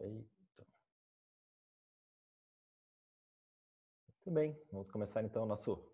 Perfeito. 0.00 0.66
Muito 4.08 4.30
bem, 4.30 4.58
vamos 4.72 4.90
começar 4.90 5.22
então 5.22 5.44
nosso 5.44 5.86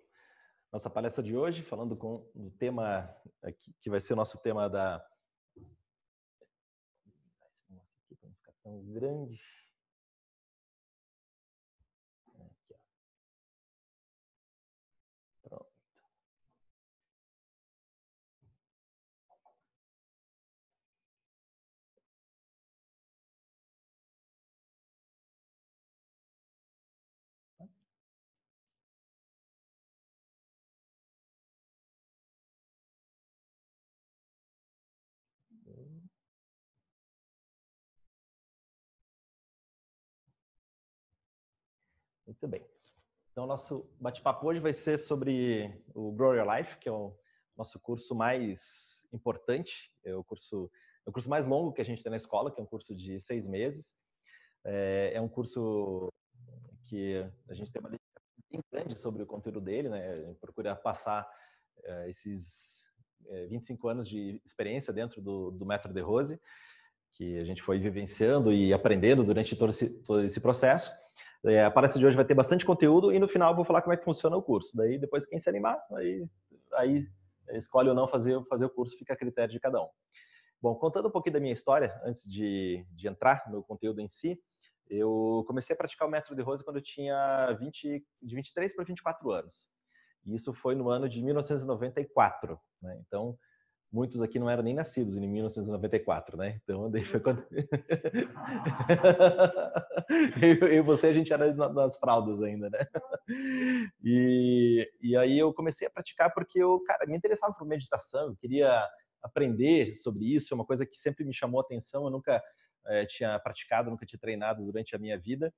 nossa 0.73 0.89
palestra 0.89 1.25
de 1.25 1.37
hoje, 1.37 1.65
falando 1.65 1.97
com 1.97 2.31
o 2.35 2.53
tema 2.53 3.13
aqui, 3.43 3.75
que 3.81 3.91
vai 3.91 4.01
ser 4.01 4.13
o 4.13 4.17
nosso 4.17 4.39
tema 4.39 4.71
da 4.71 5.05
aqui 7.75 8.15
para 8.15 8.29
não 8.29 8.35
ficar 8.37 8.53
tão 8.63 8.85
grande. 8.93 9.66
Muito 42.41 42.51
bem. 42.51 42.67
Então, 43.33 43.47
nosso 43.47 43.89
bate-papo 43.99 44.47
hoje 44.47 44.61
vai 44.61 44.75
ser 44.75 44.99
sobre 44.99 45.75
o 45.95 46.13
Grow 46.13 46.35
Your 46.35 46.47
Life, 46.47 46.77
que 46.77 46.87
é 46.87 46.93
o 46.93 47.17
nosso 47.57 47.81
curso 47.81 48.15
mais 48.15 49.07
importante, 49.11 49.91
é 50.05 50.15
o 50.15 50.23
curso, 50.23 50.71
é 51.07 51.09
o 51.09 51.13
curso 51.13 51.31
mais 51.31 51.47
longo 51.47 51.73
que 51.73 51.81
a 51.81 51.85
gente 51.85 52.03
tem 52.03 52.11
na 52.11 52.19
escola, 52.19 52.51
que 52.51 52.61
é 52.61 52.63
um 52.63 52.67
curso 52.67 52.95
de 52.95 53.19
seis 53.21 53.47
meses. 53.47 53.97
É, 54.67 55.13
é 55.15 55.21
um 55.21 55.29
curso 55.29 56.13
que 56.85 57.25
a 57.49 57.55
gente 57.55 57.73
tem 57.73 57.81
uma 57.81 57.89
bem 57.89 58.61
grande 58.71 58.99
sobre 58.99 59.23
o 59.23 59.27
conteúdo 59.27 59.61
dele, 59.61 59.89
né? 59.89 60.11
A 60.11 60.23
gente 60.27 60.39
procura 60.39 60.77
passar 60.77 61.27
é, 61.85 62.11
esses 62.11 62.85
é, 63.29 63.47
25 63.47 63.89
anos 63.89 64.07
de 64.07 64.43
experiência 64.45 64.93
dentro 64.93 65.23
do, 65.23 65.53
do 65.53 65.65
Metro 65.65 65.91
de 65.91 66.03
Rose, 66.03 66.39
que 67.15 67.39
a 67.39 67.45
gente 67.45 67.63
foi 67.63 67.79
vivenciando 67.79 68.53
e 68.53 68.75
aprendendo 68.75 69.25
durante 69.25 69.57
todo 69.57 69.71
esse, 69.71 69.89
todo 70.03 70.23
esse 70.23 70.39
processo. 70.39 71.06
É, 71.47 71.65
a 71.65 71.71
palestra 71.71 72.01
de 72.01 72.05
hoje 72.05 72.17
vai 72.17 72.25
ter 72.25 72.35
bastante 72.35 72.67
conteúdo 72.67 73.13
e 73.13 73.19
no 73.21 73.29
final 73.29 73.53
eu 73.53 73.57
vou 73.57 73.65
falar 73.65 73.81
como 73.81 73.95
é 73.95 73.97
que 73.97 74.05
funciona 74.05 74.37
o 74.37 74.43
curso. 74.43 74.77
Daí 74.77 74.99
depois 74.99 75.27
quem 75.27 75.39
se 75.39 75.49
animar, 75.49 75.81
aí, 75.95 76.27
aí 76.75 77.07
escolhe 77.53 77.89
ou 77.89 77.95
não 77.95 78.09
fazer, 78.09 78.43
fazer 78.47 78.65
o 78.65 78.71
curso, 78.71 78.99
fica 78.99 79.13
a 79.13 79.17
critério 79.17 79.53
de 79.53 79.61
cada 79.61 79.81
um. 79.81 79.89
Bom, 80.61 80.75
contando 80.75 81.07
um 81.07 81.11
pouquinho 81.11 81.35
da 81.35 81.41
minha 81.41 81.53
história, 81.53 81.95
antes 82.05 82.29
de, 82.29 82.85
de 82.91 83.07
entrar 83.07 83.45
no 83.49 83.63
conteúdo 83.63 84.01
em 84.01 84.09
si, 84.09 84.41
eu 84.91 85.45
comecei 85.47 85.75
a 85.75 85.77
praticar 85.77 86.09
o 86.09 86.11
método 86.11 86.35
de 86.35 86.43
Rose 86.43 86.65
quando 86.65 86.77
eu 86.77 86.83
tinha 86.83 87.53
20, 87.61 88.05
de 88.23 88.35
23 88.35 88.75
para 88.75 88.85
24 88.85 89.31
anos. 89.31 89.69
E 90.25 90.35
isso 90.35 90.53
foi 90.53 90.75
no 90.75 90.91
ano 90.91 91.09
de 91.09 91.23
1994. 91.23 92.59
Né? 92.83 93.01
Então, 93.07 93.39
muitos 93.97 94.21
aqui 94.21 94.39
não 94.39 94.51
eram 94.51 94.63
nem 94.63 94.75
nascidos 94.75 95.17
em 95.17 95.27
1994, 95.27 96.37
né? 96.37 96.61
Então, 96.63 96.91
daí 96.91 97.03
foi 97.03 97.19
quando... 97.19 97.43
eu 100.61 100.73
e 100.75 100.83
você, 100.83 101.07
a 101.07 101.15
gente 101.15 101.33
era 101.33 101.51
nas 101.55 101.97
fraldas 101.97 102.43
ainda, 102.43 102.69
né? 102.69 102.79
E, 104.05 104.87
e 105.01 105.17
aí 105.17 105.39
eu 105.39 105.51
comecei 105.55 105.89
a 105.89 105.91
praticar 105.91 106.31
porque 106.35 106.63
eu, 106.63 106.79
cara, 106.81 107.07
me 107.07 107.17
interessava 107.17 107.55
por 107.55 107.67
meditação, 107.67 108.29
eu 108.29 108.37
queria 108.37 108.87
aprender 109.23 109.95
sobre 109.95 110.27
isso, 110.27 110.53
é 110.53 110.55
uma 110.55 110.67
coisa 110.67 110.85
que 110.85 110.99
sempre 110.99 111.25
me 111.25 111.33
chamou 111.33 111.59
a 111.59 111.65
atenção, 111.65 112.05
eu 112.05 112.11
nunca 112.11 112.43
é, 112.87 113.07
tinha 113.07 113.39
praticado, 113.39 113.91
nunca 113.91 114.05
tinha 114.05 114.21
treinado 114.21 114.63
durante 114.63 114.95
a 114.95 114.99
minha 114.99 115.19
vida. 115.19 115.51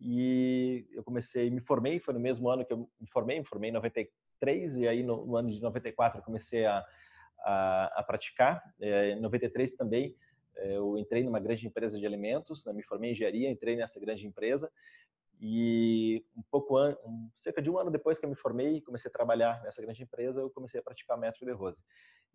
E 0.00 0.86
eu 0.92 1.04
comecei, 1.04 1.50
me 1.50 1.60
formei, 1.60 2.00
foi 2.00 2.14
no 2.14 2.20
mesmo 2.20 2.48
ano 2.48 2.64
que 2.64 2.72
eu 2.72 2.88
me 2.98 3.06
formei, 3.06 3.38
me 3.38 3.44
formei 3.44 3.68
em 3.68 3.74
93, 3.74 4.78
e 4.78 4.88
aí 4.88 5.02
no, 5.02 5.26
no 5.26 5.36
ano 5.36 5.50
de 5.50 5.60
94 5.60 6.20
eu 6.20 6.24
comecei 6.24 6.64
a 6.64 6.82
a, 7.44 8.00
a 8.00 8.02
praticar. 8.02 8.62
É, 8.80 9.10
em 9.12 9.20
93 9.20 9.74
também 9.74 10.16
é, 10.56 10.76
eu 10.76 10.96
entrei 10.98 11.22
numa 11.22 11.40
grande 11.40 11.66
empresa 11.66 11.98
de 11.98 12.06
alimentos, 12.06 12.64
né, 12.64 12.72
me 12.72 12.82
formei 12.82 13.10
em 13.10 13.12
engenharia, 13.12 13.50
entrei 13.50 13.76
nessa 13.76 13.98
grande 13.98 14.26
empresa 14.26 14.70
e 15.40 16.24
um 16.36 16.42
pouco 16.50 16.76
cerca 17.34 17.60
de 17.60 17.68
um 17.68 17.76
ano 17.76 17.90
depois 17.90 18.16
que 18.16 18.24
eu 18.24 18.30
me 18.30 18.36
formei 18.36 18.76
e 18.76 18.80
comecei 18.80 19.08
a 19.08 19.12
trabalhar 19.12 19.60
nessa 19.64 19.82
grande 19.82 20.02
empresa, 20.02 20.40
eu 20.40 20.48
comecei 20.50 20.78
a 20.78 20.82
praticar 20.82 21.18
mestre 21.18 21.44
de 21.44 21.52
rose. 21.52 21.82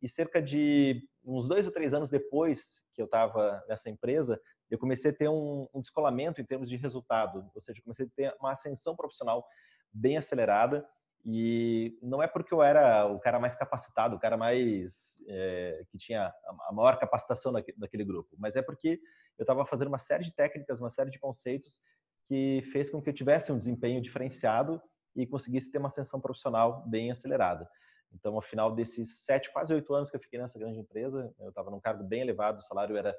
E 0.02 0.10
cerca 0.10 0.42
de 0.42 1.08
uns 1.24 1.48
dois 1.48 1.66
ou 1.66 1.72
três 1.72 1.94
anos 1.94 2.10
depois 2.10 2.84
que 2.94 3.02
eu 3.02 3.06
estava 3.06 3.64
nessa 3.68 3.90
empresa, 3.90 4.40
eu 4.70 4.78
comecei 4.78 5.12
a 5.12 5.14
ter 5.14 5.30
um, 5.30 5.68
um 5.74 5.80
descolamento 5.80 6.42
em 6.42 6.46
termos 6.46 6.70
de 6.70 6.76
resultado, 6.76 7.50
ou 7.56 7.62
seja, 7.62 7.82
comecei 7.82 8.06
a 8.06 8.10
ter 8.14 8.36
uma 8.42 8.52
ascensão 8.52 8.96
profissional 8.96 9.48
bem 9.94 10.18
acelerada 10.18 10.86
e 11.26 11.98
não 12.02 12.22
é 12.22 12.28
porque 12.28 12.54
eu 12.54 12.62
era 12.62 13.06
o 13.06 13.20
cara 13.20 13.40
mais 13.40 13.56
capacitado, 13.56 14.16
o 14.16 14.20
cara 14.20 14.38
mais 14.38 15.22
é, 15.28 15.84
que 15.90 15.98
tinha 15.98 16.34
a 16.68 16.74
maior 16.74 16.98
capacitação 16.98 17.52
daquele 17.52 18.06
grupo, 18.06 18.30
mas 18.38 18.56
é 18.56 18.62
porque 18.62 19.00
eu 19.38 19.44
estava 19.44 19.66
fazendo 19.66 19.90
uma 19.90 19.98
série 19.98 20.24
de 20.24 20.34
técnicas, 20.34 20.80
uma 20.80 20.90
série 20.90 21.12
de 21.12 21.20
conceitos 21.20 21.82
que 22.26 22.62
fez 22.72 22.90
com 22.90 23.02
que 23.02 23.10
eu 23.10 23.14
tivesse 23.14 23.52
um 23.52 23.58
desempenho 23.58 24.02
diferenciado 24.02 24.82
e 25.16 25.26
conseguisse 25.26 25.72
ter 25.72 25.78
uma 25.78 25.88
ascensão 25.88 26.20
profissional 26.20 26.84
bem 26.88 27.12
acelerada. 27.12 27.70
Então, 28.14 28.36
ao 28.36 28.42
final 28.42 28.74
desses 28.74 29.26
sete, 29.26 29.52
quase 29.52 29.74
oito 29.74 29.94
anos 29.94 30.10
que 30.10 30.16
eu 30.16 30.22
fiquei 30.22 30.40
nessa 30.40 30.58
grande 30.58 30.80
empresa, 30.80 31.34
eu 31.40 31.50
estava 31.50 31.70
num 31.70 31.80
cargo 31.80 32.04
bem 32.04 32.22
elevado, 32.22 32.60
o 32.60 32.62
salário 32.62 32.96
era 32.96 33.16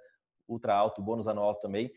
ultra 0.48 0.75
alto, 0.75 1.03
bônus 1.03 1.28
anual 1.28 1.54
também, 1.56 1.92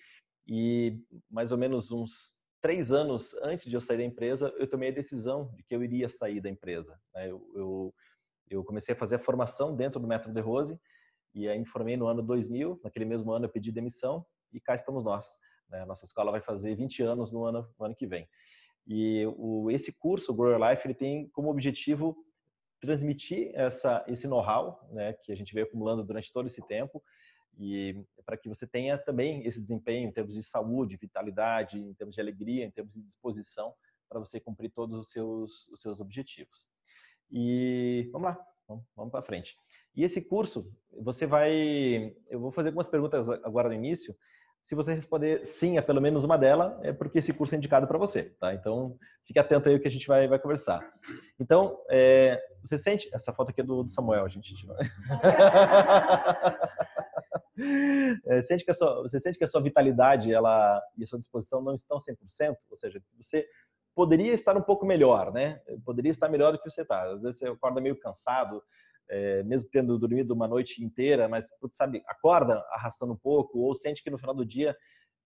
e 0.47 0.99
mais 1.29 1.51
ou 1.51 1.57
menos 1.57 1.91
uns 1.91 2.37
três 2.61 2.91
anos 2.91 3.33
antes 3.41 3.65
de 3.65 3.75
eu 3.75 3.81
sair 3.81 3.97
da 3.97 4.03
empresa, 4.03 4.53
eu 4.57 4.69
tomei 4.69 4.89
a 4.89 4.93
decisão 4.93 5.51
de 5.55 5.63
que 5.63 5.75
eu 5.75 5.83
iria 5.83 6.07
sair 6.07 6.39
da 6.39 6.49
empresa. 6.49 6.97
Né? 7.13 7.29
Eu, 7.29 7.51
eu, 7.55 7.93
eu 8.49 8.63
comecei 8.63 8.93
a 8.93 8.97
fazer 8.97 9.15
a 9.15 9.19
formação 9.19 9.75
dentro 9.75 9.99
do 9.99 10.07
Metro 10.07 10.31
de 10.31 10.39
Rose 10.39 10.79
e 11.33 11.47
aí 11.47 11.57
me 11.57 11.65
formei 11.65 11.97
no 11.97 12.07
ano 12.07 12.21
2000. 12.21 12.79
Naquele 12.83 13.05
mesmo 13.05 13.31
ano 13.31 13.45
eu 13.45 13.49
pedi 13.49 13.71
demissão 13.71 14.25
e 14.53 14.59
cá 14.59 14.75
estamos 14.75 15.03
nós. 15.03 15.25
Né? 15.69 15.83
Nossa 15.85 16.05
escola 16.05 16.31
vai 16.31 16.41
fazer 16.41 16.75
20 16.75 17.01
anos 17.03 17.31
no 17.31 17.45
ano, 17.45 17.67
no 17.79 17.85
ano 17.85 17.95
que 17.95 18.05
vem. 18.05 18.29
E 18.85 19.25
o, 19.37 19.69
esse 19.71 19.91
curso, 19.91 20.31
o 20.31 20.35
Grow 20.35 20.51
Your 20.51 20.69
Life, 20.69 20.85
ele 20.85 20.93
tem 20.93 21.29
como 21.29 21.49
objetivo 21.49 22.15
transmitir 22.79 23.51
essa, 23.53 24.03
esse 24.07 24.27
know-how 24.27 24.87
né, 24.91 25.13
que 25.13 25.31
a 25.31 25.35
gente 25.35 25.53
veio 25.53 25.67
acumulando 25.67 26.03
durante 26.03 26.31
todo 26.33 26.47
esse 26.47 26.65
tempo 26.67 27.01
e 27.57 28.03
para 28.25 28.37
que 28.37 28.49
você 28.49 28.65
tenha 28.65 28.97
também 28.97 29.45
esse 29.45 29.61
desempenho 29.61 30.07
em 30.07 30.11
termos 30.11 30.33
de 30.33 30.43
saúde, 30.43 30.97
vitalidade, 30.97 31.79
em 31.79 31.93
termos 31.93 32.15
de 32.15 32.21
alegria, 32.21 32.65
em 32.65 32.71
termos 32.71 32.93
de 32.93 33.01
disposição 33.01 33.73
para 34.09 34.19
você 34.19 34.39
cumprir 34.39 34.71
todos 34.71 34.97
os 34.97 35.11
seus, 35.11 35.67
os 35.69 35.81
seus 35.81 36.01
objetivos. 36.01 36.67
E 37.31 38.09
vamos 38.11 38.29
lá, 38.29 38.37
vamos, 38.67 38.83
vamos 38.95 39.11
para 39.11 39.23
frente. 39.23 39.55
E 39.95 40.03
esse 40.03 40.21
curso, 40.21 40.69
você 41.01 41.25
vai. 41.25 42.15
Eu 42.29 42.39
vou 42.39 42.51
fazer 42.51 42.69
algumas 42.69 42.87
perguntas 42.87 43.29
agora 43.29 43.69
no 43.69 43.75
início. 43.75 44.15
Se 44.63 44.75
você 44.75 44.93
responder 44.93 45.45
sim 45.45 45.77
a 45.77 45.81
pelo 45.81 46.01
menos 46.01 46.23
uma 46.23 46.37
delas, 46.37 46.73
é 46.83 46.93
porque 46.93 47.17
esse 47.17 47.33
curso 47.33 47.55
é 47.55 47.57
indicado 47.57 47.87
para 47.87 47.97
você, 47.97 48.25
tá? 48.39 48.53
Então, 48.53 48.95
fique 49.25 49.39
atento 49.39 49.67
aí 49.67 49.75
o 49.75 49.79
que 49.79 49.87
a 49.87 49.91
gente 49.91 50.07
vai, 50.07 50.27
vai 50.27 50.39
conversar. 50.39 50.87
Então, 51.39 51.79
é, 51.89 52.39
você 52.61 52.77
sente. 52.77 53.09
Essa 53.13 53.33
foto 53.33 53.49
aqui 53.49 53.61
é 53.61 53.63
do, 53.63 53.83
do 53.83 53.89
Samuel, 53.89 54.25
a 54.25 54.29
gente. 54.29 54.53
É, 58.27 58.41
sente 58.41 58.65
que 58.65 58.71
a 58.71 58.73
sua, 58.73 59.03
você 59.03 59.19
sente 59.19 59.37
que 59.37 59.43
a 59.43 59.47
sua 59.47 59.61
vitalidade 59.61 60.33
ela, 60.33 60.81
e 60.97 61.03
a 61.03 61.07
sua 61.07 61.19
disposição 61.19 61.61
não 61.61 61.75
estão 61.75 61.97
100%? 61.97 62.55
Ou 62.69 62.75
seja, 62.75 63.01
você 63.17 63.47
poderia 63.95 64.33
estar 64.33 64.55
um 64.57 64.61
pouco 64.61 64.85
melhor, 64.85 65.31
né? 65.31 65.61
Poderia 65.85 66.11
estar 66.11 66.29
melhor 66.29 66.51
do 66.51 66.59
que 66.59 66.69
você 66.69 66.81
está. 66.81 67.03
Às 67.11 67.21
vezes 67.21 67.39
você 67.39 67.47
acorda 67.47 67.81
meio 67.81 67.99
cansado, 67.99 68.63
é, 69.09 69.43
mesmo 69.43 69.69
tendo 69.69 69.97
dormido 69.99 70.33
uma 70.33 70.47
noite 70.47 70.83
inteira, 70.83 71.27
mas, 71.27 71.49
sabe, 71.73 72.01
acorda 72.07 72.63
arrastando 72.71 73.13
um 73.13 73.17
pouco, 73.17 73.59
ou 73.59 73.75
sente 73.75 74.03
que 74.03 74.09
no 74.09 74.17
final 74.17 74.33
do 74.33 74.45
dia 74.45 74.75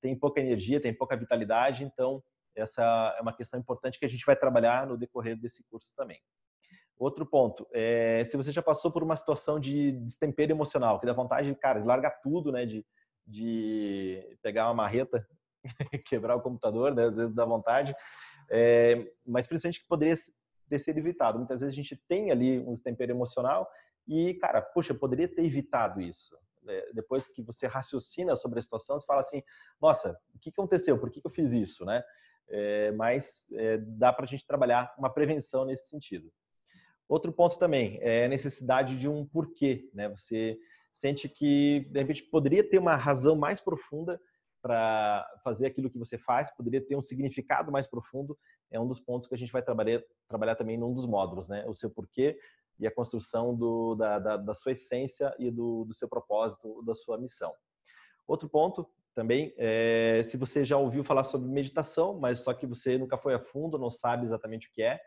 tem 0.01 0.17
pouca 0.17 0.39
energia, 0.39 0.81
tem 0.81 0.93
pouca 0.93 1.15
vitalidade. 1.15 1.83
Então, 1.83 2.23
essa 2.55 3.15
é 3.17 3.21
uma 3.21 3.35
questão 3.35 3.59
importante 3.59 3.99
que 3.99 4.05
a 4.05 4.09
gente 4.09 4.25
vai 4.25 4.35
trabalhar 4.35 4.87
no 4.87 4.97
decorrer 4.97 5.37
desse 5.39 5.63
curso 5.69 5.93
também. 5.95 6.19
Outro 6.97 7.25
ponto, 7.25 7.67
é, 7.73 8.23
se 8.25 8.37
você 8.37 8.51
já 8.51 8.61
passou 8.61 8.89
por 8.89 9.03
uma 9.03 9.17
situação 9.17 9.59
de 9.59 9.91
destempero 9.91 10.51
emocional, 10.51 10.99
que 10.99 11.05
dá 11.05 11.11
vontade, 11.11 11.53
cara, 11.55 11.81
de 11.81 11.85
largar 11.85 12.21
tudo, 12.21 12.53
né, 12.53 12.65
de, 12.65 12.85
de 13.27 14.37
pegar 14.41 14.67
uma 14.67 14.75
marreta, 14.75 15.27
quebrar 16.07 16.35
o 16.35 16.41
computador, 16.41 16.95
né, 16.95 17.05
às 17.05 17.17
vezes 17.17 17.35
dá 17.35 17.43
vontade, 17.43 17.93
é, 18.49 19.11
mas 19.25 19.45
principalmente 19.45 19.81
que 19.81 19.87
poderia 19.87 20.15
ter 20.69 20.79
sido 20.79 20.97
evitado. 20.97 21.37
Muitas 21.37 21.59
vezes 21.59 21.73
a 21.73 21.75
gente 21.75 22.01
tem 22.07 22.31
ali 22.31 22.59
um 22.59 22.71
destempero 22.71 23.11
emocional 23.11 23.69
e, 24.07 24.35
cara, 24.35 24.61
puxa, 24.61 24.93
eu 24.93 24.99
poderia 24.99 25.27
ter 25.27 25.43
evitado 25.43 26.01
isso. 26.01 26.37
É, 26.67 26.93
depois 26.93 27.27
que 27.27 27.41
você 27.43 27.67
raciocina 27.67 28.35
sobre 28.35 28.59
a 28.59 28.61
situação, 28.61 28.97
você 28.97 29.05
fala 29.05 29.19
assim, 29.19 29.43
nossa, 29.81 30.17
o 30.33 30.39
que 30.39 30.49
aconteceu? 30.49 30.97
Por 30.97 31.11
que 31.11 31.21
eu 31.23 31.29
fiz 31.29 31.51
isso, 31.51 31.83
né? 31.83 32.01
É, 32.47 32.91
mas 32.91 33.45
é, 33.53 33.77
dá 33.77 34.13
para 34.13 34.25
a 34.25 34.27
gente 34.27 34.45
trabalhar 34.45 34.93
uma 34.97 35.11
prevenção 35.11 35.65
nesse 35.65 35.89
sentido. 35.89 36.31
Outro 37.07 37.31
ponto 37.31 37.57
também 37.57 37.99
é 38.01 38.25
a 38.25 38.29
necessidade 38.29 38.97
de 38.97 39.07
um 39.07 39.25
porquê, 39.25 39.89
né? 39.93 40.09
Você 40.09 40.57
sente 40.91 41.29
que 41.29 41.87
de 41.91 41.99
repente 41.99 42.23
poderia 42.23 42.67
ter 42.67 42.79
uma 42.79 42.95
razão 42.95 43.35
mais 43.35 43.59
profunda 43.59 44.19
para 44.61 45.27
fazer 45.43 45.67
aquilo 45.67 45.91
que 45.91 45.99
você 45.99 46.17
faz, 46.17 46.49
poderia 46.55 46.81
ter 46.81 46.95
um 46.95 47.01
significado 47.01 47.71
mais 47.71 47.85
profundo, 47.85 48.35
é 48.71 48.79
um 48.79 48.87
dos 48.87 48.99
pontos 48.99 49.27
que 49.27 49.35
a 49.35 49.37
gente 49.37 49.51
vai 49.51 49.61
trabalhar, 49.61 50.01
trabalhar 50.27 50.55
também 50.55 50.77
num 50.77 50.93
dos 50.93 51.05
módulos, 51.05 51.47
né? 51.47 51.63
O 51.67 51.75
seu 51.75 51.89
porquê 51.91 52.39
e 52.79 52.87
a 52.87 52.91
construção 52.91 53.55
do, 53.55 53.95
da, 53.95 54.19
da, 54.19 54.37
da, 54.37 54.53
sua 54.53 54.71
essência 54.71 55.33
e 55.37 55.51
do, 55.51 55.85
do 55.85 55.93
seu 55.93 56.09
propósito, 56.09 56.83
da 56.83 56.93
sua 56.93 57.17
missão. 57.17 57.53
Outro 58.27 58.49
ponto 58.49 58.89
também, 59.13 59.53
é, 59.57 60.21
se 60.23 60.35
você 60.35 60.65
já 60.65 60.77
ouviu 60.77 61.03
falar 61.03 61.23
sobre 61.23 61.47
meditação, 61.47 62.19
mas 62.19 62.39
só 62.39 62.53
que 62.53 62.65
você 62.65 62.97
nunca 62.97 63.17
foi 63.17 63.33
a 63.33 63.39
fundo, 63.39 63.77
não 63.77 63.89
sabe 63.89 64.25
exatamente 64.25 64.67
o 64.67 64.71
que 64.73 64.81
é, 64.81 64.99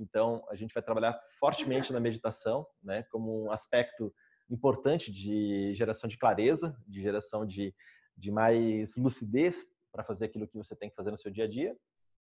então 0.00 0.44
a 0.48 0.56
gente 0.56 0.72
vai 0.72 0.82
trabalhar 0.82 1.20
fortemente 1.38 1.92
na 1.92 2.00
meditação, 2.00 2.66
né, 2.82 3.02
como 3.10 3.44
um 3.44 3.52
aspecto 3.52 4.12
importante 4.48 5.12
de 5.12 5.72
geração 5.74 6.08
de 6.08 6.18
clareza, 6.18 6.76
de 6.86 7.00
geração 7.00 7.46
de 7.46 7.74
de 8.20 8.30
mais 8.30 8.94
lucidez 8.96 9.66
para 9.90 10.04
fazer 10.04 10.26
aquilo 10.26 10.46
que 10.46 10.56
você 10.56 10.76
tem 10.76 10.90
que 10.90 10.94
fazer 10.94 11.10
no 11.10 11.18
seu 11.18 11.30
dia 11.30 11.44
a 11.44 11.48
dia. 11.48 11.76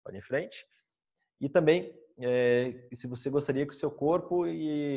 Pode 0.04 0.18
ir 0.18 0.20
em 0.20 0.24
frente. 0.24 0.66
E 1.42 1.50
também, 1.50 1.94
é, 2.20 2.88
se 2.94 3.06
você 3.06 3.30
gostaria 3.30 3.68
que 3.68 3.74
o 3.74 3.78
seu 3.78 3.92
corpo 3.92 4.46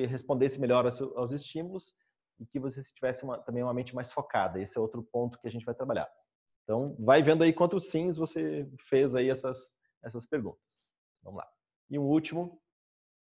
respondesse 0.08 0.60
melhor 0.60 0.84
aos, 0.86 1.00
aos 1.02 1.32
estímulos 1.32 1.94
e 2.38 2.46
que 2.46 2.60
você 2.60 2.82
tivesse 2.82 3.24
uma, 3.24 3.38
também 3.38 3.62
uma 3.62 3.74
mente 3.74 3.94
mais 3.94 4.12
focada. 4.12 4.60
Esse 4.60 4.78
é 4.78 4.80
outro 4.80 5.02
ponto 5.02 5.38
que 5.40 5.48
a 5.48 5.50
gente 5.50 5.64
vai 5.64 5.74
trabalhar. 5.74 6.08
Então, 6.62 6.96
vai 6.98 7.22
vendo 7.22 7.42
aí 7.42 7.52
quantos 7.52 7.90
sims 7.90 8.16
você 8.16 8.68
fez 8.88 9.14
aí 9.14 9.28
essas, 9.28 9.72
essas 10.02 10.26
perguntas. 10.26 10.62
Vamos 11.22 11.38
lá. 11.38 11.55
E 11.90 11.98
um 11.98 12.04
último 12.04 12.60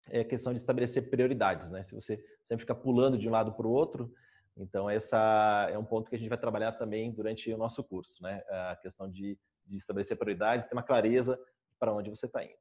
é 0.09 0.21
a 0.21 0.25
questão 0.25 0.53
de 0.53 0.59
estabelecer 0.59 1.11
prioridades, 1.11 1.71
né? 1.71 1.83
Se 1.83 1.95
você 1.95 2.23
sempre 2.45 2.63
fica 2.63 2.75
pulando 2.75 3.19
de 3.19 3.29
um 3.29 3.33
lado 3.33 3.53
para 3.53 3.67
o 3.67 3.71
outro, 3.71 4.15
então, 4.57 4.89
essa 4.89 5.69
é 5.71 5.77
um 5.77 5.85
ponto 5.85 6.09
que 6.09 6.15
a 6.15 6.19
gente 6.19 6.29
vai 6.29 6.39
trabalhar 6.39 6.73
também 6.73 7.13
durante 7.13 7.53
o 7.53 7.59
nosso 7.59 7.83
curso, 7.83 8.23
né? 8.23 8.43
A 8.49 8.77
questão 8.77 9.11
de, 9.11 9.39
de 9.67 9.77
estabelecer 9.77 10.17
prioridades, 10.17 10.69
ter 10.69 10.75
uma 10.75 10.83
clareza 10.83 11.39
para 11.79 11.93
onde 11.93 12.09
você 12.09 12.27
está 12.27 12.45
indo. 12.45 12.55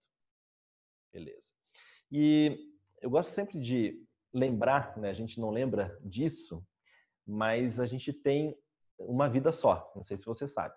Beleza. 1.11 1.51
E 2.11 2.73
eu 3.00 3.09
gosto 3.09 3.31
sempre 3.31 3.59
de 3.59 4.03
lembrar, 4.33 4.97
né? 4.97 5.09
A 5.09 5.13
gente 5.13 5.39
não 5.39 5.51
lembra 5.51 5.97
disso, 6.01 6.65
mas 7.25 7.79
a 7.79 7.85
gente 7.85 8.11
tem 8.11 8.57
uma 8.97 9.29
vida 9.29 9.51
só. 9.51 9.91
Não 9.95 10.03
sei 10.03 10.17
se 10.17 10.25
você 10.25 10.47
sabe. 10.47 10.73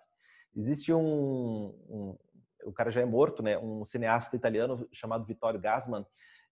Existe 0.55 0.93
um, 0.93 1.67
um 1.89 2.17
o 2.63 2.73
cara 2.73 2.91
já 2.91 3.01
é 3.01 3.05
morto, 3.05 3.41
né? 3.43 3.57
Um 3.57 3.85
cineasta 3.85 4.35
italiano 4.35 4.87
chamado 4.91 5.25
Vittorio 5.25 5.59
Gassman 5.59 6.05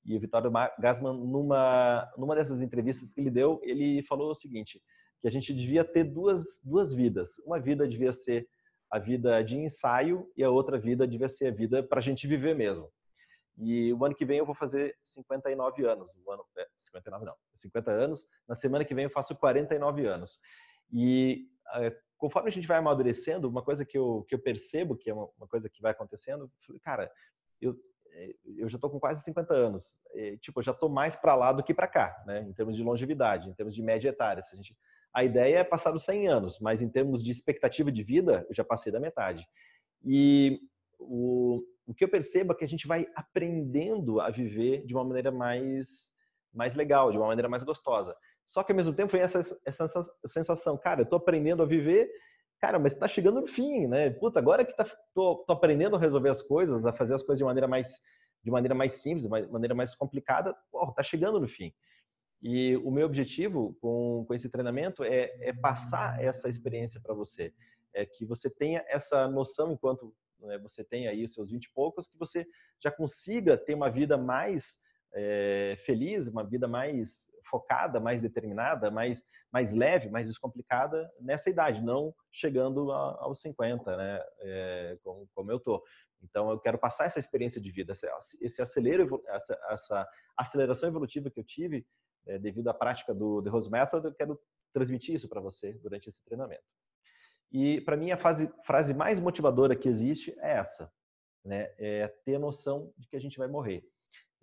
e 0.06 0.16
o 0.16 0.20
Vitório 0.20 0.52
Gassman, 0.80 1.14
numa, 1.14 2.12
numa 2.18 2.36
dessas 2.36 2.62
entrevistas 2.62 3.14
que 3.14 3.22
ele 3.22 3.32
deu, 3.32 3.60
ele 3.64 4.04
falou 4.04 4.32
o 4.32 4.36
seguinte, 4.36 4.82
que 5.20 5.28
a 5.28 5.32
gente 5.32 5.54
devia 5.54 5.84
ter 5.84 6.04
duas, 6.04 6.62
duas 6.64 6.94
vidas. 6.94 7.40
Uma 7.46 7.60
vida 7.60 7.88
devia 7.88 8.14
ser 8.14 8.48
a 8.92 9.00
vida 9.00 9.44
de 9.44 9.58
ensaio 9.58 10.32
e 10.38 10.44
a 10.44 10.50
outra 10.50 10.78
vida 10.78 11.08
devia 11.08 11.28
ser 11.28 11.48
a 11.48 11.52
vida 11.52 11.82
para 11.82 12.00
a 12.00 12.02
gente 12.02 12.28
viver 12.28 12.56
mesmo. 12.56 12.90
E 13.58 13.92
o 13.94 14.06
ano 14.06 14.16
que 14.16 14.26
vem 14.26 14.38
eu 14.38 14.46
vou 14.46 14.54
fazer 14.54 14.96
59 15.04 15.86
anos. 15.86 16.16
O 16.26 16.32
ano, 16.32 16.46
é, 16.58 16.68
59 16.76 17.26
não, 17.26 17.36
50 17.56 17.92
anos. 17.92 18.28
Na 18.48 18.54
semana 18.54 18.86
que 18.86 18.94
vem 18.94 19.06
eu 19.06 19.10
faço 19.10 19.36
49 19.36 20.06
anos. 20.06 20.40
E 20.92 21.48
conforme 22.18 22.50
a 22.50 22.52
gente 22.52 22.68
vai 22.68 22.78
amadurecendo, 22.78 23.50
uma 23.50 23.62
coisa 23.64 23.86
que 23.86 23.98
eu, 23.98 24.26
que 24.28 24.36
eu 24.36 24.40
percebo, 24.40 24.96
que 24.96 25.10
é 25.10 25.14
uma, 25.14 25.30
uma 25.38 25.48
coisa 25.48 25.70
que 25.70 25.82
vai 25.82 25.92
acontecendo, 25.92 26.50
eu 26.70 26.80
cara, 26.80 27.12
eu, 27.62 27.76
é, 28.16 28.34
eu 28.58 28.70
já 28.70 28.78
estou 28.78 28.90
com 28.90 29.00
quase 29.00 29.24
50 29.24 29.54
anos. 29.54 30.00
E, 30.14 30.38
tipo, 30.38 30.60
eu 30.60 30.64
já 30.64 30.72
estou 30.72 30.90
mais 30.90 31.16
para 31.16 31.36
lá 31.36 31.52
do 31.52 31.64
que 31.64 31.74
para 31.74 31.88
cá, 31.88 32.24
né? 32.26 32.42
Em 32.42 32.54
termos 32.54 32.76
de 32.76 32.84
longevidade, 32.84 33.50
em 33.50 33.54
termos 33.54 33.76
de 33.76 33.82
média 33.82 34.10
etária. 34.10 34.42
A, 34.42 34.56
gente, 34.56 34.76
a 35.14 35.24
ideia 35.24 35.60
é 35.60 35.64
passar 35.64 35.92
dos 35.92 36.04
100 36.04 36.28
anos, 36.28 36.60
mas 36.60 36.82
em 36.82 36.90
termos 36.90 37.24
de 37.24 37.32
expectativa 37.32 37.92
de 37.92 38.04
vida, 38.04 38.46
eu 38.50 38.56
já 38.56 38.64
passei 38.64 38.92
da 38.92 39.00
metade. 39.00 39.46
E 40.04 40.60
o, 41.00 41.62
o 41.86 41.94
que 41.94 42.04
eu 42.04 42.10
percebo 42.10 42.54
é 42.54 42.56
que 42.56 42.66
a 42.66 42.70
gente 42.70 42.88
vai 42.88 43.08
aprendendo 43.16 44.22
a 44.22 44.30
viver 44.30 44.86
de 44.86 44.94
uma 44.94 45.04
maneira 45.04 45.32
mais, 45.32 46.14
mais 46.54 46.74
legal, 46.74 47.12
de 47.12 47.18
uma 47.18 47.28
maneira 47.28 47.50
mais 47.50 47.64
gostosa. 47.64 48.16
Só 48.48 48.64
que 48.64 48.72
ao 48.72 48.76
mesmo 48.76 48.94
tempo 48.94 49.12
vem 49.12 49.22
essa, 49.22 49.40
essa 49.66 49.88
sensação, 50.28 50.78
cara, 50.78 51.02
eu 51.02 51.04
estou 51.04 51.18
aprendendo 51.18 51.64
a 51.64 51.66
viver 51.66 52.10
cara, 52.66 52.80
mas 52.80 52.94
está 52.94 53.08
chegando 53.08 53.42
no 53.42 53.48
fim, 53.48 53.88
né? 53.88 54.10
Puta, 54.10 54.40
agora 54.40 54.66
que 54.66 54.76
tá, 54.76 54.86
tô, 55.14 55.44
tô, 55.46 55.54
aprendendo 55.54 55.96
a 55.96 56.00
resolver 56.00 56.30
as 56.30 56.42
coisas, 56.42 56.86
a 56.86 56.94
fazer 56.94 57.14
as 57.14 57.22
coisas 57.22 57.38
de 57.38 57.44
maneira 57.44 57.68
mais, 57.68 58.02
de 58.44 58.50
maneira 58.50 58.74
mais 58.74 58.94
simples, 58.94 59.24
de 59.24 59.30
maneira 59.30 59.76
mais 59.76 59.94
complicada, 59.94 60.56
pô, 60.72 60.92
tá 60.92 61.04
chegando 61.04 61.40
no 61.40 61.48
fim. 61.48 61.74
E 62.42 62.76
o 62.78 62.92
meu 62.92 63.06
objetivo 63.06 63.78
com, 63.82 64.26
com 64.28 64.34
esse 64.34 64.50
treinamento 64.50 65.04
é, 65.04 65.32
é 65.42 65.54
passar 65.54 66.22
essa 66.22 66.50
experiência 66.50 67.00
para 67.02 67.14
você, 67.14 67.54
é 67.94 68.06
que 68.06 68.26
você 68.26 68.50
tenha 68.50 68.84
essa 68.88 69.28
noção 69.28 69.72
enquanto 69.72 70.14
né, 70.40 70.58
você 70.60 70.84
tem 70.84 71.08
aí 71.08 71.24
os 71.24 71.34
seus 71.34 71.50
20 71.50 71.66
e 71.66 71.72
poucos, 71.72 72.08
que 72.08 72.18
você 72.18 72.46
já 72.82 72.92
consiga 72.92 73.58
ter 73.58 73.74
uma 73.74 73.90
vida 73.90 74.18
mais 74.18 74.80
é, 75.16 75.78
feliz, 75.86 76.28
uma 76.28 76.44
vida 76.44 76.68
mais 76.68 77.32
focada, 77.50 78.00
mais 78.00 78.20
determinada, 78.20 78.92
mais, 78.92 79.24
mais 79.52 79.72
leve, 79.72 80.10
mais 80.10 80.28
descomplicada 80.28 81.10
nessa 81.20 81.50
idade, 81.50 81.82
não 81.82 82.14
chegando 82.32 82.92
a, 82.92 83.24
aos 83.24 83.40
50, 83.40 83.96
né, 83.96 84.24
é, 84.42 84.98
como, 85.04 85.28
como 85.34 85.52
eu 85.52 85.60
tô. 85.60 85.84
Então, 86.22 86.50
eu 86.50 86.60
quero 86.60 86.78
passar 86.78 87.06
essa 87.06 87.20
experiência 87.20 87.62
de 87.62 87.72
vida, 87.72 87.94
esse 88.42 88.62
acelero, 88.62 89.24
essa, 89.28 89.60
essa 89.70 90.08
aceleração 90.38 90.90
evolutiva 90.90 91.30
que 91.30 91.40
eu 91.40 91.44
tive 91.44 91.86
é, 92.28 92.38
devido 92.38 92.68
à 92.68 92.74
prática 92.74 93.14
do 93.14 93.42
The 93.42 93.50
Rose 93.50 93.70
Method, 93.70 94.06
eu 94.06 94.14
quero 94.14 94.40
transmitir 94.74 95.16
isso 95.16 95.30
para 95.30 95.40
você 95.40 95.74
durante 95.74 96.10
esse 96.10 96.24
treinamento. 96.24 96.64
E, 97.52 97.80
para 97.82 97.96
mim, 97.96 98.12
a 98.12 98.18
fase, 98.18 98.52
frase 98.66 98.94
mais 98.94 99.20
motivadora 99.20 99.76
que 99.76 99.88
existe 99.88 100.36
é 100.40 100.58
essa, 100.58 100.92
né? 101.44 101.74
É 101.78 102.08
ter 102.26 102.40
noção 102.40 102.92
de 102.98 103.08
que 103.08 103.16
a 103.16 103.20
gente 103.20 103.38
vai 103.38 103.48
morrer. 103.48 103.88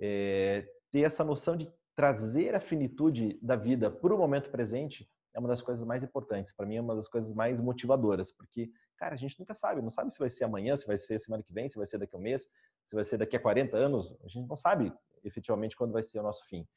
É 0.02 0.66
ter 0.92 1.00
essa 1.00 1.24
noção 1.24 1.56
de 1.56 1.72
trazer 1.96 2.54
a 2.54 2.60
finitude 2.60 3.38
da 3.42 3.56
vida 3.56 3.90
para 3.90 4.14
o 4.14 4.18
momento 4.18 4.50
presente 4.50 5.08
é 5.34 5.38
uma 5.38 5.48
das 5.48 5.62
coisas 5.62 5.84
mais 5.86 6.02
importantes. 6.02 6.52
Para 6.52 6.66
mim, 6.66 6.76
é 6.76 6.80
uma 6.80 6.94
das 6.94 7.08
coisas 7.08 7.32
mais 7.34 7.58
motivadoras, 7.58 8.30
porque, 8.30 8.70
cara, 8.98 9.14
a 9.14 9.16
gente 9.16 9.38
nunca 9.40 9.54
sabe. 9.54 9.80
Não 9.80 9.90
sabe 9.90 10.12
se 10.12 10.18
vai 10.18 10.28
ser 10.28 10.44
amanhã, 10.44 10.76
se 10.76 10.86
vai 10.86 10.98
ser 10.98 11.18
semana 11.18 11.42
que 11.42 11.52
vem, 11.52 11.68
se 11.68 11.78
vai 11.78 11.86
ser 11.86 11.98
daqui 11.98 12.14
a 12.14 12.18
um 12.18 12.22
mês, 12.22 12.46
se 12.84 12.94
vai 12.94 13.02
ser 13.02 13.16
daqui 13.16 13.34
a 13.34 13.40
40 13.40 13.74
anos. 13.76 14.14
A 14.22 14.28
gente 14.28 14.46
não 14.46 14.56
sabe 14.56 14.92
efetivamente 15.24 15.74
quando 15.74 15.92
vai 15.92 16.02
ser 16.02 16.18
o 16.18 16.22
nosso 16.22 16.46
fim. 16.48 16.68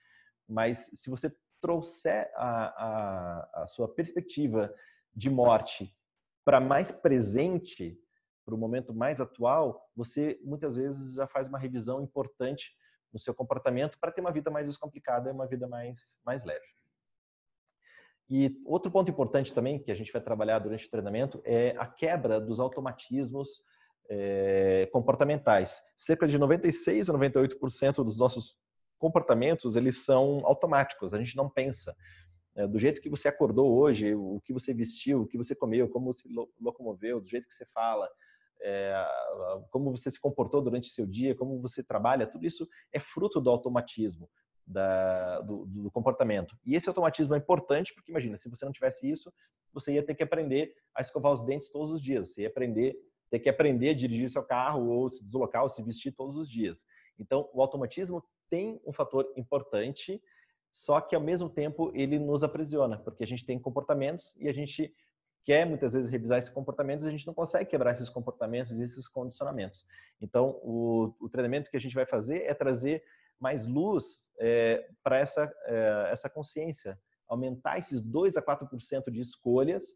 Mas 0.47 0.89
se 0.93 1.09
você 1.09 1.35
trouxer 1.59 2.31
a, 2.35 2.85
a, 2.85 3.63
a 3.63 3.67
sua 3.67 3.93
perspectiva 3.93 4.73
de 5.13 5.29
morte 5.29 5.93
para 6.45 6.61
mais 6.61 6.91
presente, 6.91 7.99
para 8.45 8.55
o 8.55 8.57
momento 8.57 8.93
mais 8.93 9.19
atual, 9.19 9.89
você 9.95 10.39
muitas 10.43 10.75
vezes 10.75 11.15
já 11.15 11.27
faz 11.27 11.47
uma 11.47 11.57
revisão 11.57 12.01
importante 12.01 12.71
no 13.15 13.19
seu 13.19 13.33
comportamento 13.33 13.97
para 13.97 14.11
ter 14.11 14.19
uma 14.19 14.31
vida 14.31 14.51
mais 14.51 14.67
descomplicada 14.67 15.29
e 15.29 15.31
uma 15.31 15.47
vida 15.47 15.65
mais, 15.69 16.19
mais 16.25 16.43
leve. 16.43 16.65
E 18.29 18.61
outro 18.65 18.91
ponto 18.91 19.09
importante 19.09 19.53
também 19.53 19.79
que 19.79 19.89
a 19.89 19.95
gente 19.95 20.11
vai 20.11 20.21
trabalhar 20.21 20.59
durante 20.59 20.85
o 20.85 20.91
treinamento 20.91 21.41
é 21.45 21.73
a 21.77 21.85
quebra 21.85 22.41
dos 22.41 22.59
automatismos 22.59 23.63
é, 24.09 24.89
comportamentais. 24.91 25.81
Cerca 25.95 26.27
de 26.27 26.37
96 26.37 27.09
a 27.09 27.13
98% 27.13 28.03
dos 28.03 28.19
nossos 28.19 28.57
comportamentos 28.97 29.77
eles 29.77 30.03
são 30.03 30.41
automáticos. 30.43 31.13
A 31.13 31.17
gente 31.17 31.37
não 31.37 31.49
pensa. 31.49 31.95
É, 32.53 32.67
do 32.67 32.77
jeito 32.77 33.01
que 33.01 33.09
você 33.09 33.29
acordou 33.29 33.77
hoje, 33.77 34.13
o 34.13 34.41
que 34.43 34.51
você 34.51 34.73
vestiu, 34.73 35.21
o 35.21 35.27
que 35.27 35.37
você 35.37 35.55
comeu, 35.55 35.87
como 35.87 36.11
se 36.11 36.27
locomoveu, 36.59 37.21
do 37.21 37.29
jeito 37.29 37.47
que 37.47 37.53
você 37.53 37.65
fala, 37.67 38.09
é, 38.61 39.05
como 39.69 39.91
você 39.91 40.09
se 40.09 40.19
comportou 40.19 40.61
durante 40.61 40.89
seu 40.89 41.05
dia, 41.05 41.35
como 41.35 41.59
você 41.59 41.83
trabalha, 41.83 42.27
tudo 42.27 42.45
isso 42.45 42.67
é 42.91 42.99
fruto 42.99 43.39
do 43.39 43.49
automatismo, 43.49 44.29
da, 44.65 45.41
do, 45.41 45.65
do, 45.65 45.91
comportamento. 45.91 46.57
E 46.65 46.75
esse 46.75 46.89
automatismo 46.89 47.35
é 47.35 47.37
importante 47.37 47.93
porque, 47.93 48.11
imagina, 48.11 48.37
se 48.37 48.49
você 48.49 48.65
não 48.65 48.71
tivesse 48.71 49.09
isso, 49.09 49.31
você 49.73 49.93
ia 49.93 50.03
ter 50.03 50.15
que 50.15 50.23
aprender 50.23 50.73
a 50.95 51.01
escovar 51.01 51.31
os 51.31 51.43
dentes 51.43 51.69
todos 51.69 51.91
os 51.91 52.01
dias, 52.01 52.33
você 52.33 52.43
ia 52.43 52.47
aprender, 52.47 52.95
ter 53.29 53.39
que 53.39 53.49
aprender 53.49 53.89
a 53.89 53.93
dirigir 53.93 54.29
seu 54.29 54.43
carro 54.43 54.89
ou 54.89 55.09
se 55.09 55.23
deslocar 55.23 55.63
ou 55.63 55.69
se 55.69 55.83
vestir 55.83 56.11
todos 56.13 56.35
os 56.37 56.49
dias. 56.49 56.85
Então, 57.19 57.49
o 57.53 57.61
automatismo 57.61 58.23
tem 58.49 58.81
um 58.85 58.93
fator 58.93 59.31
importante, 59.35 60.21
só 60.71 60.99
que 60.99 61.15
ao 61.15 61.21
mesmo 61.21 61.49
tempo 61.49 61.91
ele 61.93 62.19
nos 62.19 62.43
aprisiona, 62.43 62.97
porque 62.97 63.23
a 63.23 63.27
gente 63.27 63.45
tem 63.45 63.59
comportamentos 63.59 64.35
e 64.37 64.47
a 64.47 64.53
gente 64.53 64.93
quer 65.45 65.65
muitas 65.65 65.93
vezes 65.93 66.09
revisar 66.09 66.39
esses 66.39 66.49
comportamentos, 66.49 67.05
a 67.05 67.11
gente 67.11 67.27
não 67.27 67.33
consegue 67.33 67.69
quebrar 67.69 67.91
esses 67.91 68.09
comportamentos 68.09 68.77
e 68.79 68.83
esses 68.83 69.07
condicionamentos. 69.07 69.85
Então, 70.19 70.59
o, 70.63 71.13
o 71.19 71.29
treinamento 71.29 71.69
que 71.69 71.77
a 71.77 71.79
gente 71.79 71.93
vai 71.95 72.05
fazer 72.05 72.43
é 72.43 72.53
trazer 72.53 73.03
mais 73.39 73.67
luz 73.67 74.25
é, 74.39 74.87
para 75.03 75.19
essa, 75.19 75.51
é, 75.65 76.09
essa 76.11 76.29
consciência, 76.29 76.99
aumentar 77.27 77.77
esses 77.77 78.01
2 78.01 78.37
a 78.37 78.41
4% 78.41 79.11
de 79.11 79.19
escolhas 79.19 79.95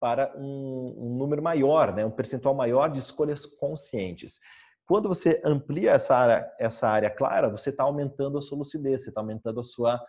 para 0.00 0.32
um, 0.36 0.94
um, 0.98 1.16
número 1.16 1.42
maior, 1.42 1.94
né, 1.94 2.04
um 2.04 2.10
percentual 2.10 2.54
maior 2.54 2.88
de 2.88 2.98
escolhas 2.98 3.46
conscientes. 3.46 4.38
Quando 4.86 5.08
você 5.08 5.40
amplia 5.44 5.92
essa 5.92 6.14
área, 6.14 6.52
essa 6.58 6.88
área 6.88 7.10
clara, 7.10 7.48
você 7.48 7.70
está 7.70 7.84
aumentando 7.84 8.36
a 8.38 8.42
sua 8.42 8.58
lucidez, 8.58 9.02
você 9.02 9.08
está 9.08 9.20
aumentando 9.22 9.60
a 9.60 9.64
sua, 9.64 10.00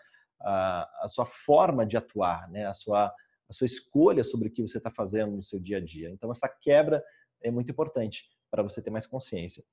a, 0.42 0.90
a, 1.02 1.08
sua 1.08 1.26
forma 1.26 1.86
de 1.86 1.96
atuar, 1.96 2.50
né, 2.50 2.66
a 2.68 2.74
sua 2.74 3.14
a 3.50 3.54
sua 3.54 3.66
escolha 3.66 4.24
sobre 4.24 4.48
o 4.48 4.52
que 4.52 4.62
você 4.62 4.78
está 4.78 4.92
fazendo 4.92 5.36
no 5.36 5.44
seu 5.44 5.60
dia 5.60 5.78
a 5.78 5.80
dia. 5.80 6.10
Então, 6.10 6.32
essa 6.32 6.48
quebra 6.48 7.04
é 7.42 7.52
muito 7.52 7.72
importante 7.72 8.26
para 8.50 8.64
você 8.64 8.82
ter 8.82 8.90
mais 8.90 9.06
consciência. 9.06 9.64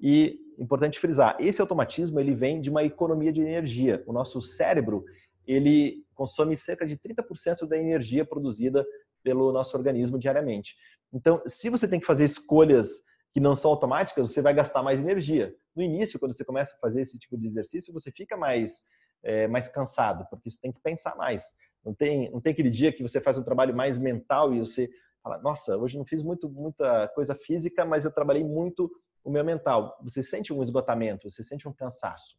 E 0.00 0.38
importante 0.58 0.98
frisar, 0.98 1.36
esse 1.38 1.60
automatismo 1.60 2.18
ele 2.18 2.34
vem 2.34 2.60
de 2.60 2.70
uma 2.70 2.82
economia 2.82 3.32
de 3.32 3.40
energia. 3.40 4.02
O 4.06 4.12
nosso 4.12 4.40
cérebro 4.40 5.04
ele 5.46 6.04
consome 6.14 6.56
cerca 6.56 6.86
de 6.86 6.96
30% 6.96 7.66
da 7.66 7.76
energia 7.76 8.24
produzida 8.24 8.86
pelo 9.22 9.52
nosso 9.52 9.76
organismo 9.76 10.18
diariamente. 10.18 10.74
Então, 11.12 11.42
se 11.46 11.68
você 11.68 11.88
tem 11.88 12.00
que 12.00 12.06
fazer 12.06 12.24
escolhas 12.24 13.02
que 13.32 13.40
não 13.40 13.54
são 13.54 13.70
automáticas, 13.70 14.30
você 14.30 14.40
vai 14.40 14.54
gastar 14.54 14.82
mais 14.82 15.00
energia. 15.00 15.54
No 15.74 15.82
início, 15.82 16.18
quando 16.18 16.32
você 16.32 16.44
começa 16.44 16.74
a 16.74 16.78
fazer 16.78 17.02
esse 17.02 17.18
tipo 17.18 17.36
de 17.36 17.46
exercício, 17.46 17.92
você 17.92 18.10
fica 18.10 18.36
mais, 18.36 18.82
é, 19.22 19.46
mais 19.48 19.68
cansado, 19.68 20.26
porque 20.30 20.50
você 20.50 20.58
tem 20.60 20.72
que 20.72 20.80
pensar 20.80 21.16
mais. 21.16 21.44
Não 21.84 21.94
tem, 21.94 22.30
não 22.30 22.40
tem 22.40 22.52
aquele 22.52 22.70
dia 22.70 22.92
que 22.92 23.02
você 23.02 23.20
faz 23.20 23.38
um 23.38 23.42
trabalho 23.42 23.74
mais 23.74 23.98
mental 23.98 24.52
e 24.54 24.60
você 24.60 24.88
fala, 25.22 25.38
nossa, 25.38 25.76
hoje 25.76 25.98
não 25.98 26.04
fiz 26.04 26.22
muito, 26.22 26.48
muita 26.48 27.08
coisa 27.08 27.34
física, 27.34 27.84
mas 27.84 28.04
eu 28.04 28.12
trabalhei 28.12 28.44
muito 28.44 28.90
o 29.24 29.30
meu 29.30 29.44
mental. 29.44 29.98
Você 30.02 30.22
sente 30.22 30.52
um 30.52 30.62
esgotamento, 30.62 31.30
você 31.30 31.42
sente 31.42 31.68
um 31.68 31.72
cansaço. 31.72 32.36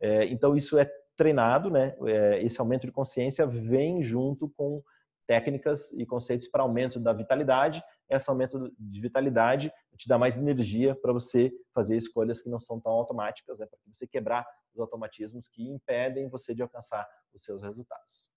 É, 0.00 0.26
então, 0.26 0.56
isso 0.56 0.78
é 0.78 0.90
treinado, 1.16 1.70
né? 1.70 1.94
É, 2.06 2.42
esse 2.42 2.60
aumento 2.60 2.86
de 2.86 2.92
consciência 2.92 3.46
vem 3.46 4.02
junto 4.02 4.48
com 4.56 4.82
técnicas 5.26 5.92
e 5.92 6.04
conceitos 6.04 6.48
para 6.48 6.62
aumento 6.62 6.98
da 6.98 7.12
vitalidade. 7.12 7.82
Esse 8.10 8.28
aumento 8.28 8.72
de 8.78 9.00
vitalidade 9.00 9.72
te 9.96 10.08
dá 10.08 10.18
mais 10.18 10.36
energia 10.36 10.94
para 10.94 11.12
você 11.12 11.52
fazer 11.72 11.96
escolhas 11.96 12.40
que 12.40 12.50
não 12.50 12.58
são 12.58 12.80
tão 12.80 12.92
automáticas, 12.92 13.58
né? 13.58 13.66
para 13.66 13.78
você 13.86 14.06
quebrar 14.06 14.44
os 14.74 14.80
automatismos 14.80 15.48
que 15.48 15.68
impedem 15.68 16.28
você 16.28 16.54
de 16.54 16.62
alcançar 16.62 17.06
os 17.32 17.44
seus 17.44 17.62
resultados. 17.62 18.28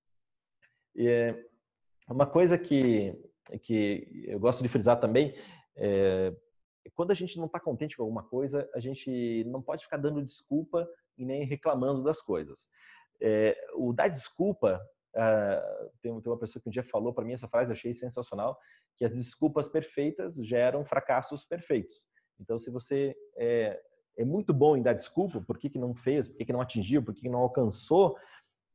E 0.95 1.35
uma 2.09 2.25
coisa 2.25 2.57
que, 2.57 3.13
que 3.61 4.25
eu 4.27 4.39
gosto 4.39 4.63
de 4.63 4.69
frisar 4.69 4.99
também 4.99 5.35
é 5.75 6.33
quando 6.93 7.11
a 7.11 7.15
gente 7.15 7.37
não 7.37 7.45
está 7.45 7.59
contente 7.59 7.97
com 7.97 8.03
alguma 8.03 8.23
coisa, 8.23 8.69
a 8.73 8.79
gente 8.79 9.43
não 9.45 9.61
pode 9.61 9.83
ficar 9.83 9.97
dando 9.97 10.23
desculpa 10.23 10.87
e 11.17 11.25
nem 11.25 11.45
reclamando 11.45 12.03
das 12.03 12.21
coisas. 12.21 12.67
É, 13.21 13.57
o 13.73 13.93
dar 13.93 14.09
desculpa, 14.09 14.81
uh, 15.15 15.89
tem, 16.01 16.21
tem, 16.21 16.31
uma 16.31 16.39
pessoa 16.39 16.61
que 16.61 16.69
um 16.69 16.71
dia 16.71 16.83
falou 16.83 17.13
para 17.13 17.25
mim 17.25 17.33
essa 17.33 17.47
frase, 17.47 17.71
eu 17.71 17.75
achei 17.75 17.93
sensacional, 17.93 18.57
que 18.97 19.05
as 19.05 19.13
desculpas 19.13 19.67
perfeitas 19.67 20.35
geram 20.35 20.85
fracassos 20.85 21.45
perfeitos. 21.45 21.95
Então, 22.39 22.57
se 22.57 22.69
você 22.69 23.15
é, 23.37 23.79
é 24.17 24.25
muito 24.25 24.53
bom 24.53 24.75
em 24.75 24.83
dar 24.83 24.93
desculpa, 24.93 25.41
por 25.41 25.57
que, 25.57 25.69
que 25.69 25.79
não 25.79 25.95
fez, 25.95 26.27
por 26.27 26.37
que, 26.37 26.45
que 26.45 26.53
não 26.53 26.61
atingiu, 26.61 27.03
por 27.03 27.13
que, 27.13 27.21
que 27.21 27.29
não 27.29 27.39
alcançou, 27.39 28.17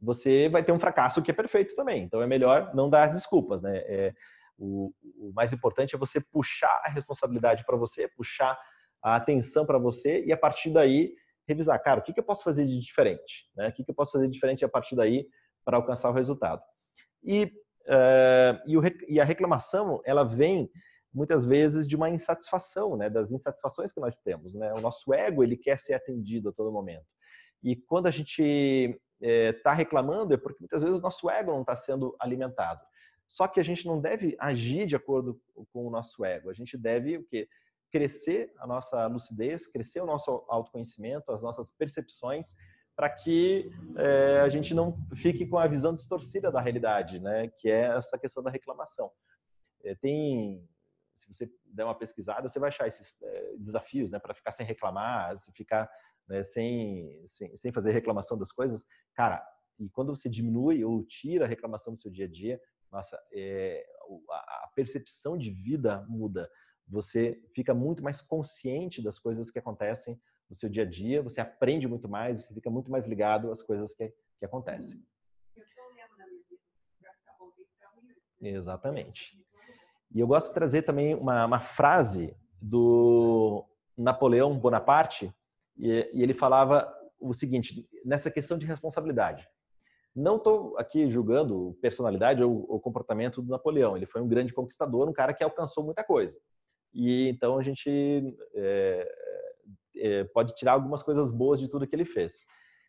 você 0.01 0.49
vai 0.49 0.63
ter 0.65 0.73
um 0.73 0.81
fracasso 0.81 1.23
que 1.23 1.31
é 1.31 1.35
perfeito 1.35 1.75
também. 1.75 2.05
Então, 2.05 2.23
é 2.23 2.27
melhor 2.27 2.75
não 2.75 2.89
dar 2.89 3.09
as 3.09 3.15
desculpas, 3.15 3.61
né? 3.63 3.79
É, 3.79 4.15
o, 4.59 4.93
o 5.17 5.33
mais 5.35 5.53
importante 5.53 5.95
é 5.95 5.99
você 5.99 6.21
puxar 6.21 6.81
a 6.85 6.91
responsabilidade 6.91 7.65
para 7.65 7.77
você, 7.77 8.09
puxar 8.09 8.59
a 9.03 9.17
atenção 9.17 9.65
para 9.65 9.79
você 9.79 10.23
e 10.25 10.33
a 10.33 10.37
partir 10.37 10.71
daí 10.71 11.15
revisar, 11.49 11.83
cara, 11.83 12.01
o 12.01 12.03
que, 12.03 12.13
que 12.13 12.21
eu 12.21 12.25
posso 12.25 12.45
fazer 12.45 12.67
de 12.67 12.79
diferente? 12.79 13.49
Né? 13.57 13.69
O 13.69 13.73
que, 13.73 13.83
que 13.83 13.91
eu 13.91 13.95
posso 13.95 14.13
fazer 14.13 14.27
de 14.27 14.33
diferente 14.33 14.65
a 14.65 14.69
partir 14.69 14.95
daí 14.95 15.27
para 15.65 15.77
alcançar 15.77 16.11
o 16.11 16.13
resultado? 16.13 16.63
E, 17.25 17.45
uh, 17.87 18.61
e, 18.67 18.77
o, 18.77 18.83
e, 19.09 19.21
a 19.21 19.25
reclamação, 19.25 20.01
ela 20.05 20.25
vem 20.25 20.71
muitas 21.13 21.45
vezes 21.45 21.89
de 21.89 21.97
uma 21.97 22.09
insatisfação, 22.09 22.97
né? 22.97 23.11
das 23.11 23.31
insatisfações 23.31 23.93
que 23.93 24.01
nós 24.01 24.19
temos. 24.21 24.55
Né? 24.55 24.73
O 24.75 24.81
nosso 24.81 25.13
ego, 25.13 25.43
ele 25.43 25.57
quer 25.57 25.79
ser 25.79 25.95
atendido 25.95 26.51
a 26.51 26.53
todo 26.53 26.71
momento. 26.71 27.07
E 27.63 27.77
quando 27.77 28.07
a 28.07 28.11
gente 28.11 28.99
está 29.21 29.71
eh, 29.71 29.75
é, 29.75 29.77
reclamando, 29.77 30.35
é 30.35 30.37
porque 30.37 30.61
muitas 30.61 30.83
vezes 30.83 30.99
o 30.99 31.03
nosso 31.03 31.29
ego 31.29 31.53
não 31.53 31.61
está 31.61 31.77
sendo 31.77 32.17
alimentado. 32.19 32.81
Só 33.27 33.47
que 33.47 33.61
a 33.61 33.63
gente 33.63 33.87
não 33.87 34.01
deve 34.01 34.37
agir 34.41 34.87
de 34.87 34.97
acordo 34.97 35.41
com 35.73 35.87
o 35.87 35.91
nosso 35.91 36.25
ego. 36.25 36.51
A 36.51 36.55
gente 36.55 36.77
deve 36.77 37.19
o 37.19 37.25
quê? 37.25 37.49
crescer 37.91 38.53
a 38.59 38.67
nossa 38.67 39.07
lucidez, 39.07 39.67
crescer 39.67 40.01
o 40.01 40.07
nosso 40.07 40.45
autoconhecimento, 40.49 41.33
as 41.33 41.43
nossas 41.43 41.71
percepções, 41.73 42.55
para 42.97 43.11
que 43.11 43.71
é, 43.97 44.41
a 44.41 44.49
gente 44.49 44.75
não 44.75 44.97
fique 45.17 45.47
com 45.47 45.59
a 45.59 45.67
visão 45.67 45.95
distorcida 45.95 46.51
da 46.51 46.61
realidade, 46.61 47.19
né? 47.19 47.49
Que 47.59 47.71
é 47.71 47.97
essa 47.97 48.19
questão 48.19 48.43
da 48.43 48.51
reclamação. 48.51 49.11
É, 49.83 49.95
tem, 49.95 50.69
se 51.17 51.27
você 51.33 51.51
der 51.65 51.85
uma 51.85 51.95
pesquisada, 51.95 52.49
você 52.49 52.59
vai 52.59 52.69
achar 52.69 52.87
esses 52.87 53.21
é, 53.23 53.57
desafios, 53.59 54.11
né? 54.11 54.19
Para 54.19 54.35
ficar 54.35 54.51
sem 54.51 54.67
reclamar, 54.67 55.39
se 55.39 55.53
ficar 55.53 55.91
né, 56.31 56.43
sem, 56.43 57.23
sem, 57.29 57.55
sem 57.57 57.73
fazer 57.73 57.93
reclamação 57.93 58.39
das 58.39 58.51
coisas, 58.51 58.87
cara. 59.15 59.45
E 59.79 59.91
quando 59.91 60.15
você 60.15 60.29
diminui 60.29 60.85
ou 60.85 61.05
tira 61.05 61.45
a 61.45 61.49
reclamação 61.49 61.93
do 61.93 62.01
seu 62.01 62.11
dia 62.11 62.25
a 62.25 62.29
dia, 62.29 62.61
nossa, 62.91 63.19
é, 63.33 63.85
a 64.31 64.71
percepção 64.75 65.37
de 65.37 65.51
vida 65.51 66.07
muda 66.09 66.51
você 66.91 67.41
fica 67.55 67.73
muito 67.73 68.03
mais 68.03 68.21
consciente 68.21 69.01
das 69.01 69.19
coisas 69.19 69.51
que 69.51 69.59
acontecem 69.59 70.21
no 70.49 70.57
seu 70.57 70.69
dia 70.69 70.83
a 70.83 70.87
dia, 70.87 71.23
você 71.23 71.41
aprende 71.41 71.87
muito 71.87 72.09
mais, 72.09 72.45
você 72.45 72.53
fica 72.53 72.69
muito 72.69 72.91
mais 72.91 73.07
ligado 73.07 73.53
às 73.53 73.63
coisas 73.63 73.95
que, 73.95 74.13
que 74.37 74.45
acontecem. 74.45 75.01
Exatamente. 78.43 79.39
E 80.13 80.19
eu 80.19 80.27
gosto 80.27 80.49
de 80.49 80.55
trazer 80.55 80.83
também 80.83 81.15
uma, 81.15 81.47
uma 81.47 81.61
frase 81.61 82.37
do 82.61 83.65
Napoleão 83.97 84.59
Bonaparte, 84.59 85.33
e, 85.81 86.11
e 86.13 86.23
ele 86.23 86.35
falava 86.35 86.93
o 87.19 87.35
seguinte, 87.35 87.89
nessa 88.05 88.31
questão 88.31 88.57
de 88.57 88.67
responsabilidade. 88.67 89.49
Não 90.15 90.37
estou 90.37 90.77
aqui 90.77 91.09
julgando 91.09 91.77
personalidade 91.81 92.43
ou, 92.43 92.67
ou 92.69 92.81
comportamento 92.81 93.41
do 93.41 93.49
Napoleão. 93.49 93.97
Ele 93.97 94.07
foi 94.07 94.21
um 94.21 94.29
grande 94.29 94.53
conquistador, 94.53 95.09
um 95.09 95.13
cara 95.13 95.33
que 95.33 95.45
alcançou 95.45 95.85
muita 95.85 96.03
coisa. 96.03 96.39
E 96.93 97.29
então 97.29 97.59
a 97.59 97.63
gente 97.63 98.37
é, 98.55 99.09
é, 99.97 100.25
pode 100.25 100.55
tirar 100.55 100.73
algumas 100.73 101.03
coisas 101.03 101.31
boas 101.31 101.61
de 101.61 101.69
tudo 101.69 101.87
que 101.87 101.95
ele 101.95 102.05
fez. 102.05 102.45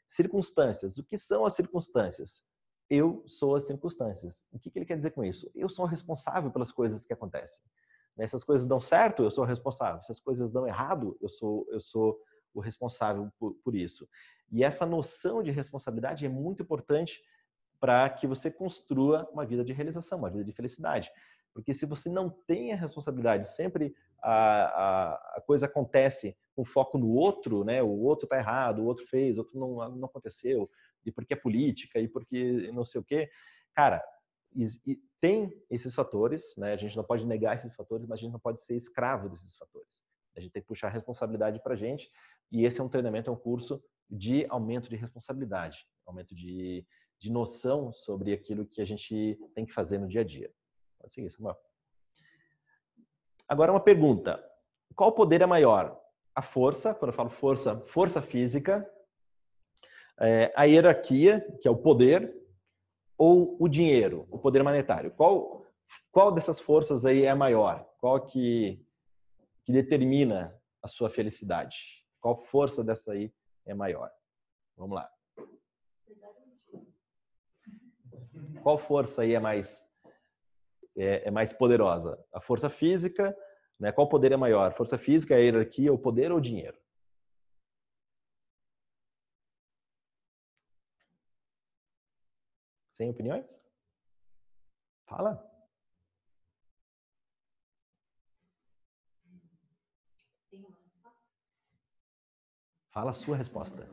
Circunstâncias. 0.07 0.97
O 0.97 1.03
que 1.03 1.17
são 1.17 1.45
as 1.45 1.53
circunstâncias? 1.53 2.43
Eu 2.89 3.23
sou 3.27 3.55
as 3.55 3.65
circunstâncias. 3.65 4.43
O 4.51 4.59
que, 4.59 4.71
que 4.71 4.79
ele 4.79 4.85
quer 4.85 4.97
dizer 4.97 5.11
com 5.11 5.23
isso? 5.23 5.49
Eu 5.53 5.69
sou 5.69 5.85
responsável 5.85 6.51
pelas 6.51 6.71
coisas 6.71 7.05
que 7.05 7.13
acontecem. 7.13 7.63
Né, 8.17 8.27
se 8.27 8.35
as 8.35 8.43
coisas 8.43 8.67
dão 8.67 8.81
certo, 8.81 9.23
eu 9.23 9.31
sou 9.31 9.45
responsável. 9.45 10.03
Se 10.03 10.11
as 10.11 10.19
coisas 10.19 10.51
dão 10.51 10.67
errado, 10.67 11.17
eu 11.21 11.29
sou, 11.29 11.65
eu 11.69 11.79
sou 11.79 12.19
o 12.53 12.59
responsável 12.59 13.31
por, 13.39 13.53
por 13.63 13.75
isso. 13.75 14.07
E 14.51 14.63
essa 14.63 14.85
noção 14.85 15.41
de 15.41 15.51
responsabilidade 15.51 16.25
é 16.25 16.29
muito 16.29 16.61
importante 16.61 17.21
para 17.79 18.09
que 18.09 18.27
você 18.27 18.51
construa 18.51 19.27
uma 19.31 19.45
vida 19.45 19.63
de 19.63 19.73
realização, 19.73 20.19
uma 20.19 20.29
vida 20.29 20.43
de 20.43 20.51
felicidade. 20.51 21.09
Porque 21.53 21.73
se 21.73 21.85
você 21.85 22.09
não 22.09 22.29
tem 22.29 22.71
a 22.71 22.75
responsabilidade, 22.75 23.49
sempre 23.49 23.95
a, 24.21 24.33
a, 24.33 25.13
a 25.37 25.41
coisa 25.41 25.65
acontece 25.65 26.37
com 26.55 26.63
foco 26.63 26.97
no 26.97 27.09
outro, 27.09 27.63
né? 27.63 27.81
O 27.81 28.01
outro 28.01 28.25
está 28.25 28.37
errado, 28.37 28.79
o 28.79 28.85
outro 28.85 29.05
fez, 29.07 29.37
o 29.37 29.41
outro 29.41 29.59
não, 29.59 29.89
não 29.95 30.05
aconteceu, 30.05 30.69
e 31.05 31.11
porque 31.11 31.33
é 31.33 31.37
política, 31.37 31.99
e 31.99 32.07
porque 32.07 32.71
não 32.71 32.85
sei 32.85 33.01
o 33.01 33.03
quê. 33.03 33.29
Cara, 33.73 34.03
e, 34.55 34.63
e 34.85 34.99
tem 35.19 35.51
esses 35.69 35.95
fatores, 35.95 36.55
né? 36.57 36.73
A 36.73 36.77
gente 36.77 36.95
não 36.95 37.03
pode 37.03 37.25
negar 37.25 37.55
esses 37.55 37.75
fatores, 37.75 38.05
mas 38.05 38.19
a 38.19 38.21
gente 38.21 38.31
não 38.31 38.39
pode 38.39 38.61
ser 38.61 38.75
escravo 38.75 39.29
desses 39.29 39.55
fatores. 39.55 40.01
A 40.35 40.39
gente 40.39 40.51
tem 40.51 40.61
que 40.61 40.67
puxar 40.67 40.87
a 40.87 40.91
responsabilidade 40.91 41.61
para 41.61 41.73
a 41.73 41.77
gente, 41.77 42.09
e 42.51 42.65
esse 42.65 42.81
é 42.81 42.83
um 42.83 42.89
treinamento, 42.89 43.29
é 43.29 43.33
um 43.33 43.37
curso 43.37 43.81
de 44.09 44.45
aumento 44.49 44.89
de 44.89 44.97
responsabilidade, 44.97 45.87
aumento 46.05 46.35
de, 46.35 46.85
de 47.17 47.31
noção 47.31 47.93
sobre 47.93 48.33
aquilo 48.33 48.65
que 48.65 48.81
a 48.81 48.85
gente 48.85 49.39
tem 49.55 49.65
que 49.65 49.73
fazer 49.73 49.97
no 49.97 50.07
dia 50.07 50.21
a 50.21 50.23
dia. 50.23 50.51
Pode 50.99 51.13
seguir, 51.13 51.29
Samuel. 51.29 51.57
Agora 53.47 53.71
uma 53.71 53.79
pergunta. 53.79 54.43
Qual 54.95 55.13
poder 55.13 55.41
é 55.41 55.45
maior? 55.45 55.97
A 56.35 56.41
força, 56.41 56.93
quando 56.93 57.11
eu 57.11 57.15
falo 57.15 57.29
força, 57.29 57.79
força 57.87 58.21
física, 58.21 58.89
é, 60.19 60.51
a 60.55 60.63
hierarquia, 60.65 61.41
que 61.61 61.67
é 61.67 61.71
o 61.71 61.77
poder, 61.77 62.33
ou 63.17 63.55
o 63.59 63.67
dinheiro, 63.67 64.27
o 64.29 64.37
poder 64.37 64.63
monetário? 64.63 65.11
Qual, 65.11 65.65
qual 66.11 66.31
dessas 66.31 66.59
forças 66.59 67.05
aí 67.05 67.23
é 67.23 67.33
maior? 67.33 67.87
Qual 67.97 68.25
que, 68.25 68.85
que 69.63 69.71
determina 69.71 70.55
a 70.81 70.87
sua 70.87 71.09
felicidade? 71.09 72.00
Qual 72.21 72.37
força 72.37 72.83
dessa 72.83 73.11
aí 73.13 73.33
é 73.65 73.73
maior? 73.73 74.11
Vamos 74.77 74.95
lá. 74.95 75.11
Qual 78.61 78.77
força 78.77 79.23
aí 79.23 79.33
é 79.33 79.39
mais 79.39 79.83
é, 80.95 81.27
é 81.27 81.31
mais 81.31 81.51
poderosa? 81.51 82.23
A 82.31 82.39
força 82.39 82.69
física, 82.69 83.35
né? 83.79 83.91
Qual 83.91 84.07
poder 84.07 84.31
é 84.31 84.37
maior? 84.37 84.73
Força 84.73 84.97
física, 84.97 85.35
a 85.35 85.39
hierarquia, 85.39 85.91
o 85.91 85.97
poder 85.97 86.31
ou 86.31 86.37
o 86.37 86.41
dinheiro? 86.41 86.77
Sem 92.93 93.09
opiniões? 93.09 93.65
Fala. 95.07 95.50
Fala 102.91 103.11
a 103.11 103.13
sua 103.13 103.37
resposta. 103.37 103.87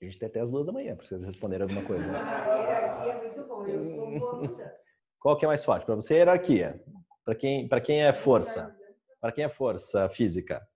A 0.00 0.04
gente 0.04 0.18
tem 0.18 0.28
até 0.28 0.40
as 0.40 0.50
duas 0.50 0.64
da 0.64 0.72
manhã 0.72 0.94
para 0.94 1.04
vocês 1.04 1.20
responderem 1.22 1.62
alguma 1.62 1.84
coisa. 1.84 2.06
Né? 2.06 2.16
A 2.16 2.56
hierarquia 2.56 3.12
é 3.12 3.20
muito 3.20 3.48
bom, 3.48 3.66
eu 3.66 3.84
sou 3.94 4.20
boa 4.20 4.78
Qual 5.18 5.36
que 5.36 5.44
é 5.44 5.48
mais 5.48 5.64
forte? 5.64 5.84
Para 5.84 5.96
você, 5.96 6.14
é 6.14 6.16
hierarquia. 6.18 6.84
Para 7.24 7.34
quem, 7.34 7.68
quem 7.84 8.04
é 8.04 8.12
força? 8.12 8.74
Para 9.20 9.32
quem 9.32 9.44
é 9.44 9.48
força 9.48 10.08
física? 10.08 10.66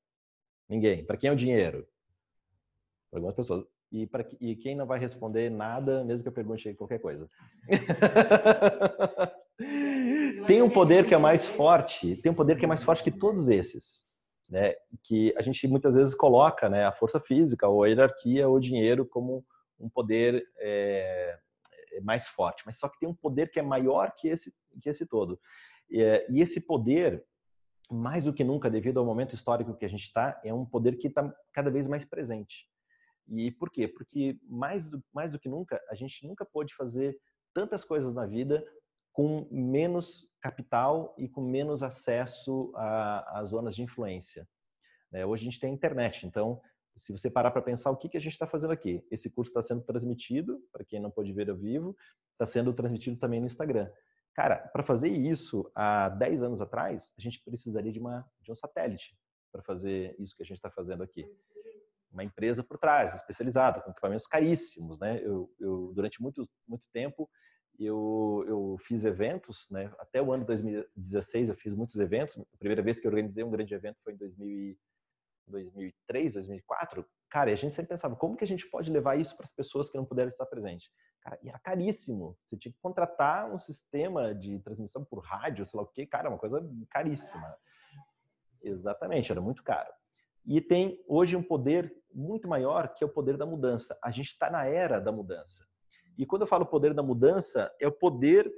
Ninguém. 0.68 1.06
Para 1.06 1.16
quem 1.16 1.30
é 1.30 1.32
o 1.32 1.36
dinheiro? 1.36 1.88
Para 3.08 3.20
algumas 3.20 3.36
pessoas. 3.36 3.64
E, 3.92 4.06
para, 4.06 4.26
e 4.40 4.56
quem 4.56 4.74
não 4.74 4.86
vai 4.86 4.98
responder 4.98 5.50
nada, 5.50 6.02
mesmo 6.02 6.22
que 6.22 6.28
eu 6.28 6.32
pergunte 6.32 6.72
qualquer 6.74 6.98
coisa. 6.98 7.28
tem 10.46 10.62
um 10.62 10.70
poder 10.70 11.06
que 11.06 11.14
é 11.14 11.18
mais 11.18 11.46
forte, 11.46 12.16
tem 12.16 12.32
um 12.32 12.34
poder 12.34 12.58
que 12.58 12.64
é 12.64 12.68
mais 12.68 12.82
forte 12.82 13.04
que 13.04 13.10
todos 13.10 13.50
esses. 13.50 14.10
Né, 14.50 14.74
que 15.04 15.32
a 15.38 15.40
gente 15.40 15.66
muitas 15.66 15.96
vezes 15.96 16.14
coloca 16.14 16.68
né, 16.68 16.84
a 16.84 16.92
força 16.92 17.18
física 17.18 17.66
ou 17.66 17.84
a 17.84 17.88
hierarquia 17.88 18.46
ou 18.46 18.56
o 18.56 18.60
dinheiro 18.60 19.06
como 19.06 19.42
um 19.80 19.88
poder 19.88 20.44
é, 20.58 21.38
mais 22.02 22.28
forte, 22.28 22.62
mas 22.66 22.78
só 22.78 22.88
que 22.88 22.98
tem 22.98 23.08
um 23.08 23.14
poder 23.14 23.50
que 23.50 23.58
é 23.58 23.62
maior 23.62 24.12
que 24.14 24.28
esse, 24.28 24.52
que 24.82 24.90
esse 24.90 25.06
todo. 25.06 25.40
E, 25.90 26.26
e 26.28 26.42
esse 26.42 26.60
poder, 26.60 27.24
mais 27.90 28.24
do 28.24 28.32
que 28.32 28.44
nunca, 28.44 28.68
devido 28.68 28.98
ao 28.98 29.06
momento 29.06 29.34
histórico 29.34 29.74
que 29.74 29.86
a 29.86 29.88
gente 29.88 30.04
está, 30.04 30.38
é 30.44 30.52
um 30.52 30.66
poder 30.66 30.98
que 30.98 31.08
está 31.08 31.32
cada 31.52 31.70
vez 31.70 31.86
mais 31.86 32.04
presente. 32.04 32.66
E 33.28 33.50
por 33.50 33.70
quê? 33.70 33.88
Porque 33.88 34.38
mais 34.48 34.90
do, 34.90 35.02
mais 35.12 35.30
do 35.30 35.38
que 35.38 35.48
nunca, 35.48 35.80
a 35.88 35.94
gente 35.94 36.26
nunca 36.26 36.44
pôde 36.44 36.74
fazer 36.74 37.18
tantas 37.54 37.84
coisas 37.84 38.14
na 38.14 38.26
vida 38.26 38.64
com 39.12 39.46
menos 39.50 40.26
capital 40.40 41.14
e 41.18 41.28
com 41.28 41.42
menos 41.42 41.82
acesso 41.82 42.72
às 42.76 43.50
zonas 43.50 43.74
de 43.74 43.82
influência. 43.82 44.48
É, 45.12 45.26
hoje 45.26 45.42
a 45.42 45.50
gente 45.50 45.60
tem 45.60 45.70
a 45.70 45.74
internet, 45.74 46.26
então, 46.26 46.60
se 46.96 47.12
você 47.12 47.30
parar 47.30 47.50
para 47.50 47.60
pensar 47.60 47.90
o 47.90 47.96
que, 47.96 48.08
que 48.08 48.16
a 48.16 48.20
gente 48.20 48.32
está 48.32 48.46
fazendo 48.46 48.72
aqui, 48.72 49.06
esse 49.10 49.28
curso 49.30 49.50
está 49.50 49.62
sendo 49.62 49.82
transmitido, 49.82 50.60
para 50.72 50.84
quem 50.84 51.00
não 51.00 51.10
pôde 51.10 51.32
ver 51.32 51.50
ao 51.50 51.56
vivo, 51.56 51.94
está 52.32 52.46
sendo 52.46 52.72
transmitido 52.72 53.18
também 53.18 53.40
no 53.40 53.46
Instagram. 53.46 53.90
Cara, 54.34 54.56
para 54.72 54.82
fazer 54.82 55.08
isso 55.08 55.70
há 55.74 56.08
10 56.08 56.42
anos 56.42 56.62
atrás, 56.62 57.12
a 57.18 57.20
gente 57.20 57.42
precisaria 57.44 57.92
de, 57.92 57.98
uma, 57.98 58.26
de 58.40 58.50
um 58.50 58.56
satélite 58.56 59.14
para 59.52 59.62
fazer 59.62 60.16
isso 60.18 60.34
que 60.34 60.42
a 60.42 60.46
gente 60.46 60.56
está 60.56 60.70
fazendo 60.70 61.02
aqui 61.02 61.26
uma 62.12 62.24
empresa 62.24 62.62
por 62.62 62.78
trás, 62.78 63.14
especializada, 63.14 63.80
com 63.80 63.90
equipamentos 63.90 64.26
caríssimos, 64.26 64.98
né? 65.00 65.20
Eu, 65.22 65.50
eu 65.58 65.92
durante 65.94 66.20
muito, 66.20 66.42
muito 66.68 66.86
tempo 66.92 67.28
eu, 67.78 68.44
eu 68.46 68.76
fiz 68.80 69.04
eventos, 69.04 69.66
né? 69.70 69.92
Até 69.98 70.22
o 70.22 70.32
ano 70.32 70.44
2016 70.44 71.48
eu 71.48 71.56
fiz 71.56 71.74
muitos 71.74 71.96
eventos. 71.96 72.38
A 72.38 72.56
primeira 72.58 72.82
vez 72.82 73.00
que 73.00 73.06
eu 73.06 73.10
organizei 73.10 73.42
um 73.42 73.50
grande 73.50 73.74
evento 73.74 73.98
foi 74.04 74.12
em 74.12 74.16
2000 74.16 74.76
2003, 75.46 76.34
2004. 76.34 77.04
Cara, 77.28 77.50
e 77.50 77.52
a 77.52 77.56
gente 77.56 77.74
sempre 77.74 77.90
pensava, 77.90 78.16
como 78.16 78.36
que 78.36 78.44
a 78.44 78.46
gente 78.46 78.68
pode 78.68 78.90
levar 78.90 79.18
isso 79.18 79.36
para 79.36 79.44
as 79.44 79.52
pessoas 79.52 79.90
que 79.90 79.96
não 79.96 80.04
puderam 80.04 80.28
estar 80.28 80.46
presentes? 80.46 80.90
Cara, 81.20 81.38
e 81.42 81.48
era 81.48 81.58
caríssimo. 81.58 82.36
Você 82.44 82.56
tinha 82.56 82.72
que 82.72 82.78
contratar 82.80 83.52
um 83.52 83.58
sistema 83.58 84.34
de 84.34 84.58
transmissão 84.60 85.04
por 85.04 85.20
rádio, 85.20 85.64
sei 85.64 85.78
lá 85.78 85.84
o 85.84 85.88
quê. 85.88 86.06
Cara, 86.06 86.28
uma 86.28 86.38
coisa 86.38 86.60
caríssima. 86.90 87.56
Exatamente, 88.62 89.30
era 89.30 89.40
muito 89.40 89.62
caro. 89.62 89.92
E 90.44 90.60
tem 90.60 91.02
hoje 91.06 91.36
um 91.36 91.42
poder 91.42 91.94
muito 92.12 92.48
maior, 92.48 92.92
que 92.94 93.02
é 93.02 93.06
o 93.06 93.12
poder 93.12 93.36
da 93.36 93.46
mudança. 93.46 93.96
A 94.02 94.10
gente 94.10 94.28
está 94.28 94.50
na 94.50 94.64
era 94.66 95.00
da 95.00 95.12
mudança. 95.12 95.66
E 96.18 96.26
quando 96.26 96.42
eu 96.42 96.48
falo 96.48 96.66
poder 96.66 96.92
da 96.92 97.02
mudança, 97.02 97.72
é 97.80 97.86
o 97.86 97.92
poder 97.92 98.52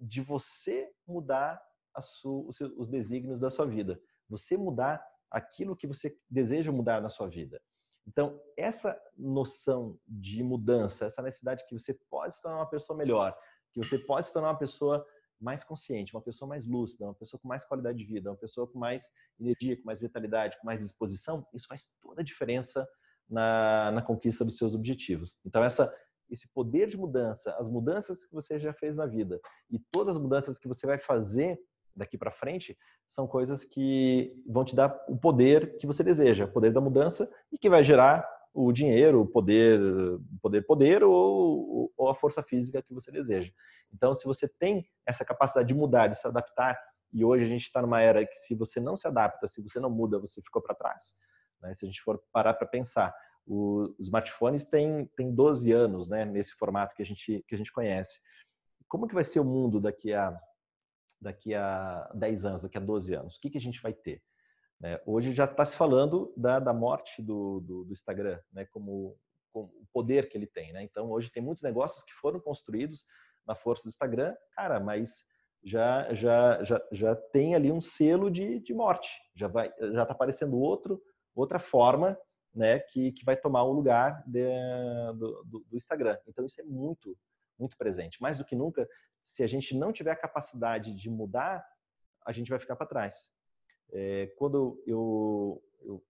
de 0.00 0.20
você 0.20 0.90
mudar 1.06 1.60
sua, 2.00 2.48
os 2.76 2.88
desígnios 2.88 3.40
da 3.40 3.50
sua 3.50 3.66
vida. 3.66 4.00
Você 4.28 4.56
mudar 4.56 5.04
aquilo 5.30 5.76
que 5.76 5.86
você 5.86 6.16
deseja 6.30 6.72
mudar 6.72 7.00
na 7.00 7.08
sua 7.08 7.28
vida. 7.28 7.60
Então, 8.06 8.40
essa 8.56 9.00
noção 9.16 9.98
de 10.06 10.42
mudança, 10.42 11.06
essa 11.06 11.22
necessidade 11.22 11.64
que 11.66 11.78
você 11.78 11.94
pode 12.10 12.36
se 12.36 12.42
tornar 12.42 12.58
uma 12.58 12.68
pessoa 12.68 12.96
melhor, 12.96 13.36
que 13.72 13.82
você 13.82 13.98
pode 13.98 14.26
se 14.26 14.32
tornar 14.32 14.50
uma 14.50 14.58
pessoa 14.58 15.04
mais 15.44 15.62
consciente, 15.62 16.14
uma 16.14 16.22
pessoa 16.22 16.48
mais 16.48 16.66
lúcida, 16.66 17.04
uma 17.04 17.14
pessoa 17.14 17.38
com 17.38 17.46
mais 17.46 17.64
qualidade 17.64 17.98
de 17.98 18.04
vida, 18.04 18.30
uma 18.30 18.36
pessoa 18.36 18.66
com 18.66 18.78
mais 18.78 19.10
energia, 19.38 19.76
com 19.76 19.84
mais 19.84 20.00
vitalidade, 20.00 20.56
com 20.58 20.66
mais 20.66 20.80
disposição, 20.80 21.46
isso 21.52 21.66
faz 21.68 21.88
toda 22.00 22.22
a 22.22 22.24
diferença 22.24 22.88
na, 23.28 23.92
na 23.92 24.02
conquista 24.02 24.44
dos 24.44 24.56
seus 24.56 24.74
objetivos. 24.74 25.36
Então, 25.44 25.62
essa, 25.62 25.94
esse 26.30 26.48
poder 26.48 26.88
de 26.88 26.96
mudança, 26.96 27.54
as 27.58 27.68
mudanças 27.68 28.24
que 28.24 28.34
você 28.34 28.58
já 28.58 28.72
fez 28.72 28.96
na 28.96 29.06
vida 29.06 29.38
e 29.70 29.78
todas 29.78 30.16
as 30.16 30.22
mudanças 30.22 30.58
que 30.58 30.66
você 30.66 30.86
vai 30.86 30.98
fazer 30.98 31.60
daqui 31.94 32.18
para 32.18 32.32
frente 32.32 32.76
são 33.06 33.26
coisas 33.26 33.64
que 33.64 34.42
vão 34.46 34.64
te 34.64 34.74
dar 34.74 34.98
o 35.08 35.16
poder 35.16 35.76
que 35.76 35.86
você 35.86 36.02
deseja, 36.02 36.46
o 36.46 36.52
poder 36.52 36.72
da 36.72 36.80
mudança 36.80 37.30
e 37.52 37.58
que 37.58 37.68
vai 37.68 37.84
gerar 37.84 38.26
o 38.52 38.72
dinheiro, 38.72 39.20
o 39.20 39.26
poder, 39.26 39.80
poder, 40.40 40.62
poder 40.62 41.02
ou, 41.02 41.92
ou 41.96 42.08
a 42.08 42.14
força 42.14 42.42
física 42.42 42.82
que 42.82 42.94
você 42.94 43.10
deseja. 43.10 43.52
Então, 43.94 44.14
se 44.14 44.24
você 44.24 44.48
tem 44.48 44.86
essa 45.06 45.24
capacidade 45.24 45.68
de 45.68 45.74
mudar, 45.74 46.08
de 46.08 46.18
se 46.18 46.26
adaptar, 46.26 46.78
e 47.12 47.24
hoje 47.24 47.44
a 47.44 47.46
gente 47.46 47.62
está 47.62 47.80
numa 47.80 48.00
era 48.00 48.26
que 48.26 48.34
se 48.34 48.54
você 48.56 48.80
não 48.80 48.96
se 48.96 49.06
adapta, 49.06 49.46
se 49.46 49.62
você 49.62 49.78
não 49.78 49.88
muda, 49.88 50.18
você 50.18 50.42
ficou 50.42 50.60
para 50.60 50.74
trás. 50.74 51.16
Né? 51.62 51.72
Se 51.72 51.84
a 51.84 51.88
gente 51.88 52.02
for 52.02 52.20
parar 52.32 52.54
para 52.54 52.66
pensar, 52.66 53.14
os 53.46 53.94
smartphones 54.00 54.64
têm, 54.64 55.06
têm 55.16 55.32
12 55.32 55.70
anos 55.70 56.08
né, 56.08 56.24
nesse 56.24 56.54
formato 56.54 56.94
que 56.94 57.02
a, 57.02 57.06
gente, 57.06 57.44
que 57.46 57.54
a 57.54 57.58
gente 57.58 57.72
conhece. 57.72 58.20
Como 58.88 59.06
que 59.06 59.14
vai 59.14 59.22
ser 59.22 59.38
o 59.38 59.44
mundo 59.44 59.80
daqui 59.80 60.12
a, 60.12 60.36
daqui 61.20 61.54
a 61.54 62.10
10 62.14 62.44
anos, 62.44 62.62
daqui 62.62 62.78
a 62.78 62.80
12 62.80 63.14
anos? 63.14 63.36
O 63.36 63.40
que, 63.40 63.50
que 63.50 63.58
a 63.58 63.60
gente 63.60 63.80
vai 63.80 63.92
ter? 63.92 64.20
É, 64.82 65.00
hoje 65.06 65.32
já 65.32 65.44
está 65.44 65.64
se 65.64 65.76
falando 65.76 66.32
da, 66.36 66.58
da 66.58 66.72
morte 66.72 67.22
do, 67.22 67.60
do, 67.60 67.84
do 67.84 67.92
Instagram, 67.92 68.40
né, 68.52 68.66
como, 68.66 69.16
como, 69.52 69.66
o 69.66 69.86
poder 69.92 70.28
que 70.28 70.36
ele 70.36 70.46
tem. 70.46 70.72
Né? 70.72 70.82
Então, 70.82 71.10
hoje 71.10 71.30
tem 71.30 71.42
muitos 71.42 71.62
negócios 71.62 72.02
que 72.04 72.12
foram 72.14 72.40
construídos 72.40 73.06
na 73.46 73.54
força 73.54 73.84
do 73.84 73.88
Instagram, 73.88 74.34
cara, 74.52 74.80
mas 74.80 75.24
já 75.62 76.12
já 76.14 76.62
já, 76.62 76.82
já 76.92 77.16
tem 77.16 77.54
ali 77.54 77.72
um 77.72 77.80
selo 77.80 78.30
de, 78.30 78.60
de 78.60 78.74
morte. 78.74 79.10
Já 79.34 79.48
vai 79.48 79.72
já 79.78 80.02
está 80.02 80.12
aparecendo 80.12 80.58
outro 80.58 81.02
outra 81.34 81.58
forma, 81.58 82.16
né, 82.54 82.78
que, 82.78 83.10
que 83.10 83.24
vai 83.24 83.36
tomar 83.36 83.64
o 83.64 83.72
lugar 83.72 84.22
de, 84.24 84.46
do, 85.16 85.44
do, 85.44 85.66
do 85.68 85.76
Instagram. 85.76 86.16
Então 86.28 86.46
isso 86.46 86.60
é 86.60 86.64
muito 86.64 87.16
muito 87.58 87.76
presente. 87.76 88.20
Mais 88.20 88.38
do 88.38 88.44
que 88.44 88.56
nunca, 88.56 88.88
se 89.22 89.42
a 89.42 89.46
gente 89.46 89.76
não 89.76 89.92
tiver 89.92 90.10
a 90.10 90.16
capacidade 90.16 90.94
de 90.94 91.08
mudar, 91.08 91.64
a 92.26 92.32
gente 92.32 92.50
vai 92.50 92.58
ficar 92.58 92.76
para 92.76 92.86
trás. 92.86 93.30
É, 93.92 94.32
quando 94.36 94.82
eu, 94.86 95.62
eu, 95.82 96.02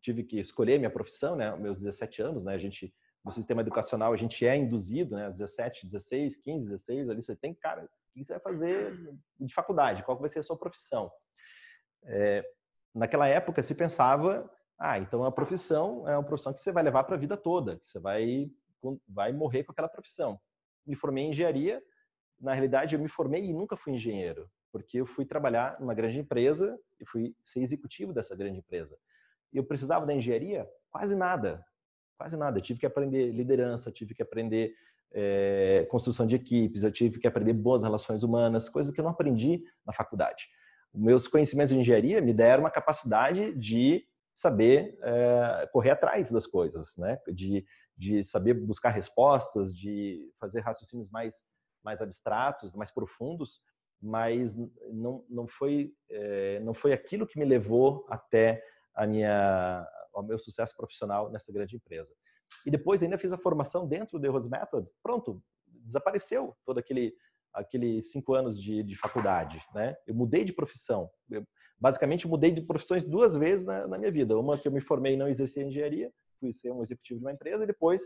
tive 0.00 0.24
que 0.24 0.38
escolher 0.38 0.78
minha 0.78 0.90
profissão, 0.90 1.36
né, 1.36 1.54
meus 1.56 1.78
17 1.78 2.22
anos, 2.22 2.44
né, 2.44 2.54
a 2.54 2.58
gente 2.58 2.94
no 3.24 3.30
sistema 3.30 3.60
educacional 3.60 4.12
a 4.12 4.16
gente 4.16 4.46
é 4.46 4.56
induzido, 4.56 5.16
né, 5.16 5.28
17, 5.28 5.86
16, 5.86 6.36
15, 6.36 6.70
16, 6.70 7.10
ali 7.10 7.22
você 7.22 7.36
tem, 7.36 7.54
cara, 7.54 7.84
o 7.84 7.88
que 8.12 8.24
você 8.24 8.32
vai 8.32 8.42
fazer 8.42 9.14
de 9.38 9.54
faculdade? 9.54 10.02
Qual 10.02 10.18
vai 10.18 10.28
ser 10.28 10.40
a 10.40 10.42
sua 10.42 10.56
profissão? 10.56 11.10
É, 12.04 12.44
naquela 12.94 13.26
época 13.26 13.62
se 13.62 13.74
pensava, 13.74 14.50
ah, 14.78 14.98
então 14.98 15.24
a 15.24 15.32
profissão 15.32 16.08
é 16.08 16.16
uma 16.16 16.24
profissão 16.24 16.52
que 16.52 16.62
você 16.62 16.72
vai 16.72 16.82
levar 16.82 17.04
para 17.04 17.16
a 17.16 17.18
vida 17.18 17.36
toda, 17.36 17.78
que 17.78 17.86
você 17.88 17.98
vai 17.98 18.50
vai 19.06 19.30
morrer 19.30 19.62
com 19.64 19.72
aquela 19.72 19.90
profissão. 19.90 20.40
Me 20.86 20.96
formei 20.96 21.24
em 21.24 21.30
engenharia, 21.30 21.82
na 22.40 22.54
realidade 22.54 22.94
eu 22.94 23.00
me 23.00 23.10
formei 23.10 23.44
e 23.44 23.52
nunca 23.52 23.76
fui 23.76 23.92
engenheiro 23.92 24.50
porque 24.72 24.98
eu 24.98 25.06
fui 25.06 25.24
trabalhar 25.24 25.78
numa 25.80 25.94
grande 25.94 26.18
empresa 26.18 26.78
e 27.00 27.06
fui 27.06 27.34
ser 27.42 27.60
executivo 27.60 28.12
dessa 28.12 28.36
grande 28.36 28.58
empresa. 28.58 28.96
Eu 29.52 29.64
precisava 29.64 30.06
da 30.06 30.14
engenharia? 30.14 30.68
Quase 30.90 31.14
nada, 31.14 31.64
quase 32.20 32.36
nada. 32.36 32.58
Eu 32.58 32.62
tive 32.62 32.78
que 32.78 32.84
aprender 32.84 33.32
liderança, 33.32 33.90
tive 33.90 34.14
que 34.14 34.22
aprender 34.22 34.74
é, 35.10 35.86
construção 35.90 36.26
de 36.26 36.36
equipes, 36.36 36.84
eu 36.84 36.92
tive 36.92 37.18
que 37.18 37.26
aprender 37.26 37.54
boas 37.54 37.80
relações 37.80 38.22
humanas, 38.22 38.68
coisas 38.68 38.92
que 38.92 39.00
eu 39.00 39.02
não 39.02 39.12
aprendi 39.12 39.64
na 39.86 39.92
faculdade. 39.94 40.44
Meus 40.92 41.26
conhecimentos 41.26 41.72
de 41.72 41.80
engenharia 41.80 42.20
me 42.20 42.34
deram 42.34 42.64
uma 42.64 42.70
capacidade 42.70 43.54
de 43.58 44.04
saber 44.34 44.98
é, 45.02 45.68
correr 45.72 45.92
atrás 45.92 46.30
das 46.30 46.46
coisas, 46.46 46.94
né? 46.98 47.18
De, 47.32 47.64
de 47.96 48.22
saber 48.22 48.52
buscar 48.52 48.90
respostas, 48.90 49.74
de 49.74 50.30
fazer 50.38 50.60
raciocínios 50.60 51.08
mais 51.10 51.42
mais 51.82 52.02
abstratos, 52.02 52.74
mais 52.74 52.90
profundos, 52.90 53.62
mas 54.02 54.54
não, 54.92 55.24
não, 55.30 55.48
foi, 55.48 55.94
é, 56.10 56.60
não 56.60 56.74
foi 56.74 56.92
aquilo 56.92 57.26
que 57.26 57.38
me 57.38 57.44
levou 57.46 58.04
até 58.10 58.62
a 58.94 59.06
minha, 59.06 59.86
ao 60.14 60.22
meu 60.22 60.38
sucesso 60.38 60.76
profissional 60.76 61.30
nessa 61.30 61.52
grande 61.52 61.76
empresa. 61.76 62.12
E 62.66 62.70
depois 62.70 63.02
ainda 63.02 63.18
fiz 63.18 63.32
a 63.32 63.38
formação 63.38 63.86
dentro 63.86 64.18
do 64.18 64.30
Rose 64.30 64.50
Method, 64.50 64.88
pronto, 65.02 65.42
desapareceu 65.66 66.56
todo 66.64 66.78
aquele 66.78 67.14
aqueles 67.52 68.12
cinco 68.12 68.34
anos 68.34 68.62
de, 68.62 68.80
de 68.84 68.96
faculdade, 68.96 69.60
né? 69.74 69.96
Eu 70.06 70.14
mudei 70.14 70.44
de 70.44 70.52
profissão, 70.52 71.10
eu, 71.28 71.44
basicamente 71.80 72.28
mudei 72.28 72.52
de 72.52 72.60
profissões 72.60 73.04
duas 73.04 73.34
vezes 73.34 73.66
na, 73.66 73.88
na, 73.88 73.98
minha 73.98 74.12
vida. 74.12 74.38
Uma 74.38 74.56
que 74.56 74.68
eu 74.68 74.72
me 74.72 74.80
formei 74.80 75.14
e 75.14 75.16
não 75.16 75.26
exerci 75.26 75.60
engenharia, 75.60 76.12
fui 76.38 76.52
ser 76.52 76.70
um 76.70 76.80
executivo 76.80 77.18
de 77.18 77.26
uma 77.26 77.32
empresa, 77.32 77.64
e 77.64 77.66
depois 77.66 78.02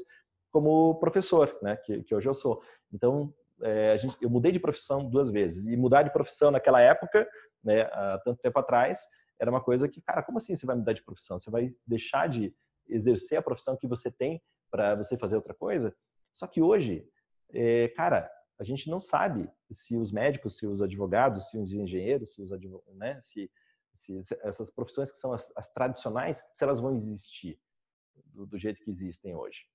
como 0.51 0.95
professor, 0.95 1.59
né? 1.61 1.77
Que, 1.77 2.03
que 2.05 2.14
hoje 2.14 2.27
eu 2.27 2.35
sou. 2.35 2.62
Então 2.90 3.35
é, 3.62 3.97
gente, 3.99 4.17
eu 4.21 4.31
mudei 4.31 4.53
de 4.53 4.59
profissão 4.59 5.09
duas 5.09 5.31
vezes. 5.31 5.67
E 5.67 5.77
mudar 5.77 6.03
de 6.03 6.12
profissão 6.12 6.51
naquela 6.51 6.81
época, 6.81 7.29
né, 7.62 7.83
há 7.83 8.21
tanto 8.25 8.40
tempo 8.40 8.59
atrás, 8.59 8.99
era 9.40 9.51
uma 9.51 9.62
coisa 9.62 9.88
que, 9.88 10.01
cara, 10.01 10.23
como 10.23 10.38
assim 10.38 10.57
você 10.57 10.66
vai 10.66 10.77
mudar 10.77 10.92
de 10.92 11.03
profissão? 11.03 11.38
Você 11.38 11.51
vai 11.51 11.75
deixar 11.87 12.29
de 12.29 12.55
exercer 12.88 13.38
a 13.38 13.42
profissão 13.42 13.77
que 13.77 13.87
você 13.87 14.11
tem 14.11 14.42
para 14.70 14.94
você 14.94 15.16
fazer 15.16 15.37
outra 15.37 15.55
coisa. 15.55 15.94
Só 16.33 16.47
que 16.47 16.61
hoje, 16.61 17.09
é, 17.53 17.88
cara, 17.88 18.31
a 18.59 18.64
gente 18.64 18.88
não 18.88 19.01
sabe 19.01 19.51
se 19.70 19.97
os 19.97 20.12
médicos, 20.12 20.59
se 20.59 20.66
os 20.66 20.81
advogados, 20.81 21.51
se 21.51 21.59
os 21.59 21.73
engenheiros, 21.73 22.35
se 22.35 22.42
os 22.42 22.51
né, 22.94 23.20
se, 23.20 23.51
se, 23.92 24.20
essas 24.42 24.70
profissões 24.70 25.11
que 25.11 25.18
são 25.18 25.33
as, 25.33 25.53
as, 25.57 25.68
tradicionais, 25.73 26.42
se 26.53 26.62
elas 26.62 26.81
vão 26.81 26.94
existir 26.94 27.61
do, 28.27 28.47
do 28.47 28.59
jeito 28.59 28.83
que 28.83 28.90
existem 28.90 29.35
hoje. 29.35 29.66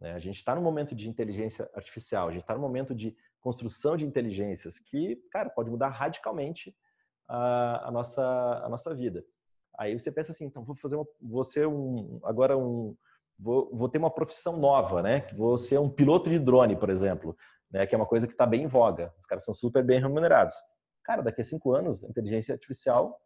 Né? 0.00 0.12
A 0.12 0.18
gente 0.18 0.36
está 0.36 0.54
no 0.54 0.60
momento 0.60 0.94
de 0.94 1.08
inteligência 1.08 1.70
artificial, 1.74 2.28
a 2.28 2.32
gente 2.32 2.42
está 2.42 2.54
no 2.54 2.60
momento 2.60 2.94
de 2.94 3.16
construção 3.40 3.96
de 3.96 4.04
inteligências 4.04 4.78
que, 4.78 5.16
cara, 5.30 5.48
pode 5.48 5.70
mudar 5.70 5.88
radicalmente 5.88 6.76
a, 7.28 7.88
a, 7.88 7.90
nossa, 7.90 8.22
a 8.64 8.68
nossa 8.68 8.94
vida. 8.94 9.24
Aí 9.78 9.98
você 9.98 10.10
pensa 10.10 10.32
assim, 10.32 10.46
então 10.46 10.64
vou 10.64 10.74
fazer 10.76 10.96
uma, 10.96 11.06
vou 11.20 11.44
ser 11.44 11.66
um, 11.66 12.20
agora 12.24 12.56
um, 12.56 12.96
vou, 13.38 13.70
vou 13.74 13.88
ter 13.88 13.98
uma 13.98 14.10
profissão 14.10 14.56
nova, 14.56 15.02
né? 15.02 15.26
Vou 15.34 15.58
ser 15.58 15.78
um 15.78 15.88
piloto 15.88 16.30
de 16.30 16.38
drone, 16.38 16.76
por 16.76 16.88
exemplo, 16.88 17.36
né? 17.70 17.86
Que 17.86 17.94
é 17.94 17.98
uma 17.98 18.06
coisa 18.06 18.26
que 18.26 18.32
está 18.32 18.46
bem 18.46 18.64
em 18.64 18.68
voga. 18.68 19.12
Os 19.18 19.26
caras 19.26 19.44
são 19.44 19.54
super 19.54 19.84
bem 19.84 20.00
remunerados. 20.00 20.56
Cara, 21.04 21.22
daqui 21.22 21.40
a 21.40 21.44
cinco 21.44 21.72
anos, 21.72 22.04
a 22.04 22.08
inteligência 22.08 22.54
artificial 22.54 23.20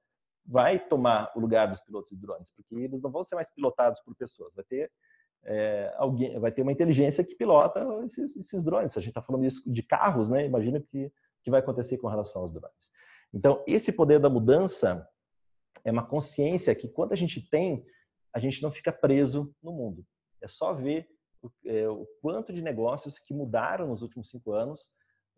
vai 0.44 0.78
tomar 0.78 1.30
o 1.36 1.40
lugar 1.40 1.68
dos 1.68 1.80
pilotos 1.80 2.10
de 2.10 2.16
drones, 2.16 2.50
porque 2.50 2.74
eles 2.74 3.00
não 3.00 3.10
vão 3.10 3.22
ser 3.22 3.36
mais 3.36 3.50
pilotados 3.50 4.00
por 4.00 4.14
pessoas. 4.16 4.54
Vai 4.54 4.64
ter 4.64 4.90
é, 5.44 5.94
alguém, 5.96 6.38
vai 6.38 6.50
ter 6.50 6.62
uma 6.62 6.72
inteligência 6.72 7.24
que 7.24 7.34
pilota 7.34 7.80
esses, 8.04 8.36
esses 8.36 8.62
drones. 8.62 8.96
A 8.96 9.00
gente 9.00 9.10
está 9.10 9.22
falando 9.22 9.44
isso 9.44 9.62
de 9.72 9.82
carros, 9.82 10.28
né? 10.28 10.44
Imagina 10.44 10.80
que, 10.80 11.12
que 11.42 11.50
vai 11.50 11.60
acontecer 11.60 11.98
com 11.98 12.08
relação 12.08 12.42
aos 12.42 12.52
drones. 12.52 12.90
Então, 13.32 13.62
esse 13.66 13.92
poder 13.92 14.18
da 14.18 14.28
mudança 14.28 15.06
é 15.84 15.90
uma 15.90 16.06
consciência 16.06 16.74
que 16.74 16.88
quando 16.88 17.12
a 17.12 17.16
gente 17.16 17.40
tem, 17.48 17.84
a 18.32 18.38
gente 18.38 18.62
não 18.62 18.70
fica 18.70 18.92
preso 18.92 19.54
no 19.62 19.72
mundo. 19.72 20.04
É 20.40 20.48
só 20.48 20.72
ver 20.72 21.08
o, 21.42 21.50
é, 21.64 21.88
o 21.88 22.06
quanto 22.20 22.52
de 22.52 22.62
negócios 22.62 23.18
que 23.18 23.34
mudaram 23.34 23.88
nos 23.88 24.02
últimos 24.02 24.28
cinco 24.28 24.52
anos 24.52 24.92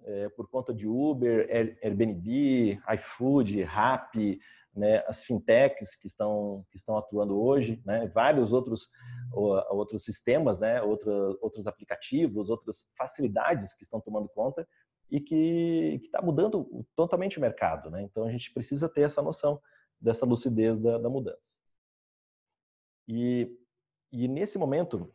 é, 0.04 0.28
por 0.30 0.48
conta 0.48 0.74
de 0.74 0.86
Uber, 0.86 1.48
Airbnb, 1.82 2.80
iFood, 2.94 3.62
Rappi, 3.62 4.40
né, 4.74 5.04
as 5.06 5.22
fintechs 5.22 5.94
que 5.94 6.06
estão 6.06 6.64
que 6.70 6.76
estão 6.76 6.96
atuando 6.96 7.38
hoje, 7.40 7.82
né, 7.84 8.06
vários 8.08 8.52
outros 8.52 8.88
outros 9.70 10.02
sistemas, 10.02 10.60
né, 10.60 10.82
outro, 10.82 11.38
outros 11.42 11.66
aplicativos, 11.66 12.48
outras 12.48 12.86
facilidades 12.96 13.74
que 13.74 13.82
estão 13.82 14.00
tomando 14.00 14.28
conta 14.30 14.66
e 15.12 15.20
que 15.20 16.00
está 16.02 16.22
mudando 16.22 16.86
totalmente 16.96 17.36
o 17.36 17.40
mercado, 17.40 17.90
né? 17.90 18.02
Então 18.02 18.24
a 18.24 18.32
gente 18.32 18.50
precisa 18.50 18.88
ter 18.88 19.02
essa 19.02 19.20
noção 19.20 19.60
dessa 20.00 20.24
lucidez 20.24 20.78
da, 20.78 20.96
da 20.96 21.10
mudança. 21.10 21.52
E, 23.06 23.54
e 24.10 24.26
nesse 24.26 24.56
momento 24.56 25.12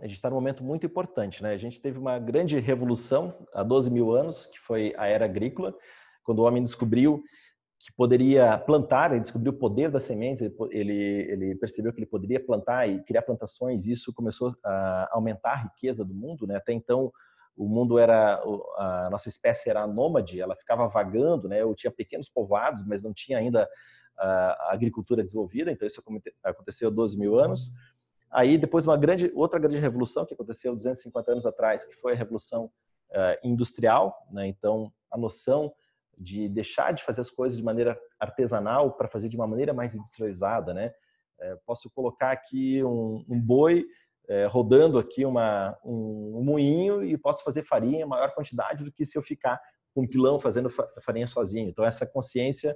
a 0.00 0.06
gente 0.06 0.14
está 0.14 0.30
num 0.30 0.36
momento 0.36 0.64
muito 0.64 0.86
importante, 0.86 1.42
né? 1.42 1.52
A 1.52 1.58
gente 1.58 1.78
teve 1.78 1.98
uma 1.98 2.18
grande 2.18 2.58
revolução 2.58 3.46
há 3.52 3.62
12 3.62 3.90
mil 3.90 4.12
anos, 4.12 4.46
que 4.46 4.58
foi 4.58 4.94
a 4.96 5.06
era 5.06 5.26
agrícola, 5.26 5.76
quando 6.24 6.38
o 6.38 6.44
homem 6.44 6.62
descobriu 6.62 7.22
que 7.78 7.92
poderia 7.94 8.56
plantar, 8.56 9.10
ele 9.10 9.20
descobriu 9.20 9.52
o 9.52 9.58
poder 9.58 9.90
das 9.90 10.04
sementes, 10.04 10.40
ele, 10.70 10.94
ele 10.94 11.54
percebeu 11.56 11.92
que 11.92 11.98
ele 11.98 12.06
poderia 12.06 12.42
plantar 12.42 12.88
e 12.88 13.02
criar 13.02 13.22
plantações, 13.22 13.84
e 13.84 13.92
isso 13.92 14.14
começou 14.14 14.56
a 14.64 15.10
aumentar 15.12 15.50
a 15.50 15.62
riqueza 15.64 16.02
do 16.02 16.14
mundo, 16.14 16.46
né? 16.46 16.56
Até 16.56 16.72
então, 16.72 17.12
o 17.56 17.68
mundo 17.68 17.98
era, 17.98 18.42
a 18.76 19.08
nossa 19.10 19.28
espécie 19.28 19.68
era 19.68 19.86
nômade, 19.86 20.40
ela 20.40 20.56
ficava 20.56 20.86
vagando, 20.88 21.48
né? 21.48 21.60
Eu 21.60 21.74
tinha 21.74 21.90
pequenos 21.90 22.28
povoados, 22.28 22.84
mas 22.86 23.02
não 23.02 23.12
tinha 23.12 23.38
ainda 23.38 23.68
a 24.18 24.72
agricultura 24.72 25.22
desenvolvida, 25.22 25.70
então 25.70 25.86
isso 25.86 26.02
aconteceu 26.42 26.90
12 26.90 27.18
mil 27.18 27.38
anos. 27.38 27.70
Aí, 28.30 28.56
depois, 28.56 28.86
uma 28.86 28.96
grande, 28.96 29.30
outra 29.34 29.58
grande 29.58 29.78
revolução 29.78 30.24
que 30.24 30.34
aconteceu 30.34 30.74
250 30.74 31.32
anos 31.32 31.46
atrás, 31.46 31.84
que 31.84 31.94
foi 31.96 32.12
a 32.12 32.16
revolução 32.16 32.70
industrial, 33.42 34.26
né? 34.30 34.46
Então, 34.46 34.92
a 35.10 35.18
noção 35.18 35.72
de 36.16 36.48
deixar 36.48 36.92
de 36.92 37.02
fazer 37.02 37.20
as 37.20 37.30
coisas 37.30 37.56
de 37.56 37.64
maneira 37.64 37.98
artesanal 38.18 38.92
para 38.92 39.08
fazer 39.08 39.28
de 39.28 39.36
uma 39.36 39.46
maneira 39.46 39.74
mais 39.74 39.94
industrializada, 39.94 40.72
né? 40.72 40.92
É, 41.40 41.56
posso 41.66 41.90
colocar 41.90 42.30
aqui 42.30 42.82
um, 42.84 43.24
um 43.28 43.40
boi 43.40 43.84
é, 44.28 44.46
rodando 44.46 44.98
aqui 44.98 45.24
uma, 45.24 45.76
um, 45.84 46.38
um, 46.38 46.44
moinho 46.44 47.04
e 47.04 47.16
posso 47.18 47.42
fazer 47.42 47.64
farinha 47.64 48.02
em 48.02 48.06
maior 48.06 48.32
quantidade 48.34 48.84
do 48.84 48.92
que 48.92 49.04
se 49.04 49.16
eu 49.16 49.22
ficar 49.22 49.60
com 49.94 50.02
um 50.02 50.08
pilão 50.08 50.38
fazendo 50.38 50.70
farinha 51.02 51.26
sozinho. 51.26 51.68
Então 51.68 51.84
essa 51.84 52.06
consciência 52.06 52.74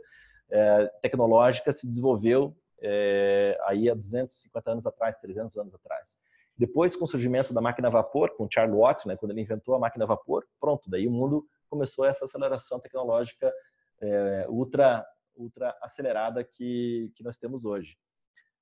é, 0.51 0.87
tecnológica 1.03 1.73
se 1.73 1.87
desenvolveu 1.87 2.57
é, 2.83 3.59
aí 3.65 3.89
há 3.89 3.95
250 3.95 4.71
anos 4.71 4.87
atrás, 4.87 5.17
300 5.19 5.57
anos 5.57 5.75
atrás. 5.75 6.19
Depois, 6.59 6.97
com 6.97 7.05
o 7.05 7.09
surgimento 7.09 7.53
da 7.53 7.61
máquina 7.61 7.89
a 7.89 7.91
vapor, 7.91 8.35
com 8.35 8.49
Charles 8.51 8.75
Watt, 8.75 9.07
né, 9.07 9.17
quando 9.17 9.33
ele 9.33 9.43
inventou 9.43 9.75
a 9.75 9.79
máquina 9.79 10.05
a 10.05 10.09
vapor, 10.09 10.45
pronto, 10.59 10.89
daí 10.89 11.07
o 11.07 11.11
mundo 11.11 11.47
começou 11.69 12.05
essa 12.05 12.25
aceleração 12.25 12.81
tecnológica 12.81 13.53
é, 14.01 14.47
ultra, 14.49 15.07
ultra 15.35 15.77
acelerada 15.83 16.43
que, 16.43 17.13
que 17.15 17.23
nós 17.23 17.37
temos 17.37 17.65
hoje. 17.65 17.97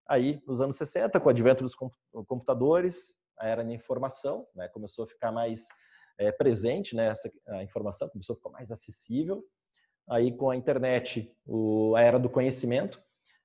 Aí, 0.09 0.43
nos 0.47 0.61
anos 0.61 0.77
60, 0.77 1.19
com 1.19 1.27
o 1.27 1.31
advento 1.31 1.63
dos 1.63 1.75
computadores, 2.27 3.15
a 3.39 3.49
era 3.49 3.65
da 3.65 3.73
informação 3.73 4.47
né, 4.55 4.69
começou 4.69 5.05
a 5.05 5.09
ficar 5.09 5.33
mais 5.33 5.67
é, 6.19 6.31
presente, 6.31 6.95
né, 6.95 7.09
essa, 7.09 7.31
a 7.49 7.63
informação 7.63 8.09
começou 8.09 8.35
a 8.35 8.37
ficar 8.37 8.51
mais 8.51 8.71
acessível. 8.71 9.45
Aí, 10.09 10.37
com 10.37 10.51
a 10.51 10.57
internet, 10.57 11.35
o, 11.47 11.97
a 11.97 12.03
era 12.03 12.19
do 12.19 12.29
conhecimento. 12.29 13.03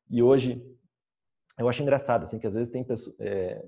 E 0.10 0.22
hoje, 0.22 0.62
eu 1.58 1.70
acho 1.70 1.82
engraçado, 1.82 2.24
assim, 2.24 2.38
que 2.38 2.48
às 2.48 2.54
vezes 2.54 2.72
tem 2.72 2.84
pessoas... 2.84 3.16
É, 3.20 3.66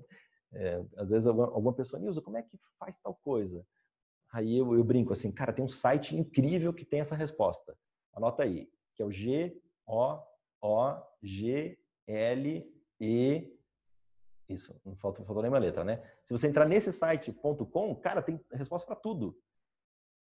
é, 0.54 0.84
às 0.97 1.10
vezes 1.10 1.27
alguma, 1.27 1.73
pessoa, 1.73 2.01
Nilson, 2.01 2.21
como 2.21 2.38
é 2.38 2.41
que 2.41 2.60
faz 2.77 2.97
tal 2.99 3.15
coisa? 3.15 3.65
Aí 4.34 4.58
eu, 4.58 4.75
eu, 4.75 4.84
brinco 4.84 5.13
assim, 5.13 5.32
cara, 5.32 5.54
tem 5.54 5.63
um 5.63 5.69
site 5.69 6.15
incrível 6.15 6.73
que 6.73 6.86
tem 6.86 6.99
essa 6.99 7.15
resposta. 7.15 7.73
Anota 8.13 8.43
aí, 8.43 8.69
que 8.93 9.01
é 9.01 9.06
o 9.06 9.12
G 9.12 9.58
O 9.86 10.19
O 10.62 11.01
G 11.23 11.77
L 12.08 12.80
E 13.01 13.51
isso, 14.47 14.79
não 14.85 14.95
faltou, 14.95 15.25
faltou 15.25 15.41
nenhuma 15.41 15.57
letra, 15.57 15.83
né? 15.83 16.03
Se 16.23 16.31
você 16.31 16.47
entrar 16.47 16.67
nesse 16.67 16.91
site.com, 16.91 17.95
cara, 17.95 18.21
tem 18.21 18.39
resposta 18.51 18.85
para 18.85 18.95
tudo. 18.95 19.35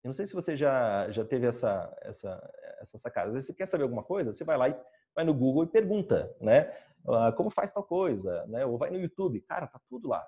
Eu 0.02 0.08
não 0.08 0.14
sei 0.14 0.26
se 0.26 0.32
você 0.32 0.56
já, 0.56 1.10
já 1.10 1.22
teve 1.22 1.46
essa, 1.46 1.94
essa, 2.00 2.52
essa 2.80 2.96
sacada. 2.96 3.28
Às 3.28 3.34
vezes 3.34 3.46
você 3.48 3.54
quer 3.54 3.66
saber 3.66 3.82
alguma 3.82 4.02
coisa, 4.02 4.32
você 4.32 4.44
vai 4.44 4.56
lá 4.56 4.70
e 4.70 4.80
vai 5.14 5.24
no 5.26 5.34
Google 5.34 5.64
e 5.64 5.66
pergunta, 5.66 6.34
né? 6.40 6.74
Ah, 7.06 7.32
como 7.32 7.50
faz 7.50 7.70
tal 7.70 7.84
coisa, 7.84 8.46
né? 8.46 8.64
Ou 8.64 8.78
vai 8.78 8.90
no 8.90 8.98
YouTube, 8.98 9.42
cara, 9.42 9.66
tá 9.66 9.78
tudo 9.86 10.08
lá. 10.08 10.26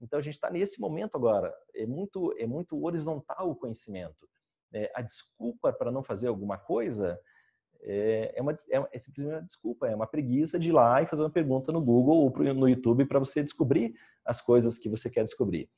Então 0.00 0.18
a 0.18 0.22
gente 0.22 0.34
está 0.34 0.50
nesse 0.50 0.80
momento 0.80 1.16
agora. 1.16 1.54
É 1.76 1.86
muito 1.86 2.34
é 2.38 2.46
muito 2.46 2.82
horizontal 2.84 3.50
o 3.50 3.56
conhecimento. 3.56 4.28
É, 4.72 4.90
a 4.94 5.00
desculpa 5.00 5.72
para 5.72 5.92
não 5.92 6.02
fazer 6.02 6.26
alguma 6.26 6.58
coisa 6.58 7.20
é, 7.82 8.32
é, 8.36 8.42
uma, 8.42 8.52
é, 8.52 8.88
é, 8.92 8.98
simplesmente 8.98 9.34
uma 9.34 9.42
desculpa, 9.42 9.86
é 9.86 9.94
uma 9.94 10.06
preguiça 10.06 10.58
de 10.58 10.68
ir 10.68 10.72
lá 10.72 11.02
e 11.02 11.06
fazer 11.06 11.22
uma 11.22 11.30
pergunta 11.30 11.72
no 11.72 11.80
Google 11.80 12.16
ou 12.16 12.54
no 12.54 12.68
YouTube 12.68 13.06
para 13.06 13.18
você 13.18 13.42
descobrir 13.42 13.94
as 14.24 14.40
coisas 14.40 14.78
que 14.78 14.88
você 14.88 15.08
quer 15.08 15.22
descobrir. 15.22 15.68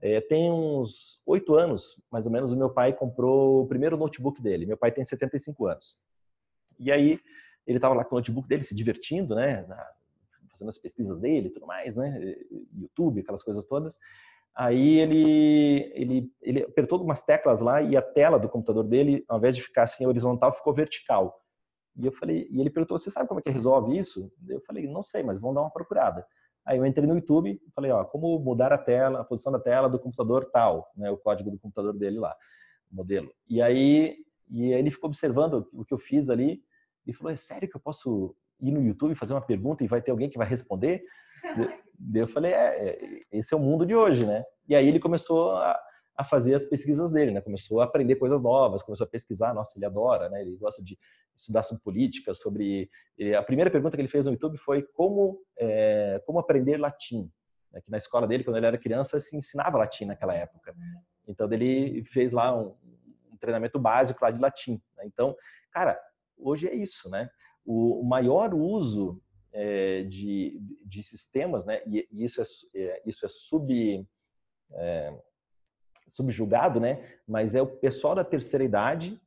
É, 0.00 0.20
tem 0.20 0.50
uns 0.52 1.20
oito 1.26 1.54
anos, 1.54 2.00
mais 2.10 2.26
ou 2.26 2.32
menos, 2.32 2.52
o 2.52 2.56
meu 2.56 2.70
pai 2.70 2.92
comprou 2.92 3.62
o 3.62 3.66
primeiro 3.66 3.96
notebook 3.96 4.40
dele. 4.40 4.66
Meu 4.66 4.76
pai 4.76 4.92
tem 4.92 5.04
75 5.04 5.66
anos. 5.66 5.98
E 6.78 6.92
aí 6.92 7.18
ele 7.66 7.78
estava 7.78 7.94
lá 7.94 8.04
com 8.04 8.14
o 8.14 8.18
notebook 8.18 8.46
dele 8.46 8.62
se 8.62 8.74
divertindo, 8.74 9.34
né, 9.34 9.66
na, 9.66 9.90
fazendo 10.50 10.68
as 10.68 10.78
pesquisas 10.78 11.18
dele 11.18 11.48
e 11.48 11.50
tudo 11.50 11.66
mais, 11.66 11.94
né? 11.94 12.36
YouTube, 12.76 13.20
aquelas 13.20 13.42
coisas 13.42 13.64
todas. 13.64 13.98
Aí 14.56 14.98
ele, 14.98 15.92
ele, 15.94 16.32
ele 16.42 16.62
apertou 16.64 16.96
algumas 16.96 17.22
teclas 17.22 17.60
lá 17.60 17.80
e 17.80 17.96
a 17.96 18.02
tela 18.02 18.38
do 18.38 18.48
computador 18.48 18.84
dele, 18.84 19.24
ao 19.28 19.38
invés 19.38 19.54
de 19.54 19.62
ficar 19.62 19.84
assim 19.84 20.06
horizontal, 20.06 20.52
ficou 20.52 20.74
vertical. 20.74 21.40
E 21.96 22.06
eu 22.06 22.12
falei, 22.12 22.46
e 22.50 22.60
ele 22.60 22.70
perguntou: 22.70 22.98
"Você 22.98 23.10
sabe 23.10 23.28
como 23.28 23.40
é 23.40 23.42
que 23.42 23.50
resolve 23.50 23.96
isso?" 23.96 24.32
Eu 24.48 24.60
falei: 24.62 24.86
"Não 24.86 25.02
sei, 25.02 25.22
mas 25.22 25.38
vamos 25.38 25.54
dar 25.54 25.62
uma 25.62 25.70
procurada." 25.70 26.26
Aí 26.64 26.78
eu 26.78 26.86
entrei 26.86 27.06
no 27.06 27.14
YouTube 27.14 27.60
falei: 27.74 27.90
"Ó, 27.90 28.04
como 28.04 28.38
mudar 28.38 28.72
a 28.72 28.78
tela, 28.78 29.20
a 29.20 29.24
posição 29.24 29.52
da 29.52 29.58
tela 29.58 29.88
do 29.88 29.98
computador 29.98 30.50
tal, 30.52 30.90
né, 30.96 31.10
o 31.10 31.16
código 31.16 31.50
do 31.50 31.58
computador 31.58 31.92
dele 31.92 32.18
lá, 32.18 32.34
o 32.90 32.96
modelo." 32.96 33.32
E 33.48 33.62
aí 33.62 34.16
e 34.50 34.72
ele 34.72 34.90
ficou 34.90 35.08
observando 35.08 35.68
o 35.72 35.84
que 35.84 35.92
eu 35.92 35.98
fiz 35.98 36.30
ali 36.30 36.62
e 37.06 37.12
falou: 37.12 37.32
"É 37.32 37.36
sério 37.36 37.68
que 37.68 37.76
eu 37.76 37.80
posso 37.80 38.34
ir 38.60 38.72
no 38.72 38.82
YouTube 38.82 39.14
fazer 39.14 39.34
uma 39.34 39.40
pergunta 39.40 39.84
e 39.84 39.88
vai 39.88 40.02
ter 40.02 40.10
alguém 40.10 40.28
que 40.28 40.38
vai 40.38 40.46
responder? 40.46 41.04
Eu 42.14 42.28
falei, 42.28 42.52
é, 42.52 42.88
é, 42.88 43.22
esse 43.32 43.52
é 43.52 43.56
o 43.56 43.60
mundo 43.60 43.84
de 43.84 43.94
hoje, 43.94 44.24
né? 44.24 44.44
E 44.68 44.74
aí 44.74 44.86
ele 44.86 45.00
começou 45.00 45.52
a, 45.52 45.78
a, 46.16 46.24
fazer 46.24 46.54
as 46.54 46.64
pesquisas 46.64 47.10
dele, 47.10 47.32
né? 47.32 47.40
Começou 47.40 47.80
a 47.80 47.84
aprender 47.84 48.16
coisas 48.16 48.40
novas, 48.40 48.82
começou 48.82 49.04
a 49.04 49.08
pesquisar, 49.08 49.52
nossa, 49.52 49.76
ele 49.76 49.84
adora, 49.84 50.28
né? 50.28 50.40
Ele 50.40 50.56
gosta 50.56 50.82
de 50.82 50.98
estudar 51.34 51.62
sobre 51.62 51.82
política, 51.82 52.32
sobre... 52.34 52.88
A 53.36 53.42
primeira 53.42 53.70
pergunta 53.70 53.96
que 53.96 54.00
ele 54.00 54.08
fez 54.08 54.26
no 54.26 54.32
YouTube 54.32 54.56
foi 54.58 54.82
como, 54.82 55.40
é, 55.58 56.22
como 56.24 56.38
aprender 56.38 56.76
latim. 56.76 57.30
Né? 57.72 57.80
Que 57.80 57.90
na 57.90 57.98
escola 57.98 58.26
dele, 58.26 58.44
quando 58.44 58.56
ele 58.56 58.66
era 58.66 58.78
criança, 58.78 59.18
se 59.18 59.36
ensinava 59.36 59.78
latim 59.78 60.04
naquela 60.04 60.34
época. 60.34 60.74
Então 61.26 61.50
ele 61.52 62.04
fez 62.04 62.32
lá 62.32 62.56
um, 62.56 62.74
um 63.32 63.36
treinamento 63.40 63.78
básico 63.78 64.22
lá 64.22 64.30
de 64.30 64.38
latim. 64.38 64.80
Né? 64.96 65.04
Então, 65.06 65.36
cara, 65.72 66.00
hoje 66.36 66.68
é 66.68 66.74
isso, 66.74 67.10
né? 67.10 67.28
o 67.70 68.02
maior 68.02 68.54
uso 68.54 69.20
é, 69.60 70.04
de, 70.04 70.60
de 70.86 71.02
sistemas, 71.02 71.64
né? 71.64 71.82
E, 71.84 72.06
isso 72.12 72.40
é, 72.40 72.44
é, 72.76 73.02
isso 73.04 73.26
é 73.26 73.28
sub 73.28 74.06
é, 74.70 75.18
subjugado, 76.06 76.78
né? 76.78 77.18
Mas 77.26 77.56
é 77.56 77.60
o 77.60 77.66
pessoal 77.66 78.14
da 78.14 78.24
terceira 78.24 78.64
idade 78.64 79.20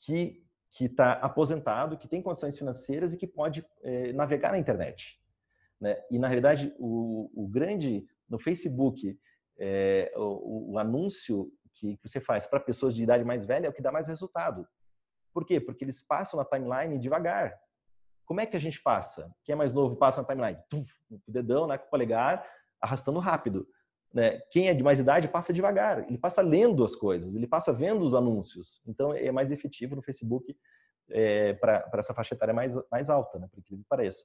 que 0.00 0.42
que 0.76 0.86
está 0.86 1.12
aposentado, 1.12 1.96
que 1.96 2.08
tem 2.08 2.20
condições 2.20 2.58
financeiras 2.58 3.12
e 3.12 3.16
que 3.16 3.28
pode 3.28 3.64
é, 3.80 4.12
navegar 4.12 4.50
na 4.50 4.58
internet. 4.58 5.16
Né? 5.80 6.02
E 6.10 6.18
na 6.18 6.26
realidade 6.26 6.74
o, 6.80 7.30
o 7.32 7.46
grande 7.46 8.04
no 8.28 8.40
Facebook 8.40 9.16
é, 9.56 10.12
o, 10.16 10.72
o, 10.72 10.78
anúncio 10.80 11.48
que, 11.74 11.96
que 11.96 12.08
você 12.08 12.20
faz 12.20 12.44
para 12.44 12.58
pessoas 12.58 12.92
de 12.92 13.04
idade 13.04 13.22
mais 13.22 13.44
velha 13.44 13.68
é 13.68 13.70
o 13.70 13.72
que 13.72 13.80
dá 13.80 13.92
mais 13.92 14.08
resultado. 14.08 14.66
Por 15.32 15.46
quê? 15.46 15.60
Porque 15.60 15.84
eles 15.84 16.02
passam 16.02 16.38
na 16.38 16.44
timeline 16.44 16.98
devagar. 16.98 17.56
Como 18.24 18.40
é 18.40 18.46
que 18.46 18.56
a 18.56 18.60
gente 18.60 18.82
passa? 18.82 19.30
Quem 19.44 19.52
é 19.52 19.56
mais 19.56 19.72
novo 19.72 19.96
passa 19.96 20.22
na 20.22 20.26
timeline, 20.26 20.58
com 20.70 20.84
o 21.10 21.32
dedão, 21.32 21.66
né, 21.66 21.78
com 21.78 21.86
o 21.86 21.90
polegar, 21.90 22.44
arrastando 22.80 23.18
rápido. 23.18 23.66
Né? 24.12 24.40
Quem 24.50 24.68
é 24.68 24.74
de 24.74 24.82
mais 24.82 24.98
idade 24.98 25.28
passa 25.28 25.52
devagar, 25.52 26.06
ele 26.08 26.18
passa 26.18 26.40
lendo 26.40 26.84
as 26.84 26.94
coisas, 26.94 27.34
ele 27.34 27.46
passa 27.46 27.72
vendo 27.72 28.02
os 28.02 28.14
anúncios. 28.14 28.80
Então 28.86 29.12
é 29.12 29.30
mais 29.32 29.50
efetivo 29.50 29.96
no 29.96 30.02
Facebook 30.02 30.56
é, 31.10 31.54
para 31.54 31.90
essa 31.94 32.14
faixa 32.14 32.34
etária 32.34 32.54
mais, 32.54 32.74
mais 32.90 33.10
alta, 33.10 33.38
né? 33.38 33.48
por 33.50 33.58
incrível 33.58 33.82
que 33.82 33.88
pareça. 33.88 34.24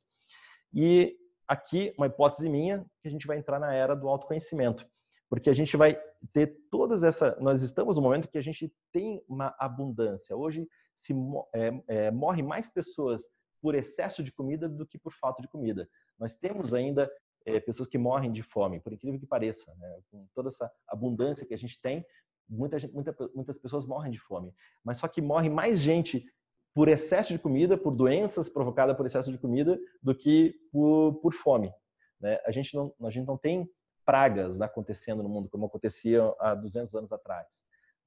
E 0.73 1.17
aqui, 1.47 1.93
uma 1.97 2.05
hipótese 2.05 2.47
minha, 2.47 2.85
que 3.01 3.07
a 3.07 3.11
gente 3.11 3.25
vai 3.25 3.37
entrar 3.37 3.59
na 3.59 3.73
era 3.73 3.95
do 3.95 4.07
autoconhecimento, 4.07 4.85
porque 5.27 5.49
a 5.49 5.53
gente 5.53 5.75
vai 5.75 5.99
ter 6.33 6.55
todas 6.69 7.03
essa. 7.03 7.35
Nós 7.39 7.63
estamos 7.63 7.97
no 7.97 8.03
momento 8.03 8.27
que 8.27 8.37
a 8.37 8.41
gente 8.41 8.71
tem 8.91 9.23
uma 9.27 9.55
abundância. 9.59 10.35
Hoje 10.35 10.67
se 10.95 11.13
é, 11.53 11.83
é, 11.87 12.11
morre 12.11 12.43
mais 12.43 12.67
pessoas 12.67 13.23
por 13.61 13.75
excesso 13.75 14.23
de 14.23 14.31
comida 14.31 14.67
do 14.67 14.85
que 14.85 14.97
por 14.97 15.13
falta 15.13 15.41
de 15.41 15.47
comida. 15.47 15.89
Nós 16.17 16.35
temos 16.35 16.73
ainda 16.73 17.11
é, 17.45 17.59
pessoas 17.59 17.87
que 17.87 17.97
morrem 17.97 18.31
de 18.31 18.43
fome, 18.43 18.79
por 18.79 18.93
incrível 18.93 19.19
que 19.19 19.25
pareça, 19.25 19.73
né? 19.75 19.99
com 20.11 20.27
toda 20.33 20.49
essa 20.49 20.71
abundância 20.87 21.45
que 21.45 21.53
a 21.53 21.57
gente 21.57 21.79
tem, 21.81 22.05
muita 22.47 22.79
gente, 22.79 22.93
muita, 22.93 23.15
muitas 23.33 23.57
pessoas 23.57 23.85
morrem 23.85 24.11
de 24.11 24.19
fome. 24.19 24.53
Mas 24.83 24.97
só 24.97 25.07
que 25.07 25.21
morre 25.21 25.49
mais 25.49 25.79
gente 25.79 26.25
por 26.73 26.87
excesso 26.87 27.33
de 27.33 27.39
comida, 27.39 27.77
por 27.77 27.95
doenças 27.95 28.49
provocadas 28.49 28.95
por 28.95 29.05
excesso 29.05 29.31
de 29.31 29.37
comida, 29.37 29.79
do 30.01 30.15
que 30.15 30.55
por, 30.71 31.15
por 31.21 31.33
fome. 31.33 31.73
Né? 32.19 32.39
A, 32.45 32.51
gente 32.51 32.75
não, 32.75 32.93
a 33.03 33.09
gente 33.09 33.25
não 33.25 33.37
tem 33.37 33.69
pragas 34.05 34.59
acontecendo 34.61 35.21
no 35.23 35.29
mundo 35.29 35.49
como 35.49 35.65
acontecia 35.65 36.21
há 36.39 36.55
200 36.55 36.93
anos 36.95 37.11
atrás. 37.11 37.47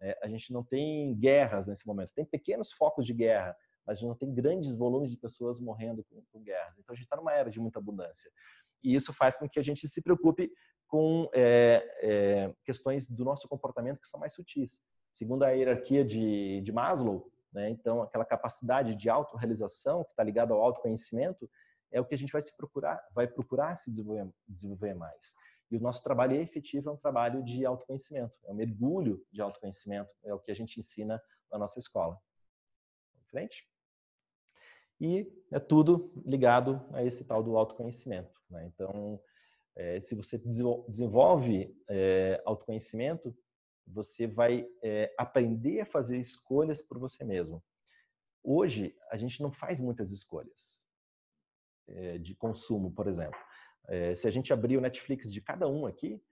Né? 0.01 0.15
A 0.23 0.29
gente 0.29 0.53
não 0.53 0.62
tem 0.65 1.15
guerras 1.15 1.67
nesse 1.67 1.87
momento. 1.87 2.12
Tem 2.15 2.25
pequenos 2.25 2.73
focos 2.73 3.07
de 3.07 3.15
guerra, 3.15 3.57
mas 3.87 3.97
a 3.97 4.01
gente 4.01 4.09
não 4.09 4.16
tem 4.16 4.33
grandes 4.33 4.75
volumes 4.75 5.11
de 5.11 5.16
pessoas 5.16 5.61
morrendo 5.61 6.05
com, 6.05 6.23
com 6.33 6.42
guerras. 6.42 6.79
Então 6.79 6.92
a 6.92 6.97
gente 6.97 7.05
está 7.05 7.16
numa 7.16 7.33
era 7.33 7.51
de 7.51 7.61
muita 7.61 7.79
abundância. 7.79 8.31
E 8.83 8.95
isso 8.95 9.12
faz 9.12 9.37
com 9.37 9.49
que 9.49 9.59
a 9.59 9.62
gente 9.62 9.87
se 9.88 10.03
preocupe 10.03 10.53
com 10.87 11.29
é, 11.33 11.83
é, 12.03 12.55
questões 12.64 13.09
do 13.09 13.25
nosso 13.25 13.49
comportamento 13.49 14.01
que 14.01 14.09
são 14.09 14.21
mais 14.21 14.35
sutis. 14.35 14.79
Segundo 15.12 15.42
a 15.42 15.51
hierarquia 15.51 16.05
de, 16.05 16.61
de 16.61 16.73
Maslow, 16.73 17.31
né, 17.53 17.71
então 17.71 18.03
aquela 18.03 18.25
capacidade 18.25 18.95
de 18.95 19.09
autorrealização 19.09 20.05
que 20.05 20.11
está 20.11 20.23
ligada 20.23 20.53
ao 20.53 20.62
autoconhecimento 20.62 21.49
é 21.90 22.01
o 22.01 22.05
que 22.05 22.14
a 22.14 22.18
gente 22.18 22.33
vai 22.33 22.42
se 22.42 22.57
procurar, 22.57 23.03
vai 23.14 23.27
procurar 23.27 23.77
se 23.77 23.90
desenvolver, 23.90 24.29
desenvolver 24.49 24.95
mais. 24.95 25.35
E 25.71 25.77
o 25.77 25.81
nosso 25.81 26.03
trabalho 26.03 26.37
efetivo 26.37 26.90
é 26.90 26.92
um 26.92 26.97
trabalho 26.97 27.42
de 27.42 27.64
autoconhecimento, 27.64 28.38
é 28.45 28.51
um 28.51 28.55
mergulho 28.55 29.25
de 29.33 29.40
autoconhecimento, 29.40 30.14
é 30.23 30.35
o 30.35 30.38
que 30.38 30.51
a 30.51 30.55
gente 30.55 30.79
ensina 30.79 31.23
na 31.51 31.59
nossa 31.59 31.79
escola. 31.79 32.18
Em 33.16 33.25
frente? 33.25 33.66
E 35.03 35.27
é 35.51 35.59
tudo 35.59 36.12
ligado 36.25 36.81
a 36.93 37.03
esse 37.03 37.25
tal 37.25 37.43
do 37.43 37.57
autoconhecimento. 37.59 38.41
Né? 38.49 38.65
Então, 38.67 39.21
é, 39.75 39.99
se 39.99 40.15
você 40.15 40.38
desenvolve 40.38 41.77
é, 41.88 42.41
autoconhecimento, 42.47 43.37
você 43.85 44.29
vai 44.29 44.65
é, 44.81 45.12
aprender 45.19 45.81
a 45.81 45.87
fazer 45.87 46.19
escolhas 46.19 46.81
por 46.81 47.01
você 47.01 47.25
mesmo. 47.25 47.61
Hoje, 48.45 48.97
a 49.11 49.17
gente 49.17 49.43
não 49.43 49.51
faz 49.51 49.81
muitas 49.81 50.12
escolhas 50.12 50.87
é, 51.88 52.19
de 52.19 52.37
consumo, 52.37 52.93
por 52.93 53.09
exemplo. 53.09 53.38
É, 53.88 54.15
se 54.15 54.29
a 54.29 54.31
gente 54.31 54.53
abrir 54.53 54.77
o 54.77 54.81
Netflix 54.81 55.33
de 55.33 55.41
cada 55.41 55.67
um 55.69 55.85
aqui, 55.85 56.23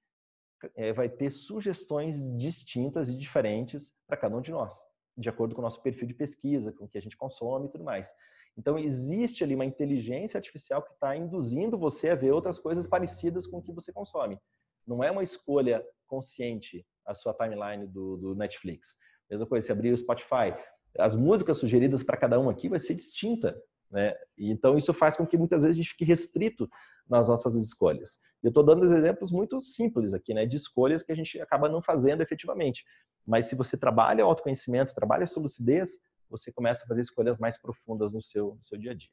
é, 0.77 0.93
vai 0.93 1.09
ter 1.09 1.31
sugestões 1.31 2.17
distintas 2.37 3.09
e 3.09 3.17
diferentes 3.17 3.93
para 4.07 4.17
cada 4.17 4.37
um 4.37 4.41
de 4.41 4.53
nós, 4.53 4.79
de 5.17 5.29
acordo 5.29 5.57
com 5.57 5.61
o 5.61 5.65
nosso 5.65 5.83
perfil 5.83 6.07
de 6.07 6.15
pesquisa, 6.15 6.73
com 6.73 6.85
o 6.85 6.89
que 6.89 6.99
a 6.99 7.03
gente 7.03 7.17
consome 7.17 7.67
e 7.67 7.71
tudo 7.71 7.83
mais. 7.83 8.15
Então, 8.57 8.79
existe 8.79 9.43
ali 9.43 9.55
uma 9.55 9.65
inteligência 9.65 10.39
artificial 10.39 10.83
que 10.83 10.93
está 10.93 11.17
induzindo 11.17 11.79
você 11.79 12.11
a 12.11 12.15
ver 12.15 12.33
outras 12.33 12.59
coisas 12.59 12.87
parecidas 12.87 13.47
com 13.47 13.59
o 13.59 13.63
que 13.63 13.73
você 13.73 13.93
consome. 13.93 14.39
Não 14.87 15.03
é 15.03 15.11
uma 15.11 15.23
escolha 15.23 15.85
consciente 16.07 16.85
a 17.07 17.15
sua 17.15 17.33
timeline 17.33 17.87
do, 17.87 18.17
do 18.17 18.35
Netflix. 18.35 18.97
Mesma 19.31 19.47
coisa, 19.47 19.67
se 19.67 19.73
abrir 19.73 19.93
o 19.93 19.97
Spotify, 19.97 20.55
as 20.99 21.15
músicas 21.15 21.59
sugeridas 21.59 22.03
para 22.03 22.17
cada 22.17 22.39
um 22.39 22.51
aqui 22.51 22.69
vai 22.69 22.79
ser 22.79 22.95
distinta. 22.95 23.57
Né? 23.91 24.15
Então, 24.39 24.79
isso 24.79 24.93
faz 24.93 25.17
com 25.17 25.27
que 25.27 25.37
muitas 25.37 25.63
vezes 25.63 25.77
a 25.77 25.81
gente 25.83 25.91
fique 25.91 26.05
restrito 26.05 26.69
nas 27.09 27.29
nossas 27.29 27.55
escolhas. 27.57 28.19
Eu 28.43 28.49
estou 28.49 28.63
dando 28.63 28.85
exemplos 28.85 29.33
muito 29.33 29.61
simples 29.61 30.15
aqui, 30.15 30.33
né, 30.33 30.47
de 30.47 30.57
escolhas 30.57 31.03
que 31.03 31.11
a 31.11 31.15
gente 31.15 31.41
acaba 31.41 31.69
não 31.69 31.83
fazendo 31.83 32.23
efetivamente. 32.23 32.85
Mas 33.27 33.47
se 33.47 33.57
você 33.57 33.77
trabalha 33.77 34.25
o 34.25 34.29
autoconhecimento, 34.29 34.95
trabalha 34.95 35.25
a 35.25 35.27
sua 35.27 35.43
lucidez, 35.43 35.91
você 36.31 36.53
começa 36.53 36.85
a 36.85 36.87
fazer 36.87 37.01
escolhas 37.01 37.39
mais 37.39 37.61
profundas 37.61 38.13
no 38.13 38.23
seu, 38.23 38.55
no 38.55 38.65
seu 38.65 38.79
dia 38.79 38.93
a 38.93 38.95
dia. 38.95 39.11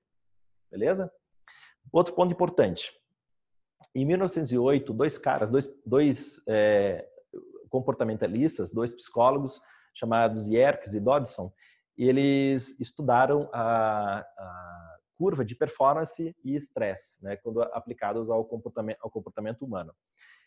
Beleza? 0.72 1.12
Outro 1.92 2.14
ponto 2.14 2.32
importante. 2.32 2.92
Em 3.96 4.06
1908, 4.06 4.94
dois 4.94 5.18
caras, 5.18 5.50
dois, 5.50 5.70
dois 5.86 6.42
é, 6.48 7.08
comportamentalistas, 7.70 8.72
dois 8.72 8.94
psicólogos, 8.94 9.60
chamados 9.94 10.48
Yerkes 10.48 10.94
e 10.94 11.00
Dodson, 11.00 11.52
eles 11.98 12.80
estudaram 12.80 13.50
a, 13.52 14.20
a 14.20 14.98
curva 15.16 15.44
de 15.44 15.56
performance 15.56 16.36
e 16.44 16.56
estresse, 16.56 17.24
né, 17.24 17.36
quando 17.38 17.62
aplicados 17.62 18.30
ao 18.30 18.46
comportamento, 18.46 19.00
ao 19.02 19.10
comportamento 19.10 19.66
humano. 19.66 19.94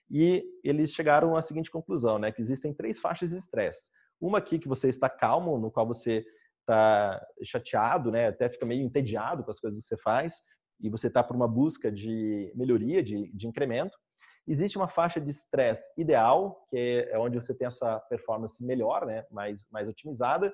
E 0.08 0.44
eles 0.62 0.92
chegaram 0.92 1.36
à 1.36 1.42
seguinte 1.42 1.70
conclusão, 1.70 2.18
né, 2.18 2.30
que 2.30 2.40
existem 2.40 2.72
três 2.72 3.00
faixas 3.00 3.30
de 3.30 3.36
estresse. 3.36 3.90
Uma 4.20 4.38
aqui 4.38 4.58
que 4.58 4.68
você 4.68 4.88
está 4.88 5.08
calmo, 5.08 5.58
no 5.58 5.70
qual 5.70 5.86
você 5.86 6.24
está 6.70 7.26
chateado, 7.42 8.10
né, 8.10 8.28
até 8.28 8.48
fica 8.48 8.64
meio 8.64 8.82
entediado 8.82 9.42
com 9.42 9.50
as 9.50 9.58
coisas 9.58 9.80
que 9.80 9.86
você 9.86 9.96
faz, 9.96 10.42
e 10.80 10.88
você 10.88 11.08
está 11.08 11.22
por 11.22 11.36
uma 11.36 11.48
busca 11.48 11.90
de 11.90 12.52
melhoria, 12.54 13.02
de, 13.02 13.30
de 13.32 13.46
incremento. 13.46 13.98
Existe 14.46 14.78
uma 14.78 14.88
faixa 14.88 15.20
de 15.20 15.30
estresse 15.30 15.92
ideal, 16.00 16.64
que 16.68 16.76
é, 16.76 17.12
é 17.12 17.18
onde 17.18 17.36
você 17.36 17.54
tem 17.54 17.66
essa 17.66 17.98
performance 18.08 18.64
melhor, 18.64 19.04
né, 19.04 19.26
mais, 19.30 19.66
mais 19.70 19.88
otimizada. 19.88 20.52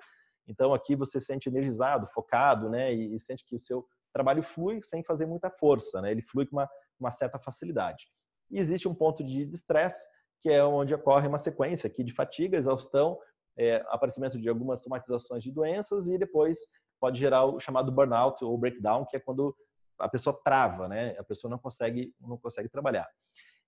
Então, 0.49 0.75
aqui 0.75 0.97
você 0.97 1.21
se 1.21 1.27
sente 1.27 1.49
energizado, 1.49 2.09
focado, 2.13 2.69
né, 2.69 2.93
e, 2.93 3.15
e 3.15 3.21
sente 3.21 3.45
que 3.45 3.55
o 3.55 3.61
seu 3.61 3.87
trabalho 4.13 4.43
flui 4.43 4.81
sem 4.83 5.05
fazer 5.05 5.27
muita 5.27 5.51
força, 5.51 6.01
né, 6.01 6.11
ele 6.11 6.23
flui 6.23 6.47
com 6.47 6.57
uma, 6.57 6.69
uma 6.99 7.11
certa 7.11 7.39
facilidade. 7.39 8.07
E 8.51 8.59
existe 8.59 8.89
um 8.89 8.95
ponto 8.95 9.23
de 9.23 9.43
estresse, 9.43 10.09
que 10.41 10.51
é 10.51 10.65
onde 10.65 10.95
ocorre 10.95 11.29
uma 11.29 11.39
sequência 11.39 11.87
aqui 11.87 12.03
de 12.03 12.13
fatiga, 12.13 12.57
exaustão, 12.57 13.19
é, 13.59 13.85
aparecimento 13.89 14.39
de 14.39 14.49
algumas 14.49 14.83
somatizações 14.83 15.43
de 15.43 15.51
doenças 15.51 16.09
e 16.09 16.19
depois 16.19 16.59
pode 17.01 17.19
gerar 17.19 17.45
o 17.45 17.61
chamado 17.61 17.93
burnout 17.93 18.45
ou 18.45 18.57
breakdown, 18.57 19.05
que 19.05 19.17
é 19.17 19.21
quando 19.21 19.57
a 19.99 20.09
pessoa 20.09 20.39
trava, 20.45 20.89
né? 20.89 21.17
A 21.19 21.25
pessoa 21.25 21.51
não 21.51 21.59
consegue, 21.59 22.15
não 22.21 22.37
consegue 22.39 22.69
trabalhar. 22.69 23.09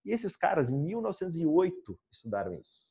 E 0.05 0.13
esses 0.13 0.37
caras, 0.37 0.71
em 0.71 0.79
1908, 0.79 1.99
estudaram 2.11 2.55
isso. 2.55 2.87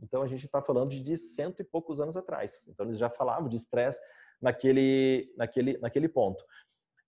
Então, 0.00 0.22
a 0.22 0.26
gente 0.26 0.44
está 0.44 0.60
falando 0.60 0.90
de 0.90 1.16
cento 1.16 1.60
e 1.60 1.64
poucos 1.64 2.00
anos 2.00 2.16
atrás. 2.16 2.66
Então, 2.68 2.86
eles 2.86 2.98
já 2.98 3.08
falavam 3.08 3.48
de 3.48 3.56
estresse 3.56 4.00
naquele, 4.40 5.32
naquele, 5.36 5.78
naquele 5.78 6.08
ponto. 6.08 6.44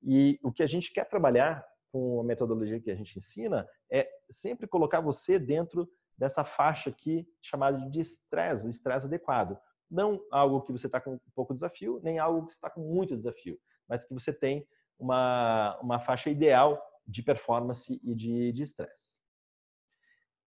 E 0.02 0.38
o 0.42 0.52
que 0.52 0.62
a 0.62 0.66
gente 0.66 0.92
quer 0.92 1.04
trabalhar 1.04 1.66
com 1.92 2.20
a 2.20 2.24
metodologia 2.24 2.80
que 2.80 2.90
a 2.90 2.94
gente 2.94 3.16
ensina 3.16 3.68
é 3.90 4.08
sempre 4.30 4.66
colocar 4.66 5.00
você 5.00 5.38
dentro 5.38 5.88
dessa 6.16 6.44
faixa 6.44 6.90
aqui 6.90 7.28
chamada 7.42 7.78
de 7.88 8.00
estresse, 8.00 8.68
estresse 8.68 9.06
adequado. 9.06 9.58
Não 9.90 10.20
algo 10.30 10.62
que 10.62 10.72
você 10.72 10.86
está 10.86 11.00
com 11.00 11.18
pouco 11.34 11.54
desafio, 11.54 12.00
nem 12.02 12.18
algo 12.18 12.46
que 12.46 12.52
está 12.52 12.68
com 12.68 12.80
muito 12.80 13.14
desafio, 13.14 13.58
mas 13.88 14.04
que 14.04 14.12
você 14.12 14.32
tem 14.32 14.66
uma, 14.98 15.78
uma 15.80 16.00
faixa 16.00 16.30
ideal 16.30 16.82
de 17.06 17.22
performance 17.22 18.00
e 18.02 18.14
de 18.14 18.62
estresse. 18.62 19.20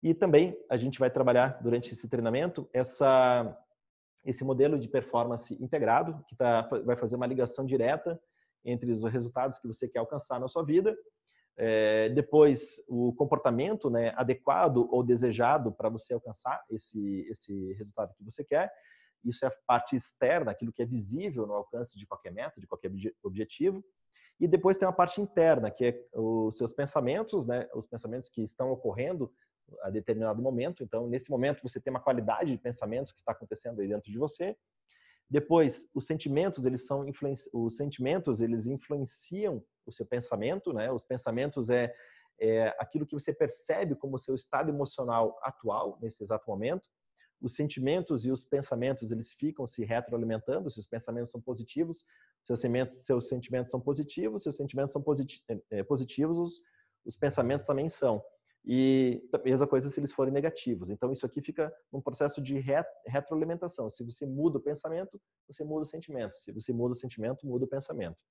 E 0.03 0.12
também 0.12 0.59
a 0.68 0.77
gente 0.77 0.98
vai 0.98 1.11
trabalhar 1.11 1.62
durante 1.62 1.92
esse 1.92 2.09
treinamento 2.09 2.68
essa, 2.72 3.57
esse 4.25 4.44
modelo 4.44 4.79
de 4.79 4.88
performance 4.88 5.55
integrado, 5.62 6.22
que 6.27 6.35
tá, 6.35 6.62
vai 6.85 6.96
fazer 6.96 7.14
uma 7.16 7.27
ligação 7.27 7.64
direta 7.64 8.20
entre 8.64 8.90
os 8.92 9.05
resultados 9.05 9.59
que 9.59 9.66
você 9.66 9.88
quer 9.88 10.01
alcançar 10.01 10.40
na 10.40 10.48
sua 10.48 10.64
vida 10.64 10.96
é, 11.57 12.09
depois, 12.11 12.83
o 12.88 13.12
comportamento 13.15 13.91
né, 13.91 14.12
adequado 14.17 14.88
ou 14.91 15.03
desejado 15.03 15.73
para 15.73 15.88
você 15.88 16.15
alcançar 16.15 16.62
esse, 16.71 17.27
esse 17.31 17.73
resultado 17.75 18.15
que 18.15 18.25
você 18.25 18.43
quer. 18.43 18.73
Isso 19.25 19.45
é 19.45 19.49
a 19.49 19.55
parte 19.67 19.95
externa, 19.95 20.51
aquilo 20.51 20.73
que 20.73 20.83
é 20.83 20.87
visível 20.87 21.47
no 21.47 21.55
alcance 21.55 21.97
de 21.99 22.07
qualquer 22.07 22.33
meta, 22.33 22.61
de 22.61 22.67
qualquer 22.67 22.91
objetivo. 23.23 23.85
E 24.41 24.49
depois 24.49 24.77
tem 24.77 24.88
uma 24.88 24.95
parte 24.95 25.21
interna, 25.21 25.71
que 25.71 25.85
é 25.85 26.05
os 26.15 26.57
seus 26.57 26.73
pensamentos, 26.73 27.47
né? 27.47 27.69
Os 27.75 27.87
pensamentos 27.87 28.29
que 28.29 28.43
estão 28.43 28.73
ocorrendo 28.73 29.33
a 29.83 29.91
determinado 29.91 30.43
momento. 30.43 30.83
Então, 30.83 31.07
nesse 31.07 31.31
momento, 31.31 31.62
você 31.62 31.81
tem 31.81 31.93
uma 31.93 32.01
qualidade 32.01 32.51
de 32.51 32.59
pensamentos 32.59 33.12
que 33.12 33.21
está 33.21 33.33
acontecendo 33.33 33.81
aí 33.81 33.87
dentro 33.87 34.11
de 34.11 34.19
você. 34.19 34.57
Depois, 35.33 35.88
os 35.95 36.05
sentimentos, 36.05 36.66
eles 36.66 36.85
são 36.85 37.07
os 37.55 37.75
sentimentos, 37.75 38.42
eles 38.42 38.66
influenciam 38.66 39.64
o 39.87 39.90
seu 39.90 40.05
pensamento, 40.05 40.75
né? 40.75 40.92
Os 40.92 41.03
pensamentos 41.03 41.71
é, 41.71 41.90
é 42.38 42.68
aquilo 42.79 43.07
que 43.07 43.14
você 43.14 43.33
percebe 43.33 43.95
como 43.95 44.18
seu 44.18 44.35
estado 44.35 44.68
emocional 44.68 45.38
atual 45.42 45.99
nesse 46.03 46.23
exato 46.23 46.45
momento. 46.47 46.87
Os 47.40 47.55
sentimentos 47.55 48.27
e 48.27 48.31
os 48.31 48.45
pensamentos, 48.45 49.11
eles 49.11 49.33
ficam 49.33 49.66
se 49.66 49.87
retroalimentando. 49.87 50.71
Se 50.71 50.79
os 50.79 50.87
pensamentos 50.87 51.31
são 51.31 51.40
positivos, 51.40 52.05
seus 52.45 52.61
sentimentos, 52.61 52.95
seus 52.97 53.27
sentimentos 53.27 53.71
são 53.71 53.81
positivos. 53.81 54.42
Se 54.42 54.51
os 54.51 54.57
sentimentos 54.57 54.92
são 54.92 55.03
é, 55.71 55.83
positivos, 55.83 56.37
os, 56.37 56.61
os 57.07 57.16
pensamentos 57.16 57.64
também 57.64 57.88
são. 57.88 58.23
E 58.64 59.20
a 59.33 59.38
mesma 59.38 59.66
coisa 59.66 59.90
se 59.90 59.98
eles 59.98 60.12
forem 60.12 60.33
negativos. 60.33 60.88
Então, 60.88 61.12
isso 61.12 61.27
aqui 61.27 61.42
fica 61.42 61.72
num 61.92 62.01
processo 62.01 62.40
de 62.40 62.62
retroalimentação. 63.07 63.90
Se 63.90 64.05
você 64.05 64.25
muda 64.25 64.59
o 64.59 64.61
pensamento, 64.61 65.20
você 65.48 65.64
muda 65.64 65.83
o 65.83 65.87
sentimento. 65.87 66.37
Se 66.37 66.53
você 66.53 66.72
muda 66.72 66.92
o 66.92 66.96
sentimento, 66.96 67.46
muda 67.46 67.64
o 67.64 67.68
pensamento. 67.68 68.22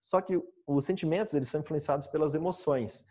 Só 0.00 0.20
que 0.22 0.40
os 0.66 0.84
sentimentos, 0.84 1.34
eles 1.34 1.48
são 1.48 1.60
influenciados 1.60 2.06
pelas 2.06 2.34
emoções, 2.34 3.04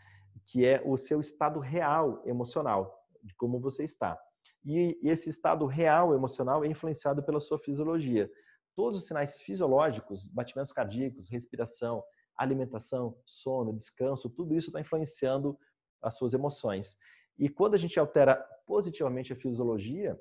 que 0.48 0.66
é 0.66 0.82
o 0.84 0.98
seu 0.98 1.20
estado 1.20 1.60
real 1.60 2.24
emocional, 2.26 3.06
de 3.24 3.36
como 3.36 3.60
você 3.60 3.84
está. 3.84 4.18
E 4.66 5.00
esse 5.04 5.30
estado 5.30 5.68
real 5.68 6.16
emocional 6.16 6.66
é 6.66 6.68
influenciado 6.68 7.24
pela 7.24 7.40
sua 7.40 7.60
fisiologia. 7.60 8.30
Todos 8.76 9.02
os 9.02 9.08
sinais 9.08 9.40
fisiológicos, 9.40 10.26
batimentos 10.26 10.72
cardíacos, 10.72 11.30
respiração, 11.30 12.04
alimentação, 12.36 13.16
sono, 13.26 13.76
descanso, 13.76 14.30
tudo 14.30 14.56
isso 14.56 14.70
está 14.70 14.82
influenciando 14.82 15.56
as 16.02 16.16
suas 16.16 16.34
emoções. 16.34 16.98
E 17.38 17.48
quando 17.50 17.74
a 17.74 17.78
gente 17.78 18.00
altera 18.00 18.36
positivamente 18.66 19.32
a 19.32 19.36
fisiologia, 19.36 20.20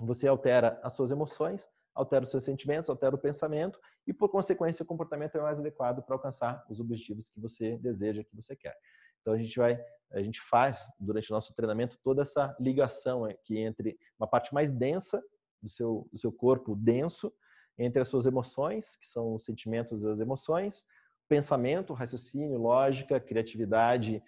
você 0.00 0.26
altera 0.26 0.80
as 0.82 0.94
suas 0.94 1.10
emoções, 1.10 1.68
altera 1.94 2.24
os 2.24 2.30
seus 2.30 2.44
sentimentos, 2.44 2.90
altera 2.90 3.14
o 3.14 3.18
pensamento 3.18 3.78
e, 4.06 4.12
por 4.12 4.28
consequência, 4.28 4.82
o 4.82 4.86
comportamento 4.86 5.36
é 5.36 5.40
mais 5.40 5.58
adequado 5.58 6.02
para 6.02 6.14
alcançar 6.14 6.64
os 6.68 6.80
objetivos 6.80 7.30
que 7.30 7.40
você 7.40 7.76
deseja, 7.78 8.24
que 8.24 8.34
você 8.34 8.56
quer. 8.56 8.76
Então 9.20 9.34
a 9.34 9.38
gente 9.38 9.56
vai, 9.56 9.80
a 10.10 10.22
gente 10.22 10.40
faz 10.50 10.92
durante 10.98 11.30
o 11.30 11.34
nosso 11.34 11.54
treinamento 11.54 11.98
toda 12.02 12.22
essa 12.22 12.56
ligação 12.58 13.24
aqui 13.24 13.58
entre 13.58 13.96
uma 14.18 14.26
parte 14.26 14.52
mais 14.52 14.70
densa 14.70 15.22
do 15.62 15.68
seu, 15.68 16.08
do 16.12 16.18
seu 16.18 16.32
corpo 16.32 16.74
denso, 16.74 17.32
entre 17.78 18.02
as 18.02 18.08
suas 18.08 18.26
emoções, 18.26 18.96
que 18.96 19.06
são 19.06 19.34
os 19.34 19.44
sentimentos 19.44 20.02
e 20.02 20.08
as 20.08 20.18
emoções, 20.18 20.84
pensamento, 21.28 21.94
raciocínio, 21.94 22.58
lógica, 22.58 23.20
criatividade, 23.20 24.22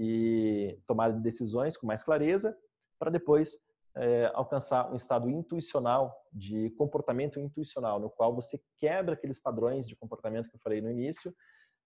e 0.00 0.80
tomada 0.86 1.12
de 1.12 1.20
decisões 1.20 1.76
com 1.76 1.86
mais 1.86 2.02
clareza, 2.02 2.56
para 2.98 3.10
depois 3.10 3.58
é, 3.94 4.30
alcançar 4.34 4.90
um 4.90 4.96
estado 4.96 5.28
intuicional, 5.28 6.16
de 6.32 6.70
comportamento 6.70 7.38
intuicional, 7.38 8.00
no 8.00 8.08
qual 8.08 8.34
você 8.34 8.58
quebra 8.78 9.12
aqueles 9.12 9.38
padrões 9.38 9.86
de 9.86 9.94
comportamento 9.94 10.48
que 10.48 10.56
eu 10.56 10.60
falei 10.60 10.80
no 10.80 10.90
início, 10.90 11.34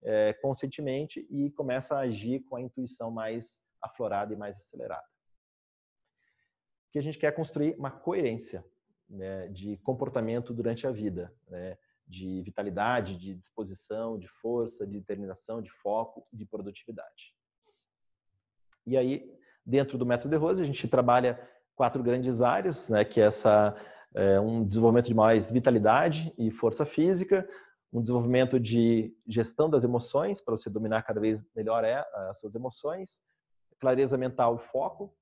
é, 0.02 0.32
conscientemente, 0.34 1.26
e 1.28 1.50
começa 1.52 1.96
a 1.96 2.00
agir 2.00 2.44
com 2.44 2.54
a 2.54 2.60
intuição 2.60 3.10
mais 3.10 3.60
aflorada 3.82 4.32
e 4.32 4.36
mais 4.36 4.56
acelerada. 4.56 5.06
Que 6.92 6.98
a 7.00 7.02
gente 7.02 7.18
quer 7.18 7.32
construir 7.32 7.74
uma 7.76 7.90
coerência 7.90 8.64
né, 9.08 9.48
de 9.48 9.76
comportamento 9.78 10.54
durante 10.54 10.86
a 10.86 10.92
vida, 10.92 11.34
né, 11.48 11.76
de 12.06 12.42
vitalidade, 12.42 13.16
de 13.16 13.34
disposição, 13.34 14.16
de 14.18 14.28
força, 14.28 14.86
de 14.86 15.00
determinação, 15.00 15.60
de 15.60 15.70
foco 15.70 16.24
de 16.32 16.46
produtividade. 16.46 17.33
E 18.86 18.96
aí, 18.96 19.24
dentro 19.64 19.96
do 19.96 20.06
método 20.06 20.30
de 20.30 20.36
Rose, 20.36 20.62
a 20.62 20.66
gente 20.66 20.86
trabalha 20.88 21.40
quatro 21.74 22.02
grandes 22.02 22.42
áreas, 22.42 22.88
né, 22.88 23.04
que 23.04 23.20
é 23.20 23.24
essa 23.24 23.74
é, 24.14 24.38
um 24.38 24.64
desenvolvimento 24.64 25.06
de 25.06 25.14
mais 25.14 25.50
vitalidade 25.50 26.32
e 26.38 26.50
força 26.50 26.86
física, 26.86 27.48
um 27.92 28.00
desenvolvimento 28.00 28.58
de 28.58 29.16
gestão 29.26 29.68
das 29.68 29.84
emoções 29.84 30.40
para 30.40 30.56
você 30.56 30.68
dominar 30.68 31.02
cada 31.02 31.20
vez 31.20 31.44
melhor 31.54 31.84
é, 31.84 32.04
as 32.30 32.38
suas 32.38 32.54
emoções, 32.54 33.22
clareza 33.78 34.16
mental 34.16 34.58
foco 34.58 35.14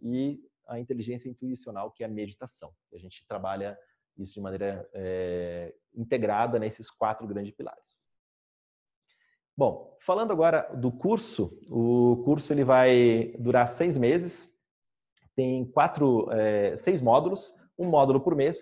e 0.00 0.40
a 0.66 0.78
inteligência 0.78 1.28
intuicional, 1.28 1.90
que 1.90 2.02
é 2.02 2.06
a 2.06 2.08
meditação. 2.08 2.72
A 2.92 2.98
gente 2.98 3.26
trabalha 3.26 3.78
isso 4.16 4.34
de 4.34 4.40
maneira 4.40 4.88
é, 4.92 5.74
integrada 5.94 6.58
nesses 6.58 6.90
quatro 6.90 7.26
grandes 7.26 7.54
pilares. 7.54 8.09
Bom, 9.56 9.96
falando 10.00 10.32
agora 10.32 10.62
do 10.74 10.90
curso, 10.90 11.58
o 11.68 12.22
curso 12.24 12.52
ele 12.52 12.64
vai 12.64 13.34
durar 13.38 13.68
seis 13.68 13.98
meses, 13.98 14.48
tem 15.34 15.64
quatro, 15.64 16.30
é, 16.32 16.76
seis 16.76 17.00
módulos, 17.00 17.54
um 17.78 17.86
módulo 17.86 18.20
por 18.20 18.34
mês. 18.34 18.58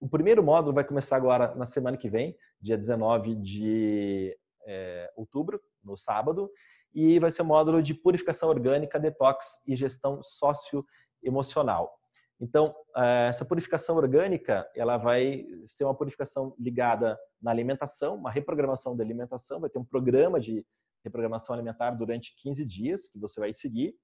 O 0.00 0.08
primeiro 0.08 0.42
módulo 0.42 0.74
vai 0.74 0.84
começar 0.84 1.16
agora 1.16 1.54
na 1.54 1.66
semana 1.66 1.96
que 1.96 2.08
vem, 2.08 2.36
dia 2.60 2.76
19 2.76 3.34
de 3.36 4.36
é, 4.66 5.10
outubro, 5.16 5.60
no 5.82 5.96
sábado, 5.96 6.50
e 6.94 7.18
vai 7.18 7.30
ser 7.30 7.42
o 7.42 7.44
um 7.44 7.48
módulo 7.48 7.82
de 7.82 7.94
purificação 7.94 8.48
orgânica, 8.48 8.98
detox 8.98 9.62
e 9.66 9.76
gestão 9.76 10.20
socioemocional. 10.22 11.99
Então, 12.40 12.74
eh, 12.96 13.28
essa 13.28 13.44
purificação 13.44 13.96
orgânica, 13.96 14.66
ela 14.74 14.96
vai 14.96 15.44
ser 15.66 15.84
uma 15.84 15.94
purificação 15.94 16.54
ligada 16.58 17.18
na 17.40 17.50
alimentação, 17.50 18.16
uma 18.16 18.30
reprogramação 18.30 18.96
da 18.96 19.04
alimentação, 19.04 19.60
vai 19.60 19.68
ter 19.68 19.78
um 19.78 19.84
programa 19.84 20.40
de 20.40 20.64
reprogramação 21.04 21.54
alimentar 21.54 21.90
durante 21.90 22.34
15 22.42 22.64
dias 22.64 23.06
que 23.06 23.18
você 23.18 23.38
vai 23.38 23.52
seguir. 23.52 23.94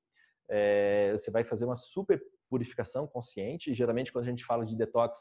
É, 0.50 1.12
você 1.12 1.30
vai 1.30 1.44
fazer 1.44 1.64
uma 1.64 1.76
super 1.76 2.22
purificação 2.48 3.06
consciente. 3.06 3.70
E, 3.70 3.74
geralmente, 3.74 4.12
quando 4.12 4.24
a 4.24 4.28
gente 4.28 4.44
fala 4.44 4.66
de 4.66 4.76
detox, 4.76 5.18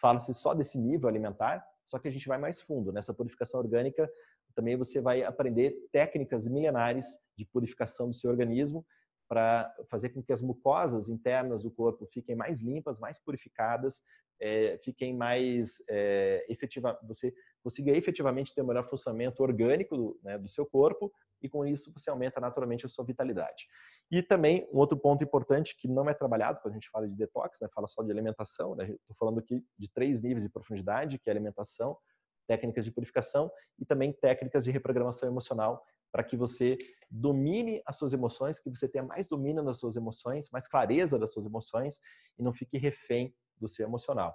fala-se 0.00 0.32
só 0.32 0.54
desse 0.54 0.78
nível 0.78 1.08
alimentar, 1.08 1.64
só 1.84 1.98
que 1.98 2.08
a 2.08 2.10
gente 2.10 2.26
vai 2.26 2.38
mais 2.38 2.62
fundo. 2.62 2.92
Nessa 2.92 3.12
purificação 3.12 3.60
orgânica, 3.60 4.10
também 4.54 4.76
você 4.76 5.00
vai 5.00 5.22
aprender 5.22 5.74
técnicas 5.92 6.48
milenares 6.48 7.06
de 7.36 7.44
purificação 7.44 8.08
do 8.08 8.14
seu 8.14 8.30
organismo 8.30 8.86
para 9.34 9.74
fazer 9.90 10.10
com 10.10 10.22
que 10.22 10.32
as 10.32 10.40
mucosas 10.40 11.08
internas 11.08 11.64
do 11.64 11.68
corpo 11.68 12.06
fiquem 12.06 12.36
mais 12.36 12.60
limpas, 12.60 13.00
mais 13.00 13.18
purificadas, 13.18 14.00
é, 14.40 14.78
fiquem 14.84 15.12
mais 15.12 15.82
é, 15.90 16.46
efetiva, 16.48 16.96
você 17.02 17.34
consiga 17.60 17.90
efetivamente 17.90 18.54
ter 18.54 18.62
um 18.62 18.66
melhor 18.66 18.88
funcionamento 18.88 19.42
orgânico 19.42 19.96
do, 19.96 20.20
né, 20.22 20.38
do 20.38 20.48
seu 20.48 20.64
corpo 20.64 21.12
e 21.42 21.48
com 21.48 21.66
isso 21.66 21.92
você 21.92 22.10
aumenta 22.10 22.40
naturalmente 22.40 22.86
a 22.86 22.88
sua 22.88 23.04
vitalidade. 23.04 23.66
E 24.08 24.22
também 24.22 24.68
um 24.72 24.78
outro 24.78 24.96
ponto 24.96 25.24
importante 25.24 25.76
que 25.76 25.88
não 25.88 26.08
é 26.08 26.14
trabalhado 26.14 26.60
quando 26.62 26.74
a 26.74 26.76
gente 26.76 26.88
fala 26.90 27.08
de 27.08 27.16
detox, 27.16 27.58
né, 27.60 27.68
fala 27.74 27.88
só 27.88 28.04
de 28.04 28.12
alimentação, 28.12 28.76
né, 28.76 28.84
estou 28.84 29.16
falando 29.18 29.40
aqui 29.40 29.64
de 29.76 29.90
três 29.90 30.22
níveis 30.22 30.44
de 30.44 30.48
profundidade, 30.48 31.18
que 31.18 31.28
é 31.28 31.32
alimentação, 31.32 31.98
técnicas 32.46 32.84
de 32.84 32.92
purificação 32.92 33.50
e 33.80 33.84
também 33.84 34.12
técnicas 34.12 34.62
de 34.62 34.70
reprogramação 34.70 35.28
emocional 35.28 35.84
para 36.14 36.22
que 36.22 36.36
você 36.36 36.78
domine 37.10 37.82
as 37.84 37.96
suas 37.96 38.12
emoções, 38.12 38.60
que 38.60 38.70
você 38.70 38.86
tenha 38.86 39.02
mais 39.02 39.26
domínio 39.26 39.64
das 39.64 39.78
suas 39.80 39.96
emoções, 39.96 40.48
mais 40.52 40.68
clareza 40.68 41.18
das 41.18 41.32
suas 41.32 41.44
emoções 41.44 41.98
e 42.38 42.42
não 42.42 42.54
fique 42.54 42.78
refém 42.78 43.34
do 43.60 43.68
seu 43.68 43.84
emocional. 43.84 44.32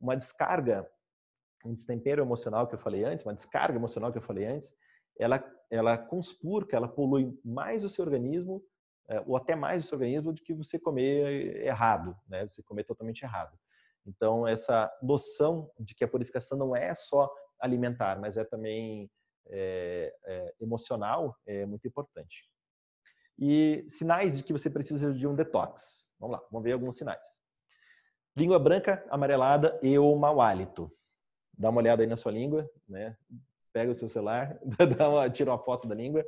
Uma 0.00 0.16
descarga, 0.16 0.84
um 1.64 1.74
destempero 1.74 2.24
emocional 2.24 2.66
que 2.66 2.74
eu 2.74 2.78
falei 2.80 3.04
antes, 3.04 3.24
uma 3.24 3.34
descarga 3.34 3.78
emocional 3.78 4.10
que 4.10 4.18
eu 4.18 4.22
falei 4.22 4.46
antes, 4.46 4.74
ela, 5.16 5.40
ela 5.70 5.96
conspurca, 5.96 6.76
ela 6.76 6.88
polui 6.88 7.38
mais 7.44 7.84
o 7.84 7.88
seu 7.88 8.04
organismo, 8.04 8.60
é, 9.08 9.20
ou 9.20 9.36
até 9.36 9.54
mais 9.54 9.84
o 9.84 9.86
seu 9.86 9.98
organismo, 9.98 10.32
do 10.32 10.42
que 10.42 10.52
você 10.52 10.76
comer 10.76 11.64
errado, 11.64 12.16
né? 12.28 12.48
você 12.48 12.64
comer 12.64 12.82
totalmente 12.82 13.22
errado. 13.22 13.56
Então, 14.04 14.44
essa 14.44 14.90
noção 15.00 15.70
de 15.78 15.94
que 15.94 16.02
a 16.02 16.08
purificação 16.08 16.58
não 16.58 16.74
é 16.74 16.96
só 16.96 17.32
alimentar, 17.60 18.18
mas 18.18 18.36
é 18.36 18.42
também 18.42 19.08
é, 19.48 20.14
é, 20.24 20.54
emocional 20.60 21.36
é 21.46 21.66
muito 21.66 21.86
importante. 21.86 22.48
E 23.38 23.84
sinais 23.88 24.36
de 24.36 24.42
que 24.42 24.52
você 24.52 24.70
precisa 24.70 25.12
de 25.12 25.26
um 25.26 25.34
detox. 25.34 26.08
Vamos 26.18 26.36
lá, 26.36 26.46
vamos 26.50 26.64
ver 26.64 26.72
alguns 26.72 26.96
sinais. 26.96 27.26
Língua 28.36 28.58
branca, 28.58 29.04
amarelada 29.10 29.78
e 29.82 29.98
ou 29.98 30.16
mau 30.18 30.40
hálito. 30.40 30.90
Dá 31.56 31.70
uma 31.70 31.80
olhada 31.80 32.02
aí 32.02 32.08
na 32.08 32.16
sua 32.16 32.32
língua, 32.32 32.68
né? 32.88 33.16
Pega 33.72 33.90
o 33.90 33.94
seu 33.94 34.08
celular, 34.08 34.58
dá 34.98 35.08
uma, 35.08 35.30
tira 35.30 35.50
uma 35.50 35.58
foto 35.58 35.86
da 35.86 35.94
língua. 35.94 36.24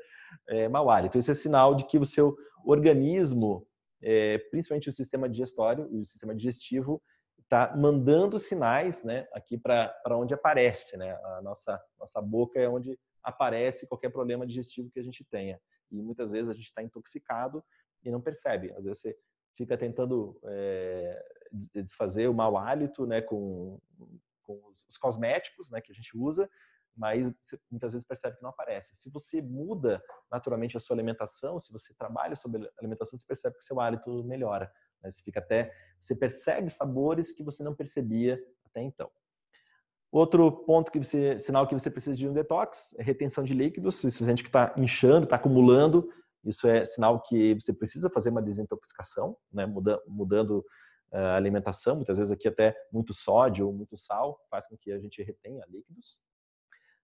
É, 0.49 0.69
mau 0.69 0.91
hálito. 0.91 1.19
Isso 1.19 1.31
é 1.31 1.35
sinal 1.35 1.75
de 1.75 1.85
que 1.87 1.99
o 1.99 2.07
seu 2.07 2.37
organismo, 2.65 3.67
é, 4.03 4.39
principalmente 4.51 4.89
o 4.89 4.93
sistema 4.93 5.29
digestório, 5.29 5.89
o 5.91 6.05
sistema 6.05 6.35
digestivo, 6.35 7.03
está 7.45 7.77
mandando 7.77 8.39
sinais 8.39 9.03
né, 9.05 9.29
aqui 9.33 9.57
para 9.57 9.95
onde 10.11 10.35
aparece. 10.35 10.97
Né? 10.97 11.13
A 11.13 11.43
nossa, 11.43 11.81
nossa 11.99 12.21
boca 12.21 12.59
é 12.59 12.69
onde 12.69 12.99
aparece 13.23 13.87
qualquer 13.87 14.11
problema 14.11 14.47
digestivo 14.47 14.91
que 14.91 14.99
a 14.99 15.03
gente 15.03 15.25
tenha. 15.25 15.61
E 15.91 16.03
muitas 16.03 16.31
vezes 16.31 16.51
a 16.51 16.55
gente 16.55 16.67
está 16.67 16.83
intoxicado 16.83 17.65
e 18.03 18.11
não 18.11 18.21
percebe. 18.21 18.73
Às 18.73 18.85
vezes 18.85 19.01
você 19.01 19.17
fica 19.57 19.79
tentando 19.79 20.39
é, 20.45 21.23
desfazer 21.73 22.29
o 22.29 22.35
mau 22.35 22.57
hálito 22.57 23.07
né, 23.07 23.21
com, 23.23 23.81
com 24.43 24.61
os 24.89 24.99
cosméticos 24.99 25.71
né, 25.71 25.81
que 25.81 25.93
a 25.93 25.95
gente 25.95 26.17
usa, 26.17 26.49
mas 26.97 27.33
muitas 27.71 27.93
vezes 27.93 28.07
percebe 28.07 28.37
que 28.37 28.43
não 28.43 28.51
aparece. 28.51 28.95
Se 28.97 29.11
você 29.11 29.43
muda 29.43 30.03
naturalmente 30.31 30.77
a 30.77 30.81
sua 30.81 30.97
alimentação, 30.97 31.59
se 31.59 31.73
você 31.73 31.95
trabalha 31.95 32.37
sobre 32.37 32.71
alimentação, 32.79 33.19
você 33.19 33.27
percebe 33.27 33.57
que 33.57 33.65
seu 33.65 33.81
hálito 33.81 34.23
melhora. 34.25 34.73
Né? 35.05 35.11
Você 35.11 35.23
fica 35.23 35.39
até, 35.39 35.71
você 36.01 36.17
percebe 36.17 36.71
sabores 36.71 37.31
que 37.31 37.45
você 37.45 37.63
não 37.63 37.75
percebia 37.75 38.43
até 38.65 38.83
então. 38.83 39.11
Outro 40.11 40.51
ponto 40.65 40.91
que 40.91 40.99
você, 40.99 41.39
sinal 41.39 41.67
que 41.67 41.75
você 41.75 41.91
precisa 41.91 42.17
de 42.17 42.29
um 42.29 42.33
detox 42.33 42.95
é 42.99 43.03
retenção 43.03 43.45
de 43.45 43.53
líquidos. 43.53 43.97
Se 43.97 44.11
você 44.11 44.25
sente 44.25 44.43
que 44.43 44.49
está 44.49 44.73
inchando, 44.77 45.25
está 45.25 45.37
acumulando, 45.37 46.09
isso 46.45 46.69
é 46.69 46.85
sinal 46.85 47.21
que 47.21 47.55
você 47.55 47.73
precisa 47.73 48.09
fazer 48.09 48.31
uma 48.31 48.43
desintoxicação, 48.43 49.37
né? 49.53 49.67
Muda, 49.67 50.01
mudando 50.07 50.65
eh, 51.13 51.19
a 51.19 51.37
alimentação. 51.37 51.97
Muitas 51.97 52.17
vezes 52.17 52.31
aqui 52.31 52.47
até 52.47 52.77
muito 52.93 53.13
sódio 53.13 53.73
muito 53.73 53.97
sal 53.97 54.39
faz 54.49 54.69
com 54.69 54.77
que 54.77 54.93
a 54.93 54.99
gente 55.01 55.21
retenha 55.23 55.65
líquidos. 55.69 56.17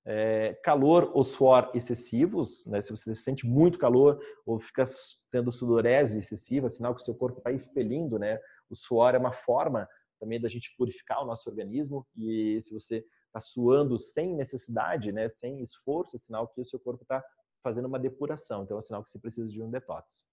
É, 0.07 0.55
calor 0.65 1.11
ou 1.15 1.23
suor 1.23 1.71
excessivos, 1.75 2.65
né? 2.65 2.81
se 2.81 2.91
você 2.91 3.15
sente 3.15 3.47
muito 3.47 3.79
calor 3.79 4.19
ou 4.47 4.59
fica 4.59 4.85
tendo 5.31 5.53
sudorese 5.53 6.19
excessiva, 6.19 6.71
sinal 6.71 6.95
que 6.95 7.03
o 7.03 7.05
seu 7.05 7.15
corpo 7.15 7.39
está 7.39 7.53
expelindo, 7.53 8.19
né? 8.19 8.41
O 8.71 8.75
suor 8.75 9.15
é 9.15 9.19
uma 9.19 9.33
forma 9.33 9.87
também 10.19 10.41
da 10.41 10.49
gente 10.49 10.75
purificar 10.77 11.23
o 11.23 11.27
nosso 11.27 11.49
organismo 11.49 12.07
e 12.17 12.61
se 12.63 12.73
você 12.73 13.05
está 13.27 13.41
suando 13.41 13.99
sem 13.99 14.35
necessidade, 14.35 15.13
né, 15.13 15.29
sem 15.29 15.63
esforço, 15.63 16.17
é 16.17 16.19
sinal 16.19 16.49
que 16.49 16.61
o 16.61 16.65
seu 16.65 16.79
corpo 16.79 17.03
está 17.03 17.25
fazendo 17.63 17.87
uma 17.87 17.99
depuração, 17.99 18.63
então 18.63 18.79
é 18.79 18.83
sinal 18.83 19.05
que 19.05 19.11
você 19.11 19.19
precisa 19.19 19.51
de 19.51 19.63
um 19.63 19.71
detox. 19.71 20.27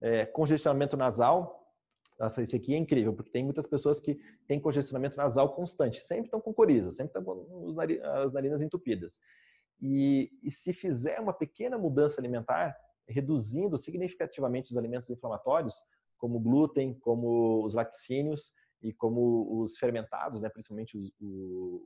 É, 0.00 0.26
congestionamento 0.26 0.96
nasal, 0.96 1.69
nossa, 2.20 2.42
esse 2.42 2.54
aqui 2.54 2.74
é 2.74 2.78
incrível, 2.78 3.14
porque 3.14 3.30
tem 3.30 3.42
muitas 3.42 3.66
pessoas 3.66 3.98
que 3.98 4.20
têm 4.46 4.60
congestionamento 4.60 5.16
nasal 5.16 5.54
constante, 5.54 6.00
sempre 6.00 6.26
estão 6.26 6.40
com 6.40 6.52
coriza, 6.52 6.90
sempre 6.90 7.18
estão 7.18 7.24
com 7.24 7.66
as 8.24 8.32
narinas 8.32 8.60
entupidas. 8.60 9.18
E, 9.80 10.30
e 10.42 10.50
se 10.50 10.72
fizer 10.74 11.18
uma 11.18 11.32
pequena 11.32 11.78
mudança 11.78 12.20
alimentar, 12.20 12.76
reduzindo 13.08 13.78
significativamente 13.78 14.70
os 14.70 14.76
alimentos 14.76 15.08
inflamatórios, 15.08 15.74
como 16.18 16.38
glúten, 16.38 16.92
como 17.00 17.64
os 17.64 17.72
laticínios, 17.72 18.52
e 18.82 18.92
como 18.92 19.60
os 19.60 19.76
fermentados, 19.76 20.40
né, 20.40 20.48
principalmente 20.48 20.96
os, 20.96 21.12
os, 21.20 21.82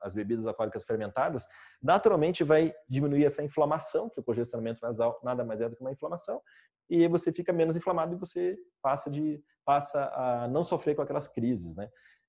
as 0.00 0.14
bebidas 0.14 0.46
alcoólicas 0.46 0.84
fermentadas, 0.84 1.46
naturalmente 1.82 2.44
vai 2.44 2.74
diminuir 2.88 3.24
essa 3.24 3.42
inflamação, 3.42 4.08
que 4.08 4.20
o 4.20 4.22
congestionamento 4.22 4.80
nasal 4.82 5.20
nada 5.22 5.44
mais 5.44 5.60
é 5.60 5.68
do 5.68 5.76
que 5.76 5.82
uma 5.82 5.92
inflamação, 5.92 6.40
e 6.88 7.06
você 7.08 7.32
fica 7.32 7.52
menos 7.52 7.76
inflamado 7.76 8.14
e 8.14 8.18
você 8.18 8.56
passa 8.82 9.10
de 9.10 9.42
passa 9.64 10.10
a 10.14 10.48
não 10.48 10.64
sofrer 10.64 10.96
com 10.96 11.02
aquelas 11.02 11.28
crises, 11.28 11.76
né? 11.76 11.88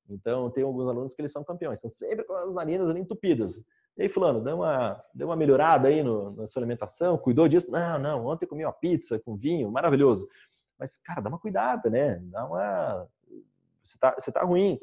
Então, 0.09 0.49
tem 0.51 0.63
alguns 0.63 0.87
alunos 0.87 1.15
que 1.15 1.21
eles 1.21 1.31
são 1.31 1.43
campeões, 1.43 1.77
estão 1.77 1.91
sempre 1.91 2.25
com 2.25 2.33
as 2.33 2.53
narinas 2.53 2.89
ali 2.89 2.99
entupidas. 2.99 3.63
E 3.97 4.03
aí, 4.03 4.09
fulano, 4.09 4.43
deu 4.43 4.57
uma, 4.57 5.03
deu 5.13 5.27
uma 5.27 5.35
melhorada 5.35 5.87
aí 5.87 6.03
no, 6.03 6.31
na 6.31 6.45
sua 6.45 6.59
alimentação, 6.59 7.17
cuidou 7.17 7.47
disso? 7.47 7.71
Não, 7.71 7.97
não, 7.99 8.25
ontem 8.25 8.45
comi 8.45 8.65
uma 8.65 8.73
pizza 8.73 9.19
com 9.19 9.35
vinho, 9.35 9.71
maravilhoso. 9.71 10.27
Mas, 10.77 10.97
cara, 10.97 11.21
dá 11.21 11.29
uma 11.29 11.39
cuidada, 11.39 11.89
né? 11.89 12.19
Dá 12.23 12.45
uma 12.45 13.07
você 13.83 13.95
está 13.95 14.15
você 14.17 14.31
tá 14.31 14.43
ruim. 14.43 14.79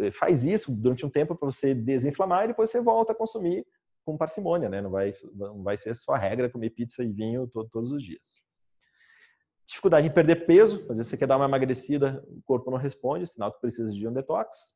Eh, 0.00 0.10
faz 0.10 0.44
isso 0.44 0.70
durante 0.72 1.04
um 1.04 1.10
tempo 1.10 1.34
para 1.34 1.46
você 1.50 1.74
desinflamar 1.74 2.44
e 2.44 2.48
depois 2.48 2.70
você 2.70 2.80
volta 2.80 3.12
a 3.12 3.14
consumir 3.14 3.66
com 4.04 4.16
parcimônia, 4.16 4.68
né? 4.68 4.80
Não 4.80 4.90
vai, 4.90 5.14
não 5.34 5.62
vai 5.62 5.76
ser 5.76 5.94
sua 5.96 6.18
regra 6.18 6.50
comer 6.50 6.70
pizza 6.70 7.02
e 7.02 7.12
vinho 7.12 7.46
todo, 7.46 7.68
todos 7.68 7.92
os 7.92 8.02
dias. 8.02 8.42
Dificuldade 9.66 10.06
em 10.06 10.12
perder 10.12 10.44
peso, 10.46 10.80
às 10.90 10.96
vezes 10.96 11.08
você 11.08 11.16
quer 11.16 11.26
dar 11.26 11.36
uma 11.36 11.46
emagrecida, 11.46 12.22
o 12.28 12.42
corpo 12.42 12.70
não 12.70 12.78
responde, 12.78 13.26
sinal 13.26 13.52
que 13.52 13.60
precisa 13.60 13.92
de 13.92 14.06
um 14.06 14.12
detox. 14.12 14.74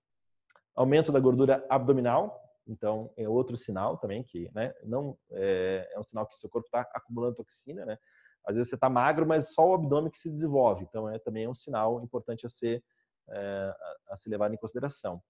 Aumento 0.75 1.11
da 1.11 1.19
gordura 1.19 1.65
abdominal, 1.69 2.41
então 2.67 3.13
é 3.17 3.29
outro 3.29 3.57
sinal 3.57 3.97
também 3.99 4.23
que, 4.23 4.51
né? 4.55 4.75
Não 4.85 5.19
é, 5.33 5.89
é 5.93 5.99
um 5.99 6.03
sinal 6.03 6.27
que 6.27 6.37
seu 6.37 6.49
corpo 6.49 6.67
está 6.67 6.81
acumulando 6.95 7.37
toxina, 7.37 7.85
né? 7.85 7.99
Às 8.45 8.55
vezes 8.55 8.69
você 8.69 8.77
está 8.77 8.89
magro, 8.89 9.27
mas 9.27 9.53
só 9.53 9.71
o 9.71 9.75
abdômen 9.75 10.11
que 10.11 10.21
se 10.21 10.31
desenvolve, 10.31 10.85
então 10.89 11.09
é 11.09 11.19
também 11.19 11.45
é 11.45 11.49
um 11.49 11.55
sinal 11.55 12.01
importante 12.03 12.47
a 12.47 12.49
ser 12.49 12.83
é, 13.29 13.75
a 14.09 14.17
se 14.17 14.29
levar 14.29 14.53
em 14.53 14.57
consideração. 14.57 15.23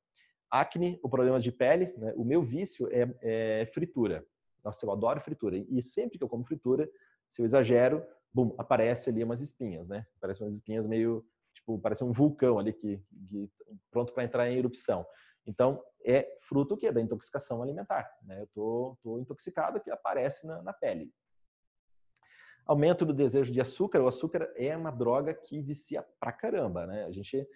Acne, 0.50 0.98
o 1.02 1.08
problema 1.08 1.40
de 1.40 1.50
pele, 1.50 1.92
né? 1.98 2.12
o 2.16 2.24
meu 2.24 2.42
vício 2.42 2.88
é, 2.92 3.12
é, 3.22 3.66
fritura. 3.66 4.24
Nossa, 4.64 4.84
eu 4.84 4.92
adoro 4.92 5.20
fritura. 5.20 5.56
E 5.56 5.82
sempre 5.82 6.18
que 6.18 6.24
eu 6.24 6.28
como 6.28 6.44
fritura, 6.44 6.88
se 7.30 7.42
eu 7.42 7.46
exagero, 7.46 8.04
bum, 8.32 8.54
aparece 8.58 9.10
ali 9.10 9.22
umas 9.22 9.40
espinhas, 9.40 9.88
né? 9.88 10.06
Aparece 10.16 10.42
umas 10.42 10.54
espinhas 10.54 10.86
meio, 10.86 11.24
tipo, 11.54 11.78
parece 11.78 12.04
um 12.04 12.12
vulcão 12.12 12.58
ali 12.58 12.72
que, 12.72 13.00
que 13.28 13.50
pronto 13.90 14.12
para 14.12 14.24
entrar 14.24 14.48
em 14.48 14.58
erupção. 14.58 15.06
Então, 15.46 15.82
é 16.04 16.38
fruto 16.40 16.76
que 16.76 16.86
é 16.86 16.92
da 16.92 17.00
intoxicação 17.00 17.62
alimentar, 17.62 18.08
né? 18.22 18.40
Eu 18.40 18.46
tô, 18.48 18.98
tô 19.02 19.18
intoxicado 19.18 19.80
que 19.80 19.90
aparece 19.90 20.46
na, 20.46 20.62
na 20.62 20.72
pele. 20.72 21.12
Aumento 22.66 23.06
do 23.06 23.14
desejo 23.14 23.52
de 23.52 23.60
açúcar. 23.60 24.00
O 24.00 24.08
açúcar 24.08 24.52
é 24.56 24.76
uma 24.76 24.90
droga 24.90 25.32
que 25.32 25.60
vicia 25.60 26.04
pra 26.18 26.32
caramba, 26.32 26.86
né? 26.86 27.04
A 27.04 27.12
gente 27.12 27.46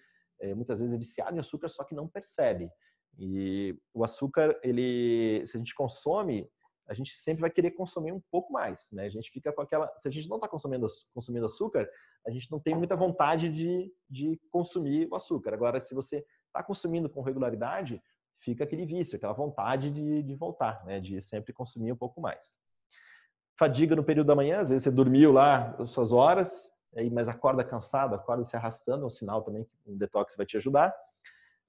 é, 0.40 0.54
muitas 0.54 0.80
vezes 0.80 0.94
é 0.94 0.98
viciado 0.98 1.36
em 1.36 1.40
açúcar, 1.40 1.68
só 1.68 1.84
que 1.84 1.94
não 1.94 2.08
percebe. 2.08 2.70
E 3.18 3.76
o 3.92 4.04
açúcar, 4.04 4.58
ele, 4.62 5.44
se 5.46 5.56
a 5.56 5.58
gente 5.58 5.74
consome, 5.74 6.48
a 6.88 6.94
gente 6.94 7.14
sempre 7.16 7.42
vai 7.42 7.50
querer 7.50 7.70
consumir 7.72 8.12
um 8.12 8.20
pouco 8.30 8.52
mais, 8.52 8.88
né? 8.92 9.06
A 9.06 9.08
gente 9.08 9.30
fica 9.30 9.52
com 9.52 9.62
aquela, 9.62 9.92
se 9.96 10.08
a 10.08 10.10
gente 10.10 10.28
não 10.28 10.36
está 10.36 10.48
consumindo, 10.48 10.86
consumindo 11.14 11.46
açúcar, 11.46 11.88
a 12.26 12.30
gente 12.30 12.50
não 12.50 12.58
tem 12.58 12.74
muita 12.74 12.96
vontade 12.96 13.48
de, 13.48 13.92
de 14.08 14.40
consumir 14.50 15.08
o 15.10 15.14
açúcar. 15.14 15.54
Agora, 15.54 15.80
se 15.80 15.94
você 15.94 16.24
está 16.46 16.62
consumindo 16.62 17.08
com 17.08 17.22
regularidade, 17.22 18.02
fica 18.40 18.64
aquele 18.64 18.84
vício, 18.84 19.16
aquela 19.16 19.32
vontade 19.32 19.90
de, 19.90 20.22
de 20.22 20.34
voltar, 20.34 20.84
né? 20.84 20.98
De 20.98 21.20
sempre 21.20 21.52
consumir 21.52 21.92
um 21.92 21.96
pouco 21.96 22.20
mais. 22.20 22.54
Fadiga 23.56 23.94
no 23.94 24.02
período 24.02 24.28
da 24.28 24.34
manhã, 24.34 24.60
às 24.60 24.70
vezes 24.70 24.84
você 24.84 24.90
dormiu 24.90 25.32
lá 25.32 25.76
as 25.78 25.90
suas 25.90 26.12
horas, 26.12 26.72
mas 27.12 27.28
acorda 27.28 27.64
cansado, 27.64 28.14
acorda 28.14 28.44
se 28.44 28.56
arrastando, 28.56 29.04
é 29.04 29.06
um 29.06 29.10
sinal 29.10 29.42
também 29.42 29.64
que 29.64 29.90
um 29.90 29.96
detox 29.96 30.36
vai 30.36 30.46
te 30.46 30.56
ajudar. 30.56 30.94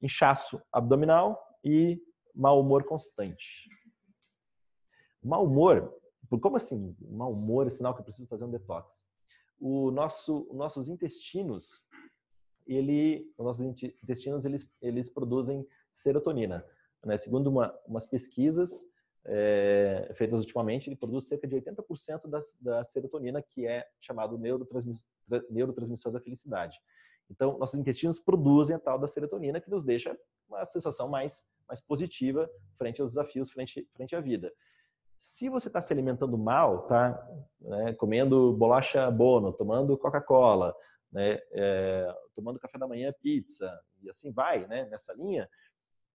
Inchaço 0.02 0.62
abdominal 0.72 1.40
e 1.64 2.02
mau 2.34 2.60
humor 2.60 2.84
constante. 2.84 3.70
Mau 5.24 5.46
humor, 5.46 5.94
como 6.42 6.58
assim? 6.58 6.96
Mau 7.02 7.34
humor 7.34 7.68
é 7.68 7.70
sinal 7.70 7.94
que 7.94 8.02
eu 8.02 8.06
preciso 8.06 8.28
fazer 8.28 8.46
um 8.46 8.52
detox. 8.52 9.06
O 9.60 9.92
nosso, 9.92 10.50
nossos 10.52 10.90
intestinos, 10.90 11.86
ele, 12.66 13.32
os 13.38 13.46
nossos 13.46 13.64
intestinos, 13.64 14.44
eles, 14.44 14.68
eles 14.82 15.10
produzem 15.10 15.68
serotonina. 15.92 16.66
Né? 17.06 17.18
Segundo 17.18 17.48
uma, 17.48 17.78
umas 17.86 18.08
pesquisas, 18.08 18.90
é, 19.26 20.12
feitas 20.16 20.40
ultimamente, 20.40 20.90
ele 20.90 20.96
produz 20.96 21.28
cerca 21.28 21.48
de 21.48 21.56
80% 21.56 22.28
da, 22.28 22.40
da 22.60 22.84
serotonina, 22.84 23.42
que 23.42 23.68
é 23.68 23.88
chamado 24.00 24.38
neurotransmissor, 24.38 25.08
neurotransmissor 25.50 26.12
da 26.12 26.20
felicidade. 26.20 26.80
Então, 27.30 27.58
nossos 27.58 27.80
intestinos 27.80 28.20
produzem 28.20 28.76
a 28.76 28.80
tal 28.80 29.00
da 29.00 29.08
serotonina, 29.08 29.62
que 29.62 29.70
nos 29.70 29.86
deixa 29.86 30.18
uma 30.50 30.66
sensação 30.66 31.08
mais, 31.08 31.46
mais 31.68 31.80
positiva 31.80 32.50
frente 32.78 33.00
aos 33.00 33.12
desafios, 33.12 33.52
frente, 33.52 33.88
frente 33.94 34.16
à 34.16 34.20
vida. 34.20 34.52
Se 35.20 35.48
você 35.48 35.68
está 35.68 35.80
se 35.80 35.94
alimentando 35.94 36.38
mal, 36.38 36.88
tá? 36.88 37.28
Né, 37.62 37.94
comendo 37.94 38.54
bolacha 38.54 39.10
bono, 39.10 39.54
tomando 39.54 39.98
Coca-Cola, 39.98 40.76
né, 41.12 41.40
é, 41.52 42.14
tomando 42.34 42.60
café 42.60 42.78
da 42.78 42.88
manhã 42.88 43.14
pizza, 43.22 43.72
e 44.02 44.10
assim 44.10 44.32
vai, 44.32 44.68
né, 44.68 44.86
nessa 44.90 45.14
linha, 45.14 45.48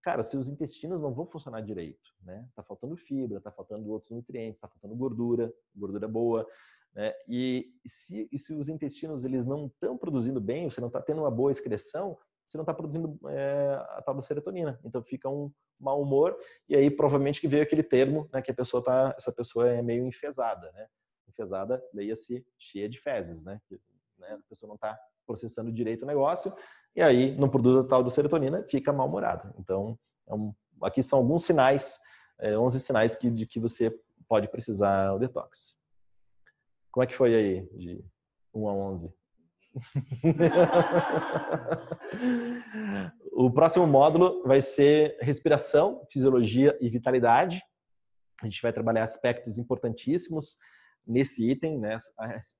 cara, 0.07 0.23
seus 0.23 0.47
intestinos 0.47 1.01
não 1.01 1.13
vão 1.13 1.25
funcionar 1.25 1.59
direito, 1.59 2.15
né? 2.21 2.47
Tá 2.55 2.63
faltando 2.63 2.95
fibra, 2.95 3.41
tá 3.41 3.51
faltando 3.51 3.91
outros 3.91 4.09
nutrientes, 4.09 4.61
tá 4.61 4.65
faltando 4.65 4.95
gordura, 4.95 5.53
gordura 5.75 6.07
boa, 6.07 6.47
né? 6.95 7.13
E, 7.27 7.73
se, 7.85 8.25
e 8.31 8.39
se 8.39 8.53
os 8.53 8.69
intestinos 8.69 9.25
eles 9.25 9.45
não 9.45 9.65
estão 9.65 9.97
produzindo 9.97 10.39
bem, 10.39 10.69
você 10.69 10.79
não 10.79 10.87
está 10.87 11.01
tendo 11.01 11.19
uma 11.19 11.29
boa 11.29 11.51
excreção, 11.51 12.17
você 12.47 12.57
não 12.57 12.63
está 12.63 12.73
produzindo 12.73 13.19
é, 13.27 13.73
a 13.97 14.01
tal 14.01 14.15
da 14.15 14.21
serotonina. 14.21 14.79
Então 14.85 15.03
fica 15.03 15.27
um 15.27 15.51
mau 15.77 16.01
humor 16.01 16.39
e 16.69 16.75
aí 16.77 16.89
provavelmente 16.89 17.41
que 17.41 17.47
veio 17.49 17.63
aquele 17.63 17.83
termo, 17.83 18.29
né? 18.31 18.41
Que 18.41 18.51
a 18.51 18.55
pessoa 18.55 18.81
tá, 18.81 19.13
essa 19.17 19.33
pessoa 19.33 19.67
é 19.67 19.81
meio 19.81 20.07
enfesada, 20.07 20.71
né? 20.71 20.87
Enfesada, 21.27 21.83
leia-se 21.93 22.47
cheia 22.57 22.87
de 22.87 22.97
fezes, 22.97 23.43
né? 23.43 23.59
Que, 23.67 23.77
né? 24.19 24.35
A 24.35 24.49
pessoa 24.49 24.69
não 24.69 24.75
está 24.75 24.97
processando 25.25 25.69
direito 25.69 26.03
o 26.03 26.07
negócio 26.07 26.53
e 26.97 27.01
aí 27.01 27.33
não 27.37 27.47
produz 27.47 27.77
a 27.77 27.83
tal 27.83 28.03
da 28.03 28.09
serotonina, 28.09 28.63
fica 28.63 28.91
mal-humorado. 28.91 29.53
Então, 29.59 29.95
é 30.27 30.33
um, 30.33 30.51
aqui 30.81 31.03
são 31.03 31.19
alguns 31.19 31.45
sinais, 31.45 31.99
é, 32.39 32.57
11 32.57 32.79
sinais 32.79 33.15
que, 33.15 33.29
de 33.29 33.45
que 33.45 33.59
você 33.59 33.95
pode 34.27 34.47
precisar 34.47 35.13
o 35.13 35.19
detox. 35.19 35.77
Como 36.91 37.03
é 37.03 37.07
que 37.07 37.13
foi 37.13 37.35
aí, 37.35 37.69
de 37.77 38.03
1 38.51 38.67
a 38.67 38.73
11? 38.73 39.13
o 43.31 43.51
próximo 43.51 43.85
módulo 43.85 44.41
vai 44.41 44.59
ser 44.59 45.19
respiração, 45.21 46.03
fisiologia 46.11 46.75
e 46.81 46.89
vitalidade. 46.89 47.61
A 48.41 48.47
gente 48.47 48.59
vai 48.59 48.73
trabalhar 48.73 49.03
aspectos 49.03 49.59
importantíssimos 49.59 50.57
nesse 51.05 51.47
item. 51.47 51.77
Né? 51.77 51.95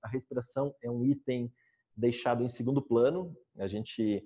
A 0.04 0.10
respiração 0.10 0.76
é 0.84 0.92
um 0.92 1.04
item 1.04 1.52
deixado 1.98 2.44
em 2.44 2.50
segundo 2.50 2.82
plano. 2.82 3.36
A 3.58 3.68
gente 3.68 4.24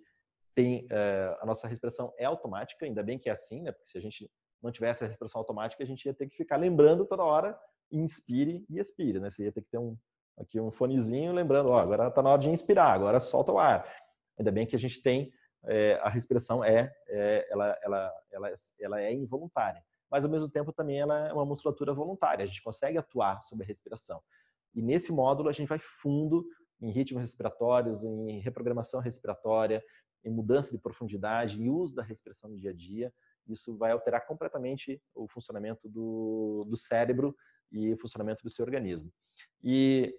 tem 0.53 0.85
uh, 0.85 1.37
a 1.39 1.45
nossa 1.45 1.67
respiração 1.67 2.13
é 2.17 2.25
automática, 2.25 2.85
ainda 2.85 3.01
bem 3.01 3.17
que 3.17 3.29
é 3.29 3.31
assim, 3.31 3.61
né? 3.61 3.71
Porque 3.71 3.87
se 3.87 3.97
a 3.97 4.01
gente 4.01 4.29
não 4.61 4.71
tivesse 4.71 5.03
a 5.03 5.07
respiração 5.07 5.39
automática, 5.39 5.81
a 5.81 5.87
gente 5.87 6.05
ia 6.05 6.13
ter 6.13 6.27
que 6.27 6.35
ficar 6.35 6.57
lembrando 6.57 7.05
toda 7.05 7.23
hora, 7.23 7.57
inspire 7.91 8.63
e 8.69 8.77
expire, 8.77 9.19
né? 9.19 9.31
Você 9.31 9.45
ia 9.45 9.51
ter 9.51 9.61
que 9.61 9.69
ter 9.69 9.77
um, 9.77 9.97
aqui 10.37 10.59
um 10.59 10.71
fonezinho 10.71 11.31
lembrando, 11.31 11.69
ó, 11.69 11.77
agora 11.77 12.09
está 12.09 12.21
na 12.21 12.31
hora 12.31 12.41
de 12.41 12.49
inspirar, 12.49 12.91
agora 12.91 13.19
solta 13.19 13.51
o 13.51 13.59
ar. 13.59 13.89
Ainda 14.37 14.51
bem 14.51 14.67
que 14.67 14.75
a 14.75 14.79
gente 14.79 15.01
tem 15.01 15.31
é, 15.65 15.99
a 16.03 16.09
respiração 16.09 16.63
é, 16.63 16.93
é 17.07 17.47
ela, 17.49 17.77
ela, 17.81 18.13
ela, 18.31 18.53
ela 18.79 19.01
é 19.01 19.13
involuntária, 19.13 19.81
mas 20.09 20.25
ao 20.25 20.31
mesmo 20.31 20.49
tempo 20.49 20.73
também 20.73 20.99
ela 20.99 21.27
é 21.27 21.33
uma 21.33 21.45
musculatura 21.45 21.93
voluntária. 21.93 22.43
A 22.43 22.47
gente 22.47 22.61
consegue 22.61 22.97
atuar 22.97 23.41
sobre 23.41 23.63
a 23.63 23.67
respiração. 23.67 24.21
E 24.73 24.81
nesse 24.81 25.11
módulo 25.11 25.49
a 25.49 25.53
gente 25.53 25.67
vai 25.67 25.79
fundo 25.79 26.45
em 26.81 26.91
ritmos 26.91 27.21
respiratórios, 27.21 28.03
em 28.03 28.39
reprogramação 28.39 28.99
respiratória, 28.99 29.83
em 30.23 30.31
mudança 30.31 30.71
de 30.71 30.77
profundidade 30.77 31.61
e 31.61 31.69
uso 31.69 31.95
da 31.95 32.03
respiração 32.03 32.49
no 32.49 32.57
dia 32.57 32.71
a 32.71 32.73
dia. 32.73 33.13
Isso 33.47 33.75
vai 33.77 33.91
alterar 33.91 34.25
completamente 34.25 35.01
o 35.13 35.27
funcionamento 35.27 35.89
do, 35.89 36.65
do 36.69 36.77
cérebro 36.77 37.35
e 37.71 37.93
o 37.93 37.97
funcionamento 37.97 38.43
do 38.43 38.49
seu 38.49 38.63
organismo. 38.63 39.11
E 39.63 40.15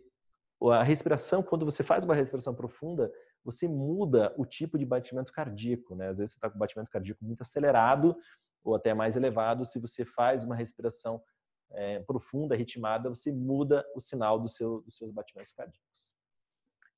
a 0.70 0.82
respiração, 0.82 1.42
quando 1.42 1.64
você 1.64 1.82
faz 1.82 2.04
uma 2.04 2.14
respiração 2.14 2.54
profunda, 2.54 3.12
você 3.44 3.66
muda 3.66 4.32
o 4.38 4.46
tipo 4.46 4.78
de 4.78 4.84
batimento 4.84 5.32
cardíaco, 5.32 5.94
né? 5.96 6.08
Às 6.08 6.18
vezes 6.18 6.32
você 6.32 6.38
está 6.38 6.48
com 6.48 6.58
batimento 6.58 6.90
cardíaco 6.90 7.24
muito 7.24 7.42
acelerado 7.42 8.16
ou 8.62 8.74
até 8.74 8.94
mais 8.94 9.16
elevado. 9.16 9.64
Se 9.64 9.80
você 9.80 10.04
faz 10.04 10.44
uma 10.44 10.54
respiração 10.54 11.20
é, 11.72 12.00
profunda, 12.00 12.54
ritmada, 12.54 13.08
você 13.08 13.32
muda 13.32 13.84
o 13.94 14.00
sinal 14.00 14.38
do 14.38 14.48
seu, 14.48 14.82
dos 14.82 14.96
seus 14.96 15.10
batimentos 15.10 15.52
cardíacos. 15.52 16.11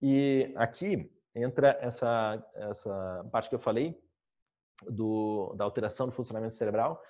E 0.07 0.53
aqui 0.57 1.11
entra 1.35 1.79
essa, 1.81 2.47
essa 2.55 3.27
parte 3.33 3.49
que 3.49 3.55
eu 3.55 3.59
falei 3.59 3.99
do, 4.87 5.55
da 5.57 5.65
alteração 5.65 6.07
do 6.07 6.13
funcionamento 6.13 6.55
cerebral. 6.55 7.03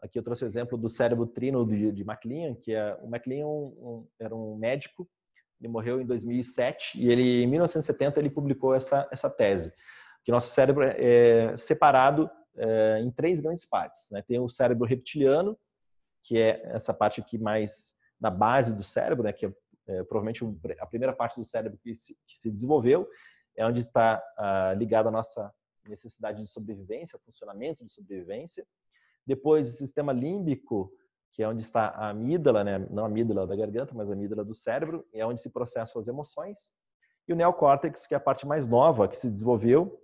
Aqui 0.00 0.18
eu 0.18 0.22
trouxe 0.22 0.44
o 0.44 0.46
exemplo 0.46 0.78
do 0.78 0.88
cérebro 0.88 1.26
trino 1.26 1.66
de, 1.66 1.92
de 1.92 2.04
MacLean, 2.04 2.54
que 2.54 2.72
é, 2.72 2.94
o 3.02 3.06
MacLean 3.06 3.46
um, 3.46 3.66
um, 3.66 4.08
era 4.18 4.34
um 4.34 4.56
médico 4.56 5.06
ele 5.60 5.68
morreu 5.68 6.00
em 6.00 6.06
2007 6.06 6.98
e 6.98 7.10
ele, 7.10 7.42
em 7.42 7.46
1970 7.46 8.18
ele 8.18 8.30
publicou 8.30 8.74
essa, 8.74 9.06
essa 9.10 9.28
tese, 9.28 9.74
que 10.24 10.32
nosso 10.32 10.48
cérebro 10.48 10.84
é 10.84 11.54
separado 11.56 12.30
é, 12.56 13.00
em 13.00 13.10
três 13.10 13.40
grandes 13.40 13.64
partes. 13.64 14.08
Né? 14.10 14.22
Tem 14.22 14.38
o 14.38 14.48
cérebro 14.48 14.86
reptiliano, 14.86 15.58
que 16.22 16.38
é 16.38 16.62
essa 16.74 16.94
parte 16.94 17.20
aqui 17.20 17.36
mais 17.36 17.94
na 18.20 18.30
base 18.30 18.74
do 18.74 18.82
cérebro, 18.82 19.24
né? 19.24 19.32
que 19.32 19.46
é, 19.46 19.52
é 19.88 20.04
provavelmente 20.04 20.44
a 20.78 20.86
primeira 20.86 21.14
parte 21.14 21.36
do 21.36 21.44
cérebro 21.44 21.78
que 21.78 21.94
se, 21.94 22.14
que 22.26 22.36
se 22.38 22.50
desenvolveu, 22.50 23.08
é 23.56 23.66
onde 23.66 23.80
está 23.80 24.22
ah, 24.36 24.74
ligada 24.76 25.08
a 25.08 25.12
nossa 25.12 25.52
necessidade 25.88 26.42
de 26.42 26.48
sobrevivência, 26.48 27.18
funcionamento 27.24 27.84
de 27.84 27.90
sobrevivência. 27.90 28.66
Depois, 29.26 29.68
o 29.68 29.72
sistema 29.72 30.12
límbico, 30.12 30.92
que 31.32 31.42
é 31.42 31.48
onde 31.48 31.62
está 31.62 31.88
a 31.88 32.10
amígdala, 32.10 32.62
né? 32.62 32.78
não 32.90 33.04
a 33.04 33.06
amígdala 33.06 33.46
da 33.46 33.56
garganta, 33.56 33.94
mas 33.94 34.10
a 34.10 34.12
amígdala 34.12 34.44
do 34.44 34.54
cérebro, 34.54 35.06
é 35.12 35.24
onde 35.24 35.40
se 35.40 35.50
processam 35.50 36.00
as 36.00 36.06
emoções. 36.06 36.72
E 37.26 37.32
o 37.32 37.36
neocórtex, 37.36 38.06
que 38.06 38.14
é 38.14 38.16
a 38.16 38.20
parte 38.20 38.46
mais 38.46 38.68
nova 38.68 39.08
que 39.08 39.16
se 39.16 39.30
desenvolveu, 39.30 40.00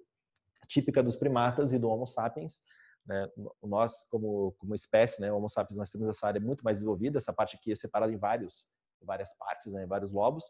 típica 0.67 1.03
dos 1.03 1.17
primatas 1.17 1.73
e 1.73 1.79
do 1.79 1.89
Homo 1.89 2.07
sapiens. 2.07 2.63
Né? 3.07 3.29
Nós, 3.63 4.05
como, 4.11 4.53
como 4.59 4.75
espécie, 4.75 5.21
né? 5.21 5.33
Homo 5.33 5.49
sapiens, 5.49 5.79
nós 5.79 5.91
temos 5.91 6.09
essa 6.09 6.27
área 6.27 6.41
muito 6.41 6.65
mais 6.65 6.79
desenvolvida, 6.79 7.19
essa 7.19 7.33
parte 7.33 7.57
aqui 7.57 7.73
é 7.73 7.75
separada 7.75 8.13
em 8.13 8.17
vários, 8.17 8.67
várias 9.05 9.37
partes, 9.37 9.73
né? 9.73 9.87
vários 9.87 10.11
lobos. 10.11 10.45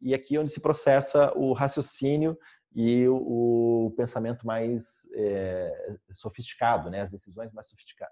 E 0.00 0.14
aqui 0.14 0.36
é 0.36 0.40
onde 0.40 0.50
se 0.50 0.60
processa 0.60 1.32
o 1.36 1.52
raciocínio 1.52 2.38
e 2.74 3.06
o, 3.08 3.86
o 3.86 3.90
pensamento 3.96 4.46
mais 4.46 5.08
é, 5.14 5.96
sofisticado, 6.10 6.90
né? 6.90 7.00
as 7.00 7.10
decisões 7.10 7.52
mais 7.52 7.68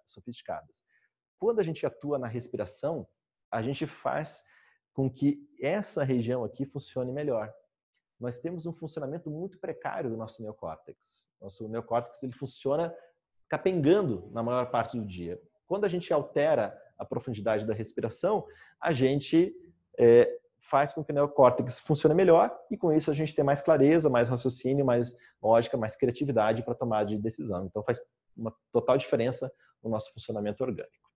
sofisticadas 0.06 0.84
quando 1.42 1.58
a 1.58 1.64
gente 1.64 1.84
atua 1.84 2.20
na 2.20 2.28
respiração, 2.28 3.04
a 3.50 3.60
gente 3.60 3.84
faz 3.84 4.44
com 4.92 5.10
que 5.10 5.44
essa 5.60 6.04
região 6.04 6.44
aqui 6.44 6.64
funcione 6.64 7.10
melhor. 7.10 7.52
Nós 8.20 8.38
temos 8.38 8.64
um 8.64 8.72
funcionamento 8.72 9.28
muito 9.28 9.58
precário 9.58 10.08
do 10.08 10.16
nosso 10.16 10.40
neocórtex. 10.40 11.26
Nosso 11.40 11.68
neocórtex 11.68 12.22
ele 12.22 12.32
funciona 12.32 12.94
capengando 13.48 14.30
na 14.30 14.40
maior 14.40 14.70
parte 14.70 14.96
do 14.96 15.04
dia. 15.04 15.36
Quando 15.66 15.84
a 15.84 15.88
gente 15.88 16.12
altera 16.12 16.80
a 16.96 17.04
profundidade 17.04 17.66
da 17.66 17.74
respiração, 17.74 18.46
a 18.80 18.92
gente 18.92 19.52
é, 19.98 20.28
faz 20.70 20.92
com 20.92 21.04
que 21.04 21.12
o 21.12 21.14
neocórtex 21.14 21.80
funcione 21.80 22.14
melhor 22.14 22.50
e 22.70 22.76
com 22.76 22.92
isso 22.92 23.10
a 23.10 23.14
gente 23.14 23.34
tem 23.34 23.44
mais 23.44 23.60
clareza, 23.60 24.08
mais 24.08 24.28
raciocínio, 24.28 24.84
mais 24.84 25.14
lógica, 25.42 25.76
mais 25.76 25.96
criatividade 25.96 26.62
para 26.62 26.74
tomar 26.74 27.04
de 27.04 27.18
decisão. 27.18 27.66
Então 27.66 27.82
faz 27.82 28.00
uma 28.36 28.54
total 28.70 28.96
diferença 28.96 29.52
no 29.82 29.90
nosso 29.90 30.12
funcionamento 30.14 30.62
orgânico. 30.64 31.10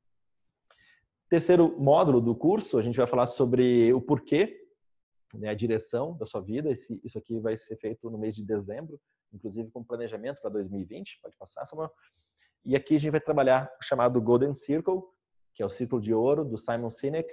Terceiro 1.28 1.74
módulo 1.80 2.20
do 2.20 2.34
curso, 2.34 2.78
a 2.78 2.82
gente 2.82 2.96
vai 2.96 3.06
falar 3.06 3.26
sobre 3.26 3.92
o 3.92 4.00
porquê, 4.00 4.62
né, 5.34 5.48
a 5.48 5.54
direção 5.54 6.16
da 6.16 6.26
sua 6.26 6.40
vida. 6.40 6.70
Esse, 6.70 7.00
isso 7.02 7.18
aqui 7.18 7.38
vai 7.40 7.56
ser 7.56 7.76
feito 7.76 8.08
no 8.10 8.18
mês 8.18 8.36
de 8.36 8.44
dezembro, 8.44 9.00
inclusive 9.32 9.70
com 9.70 9.82
planejamento 9.82 10.40
para 10.40 10.50
2020. 10.50 11.18
Pode 11.22 11.36
passar, 11.36 11.66
Samuel. 11.66 11.90
E 12.64 12.76
aqui 12.76 12.96
a 12.96 12.98
gente 12.98 13.10
vai 13.10 13.20
trabalhar 13.20 13.70
o 13.80 13.84
chamado 13.84 14.20
Golden 14.20 14.54
Circle, 14.54 15.00
que 15.54 15.62
é 15.62 15.66
o 15.66 15.70
círculo 15.70 16.00
de 16.00 16.12
ouro 16.12 16.44
do 16.44 16.58
Simon 16.58 16.90
Sinek, 16.90 17.32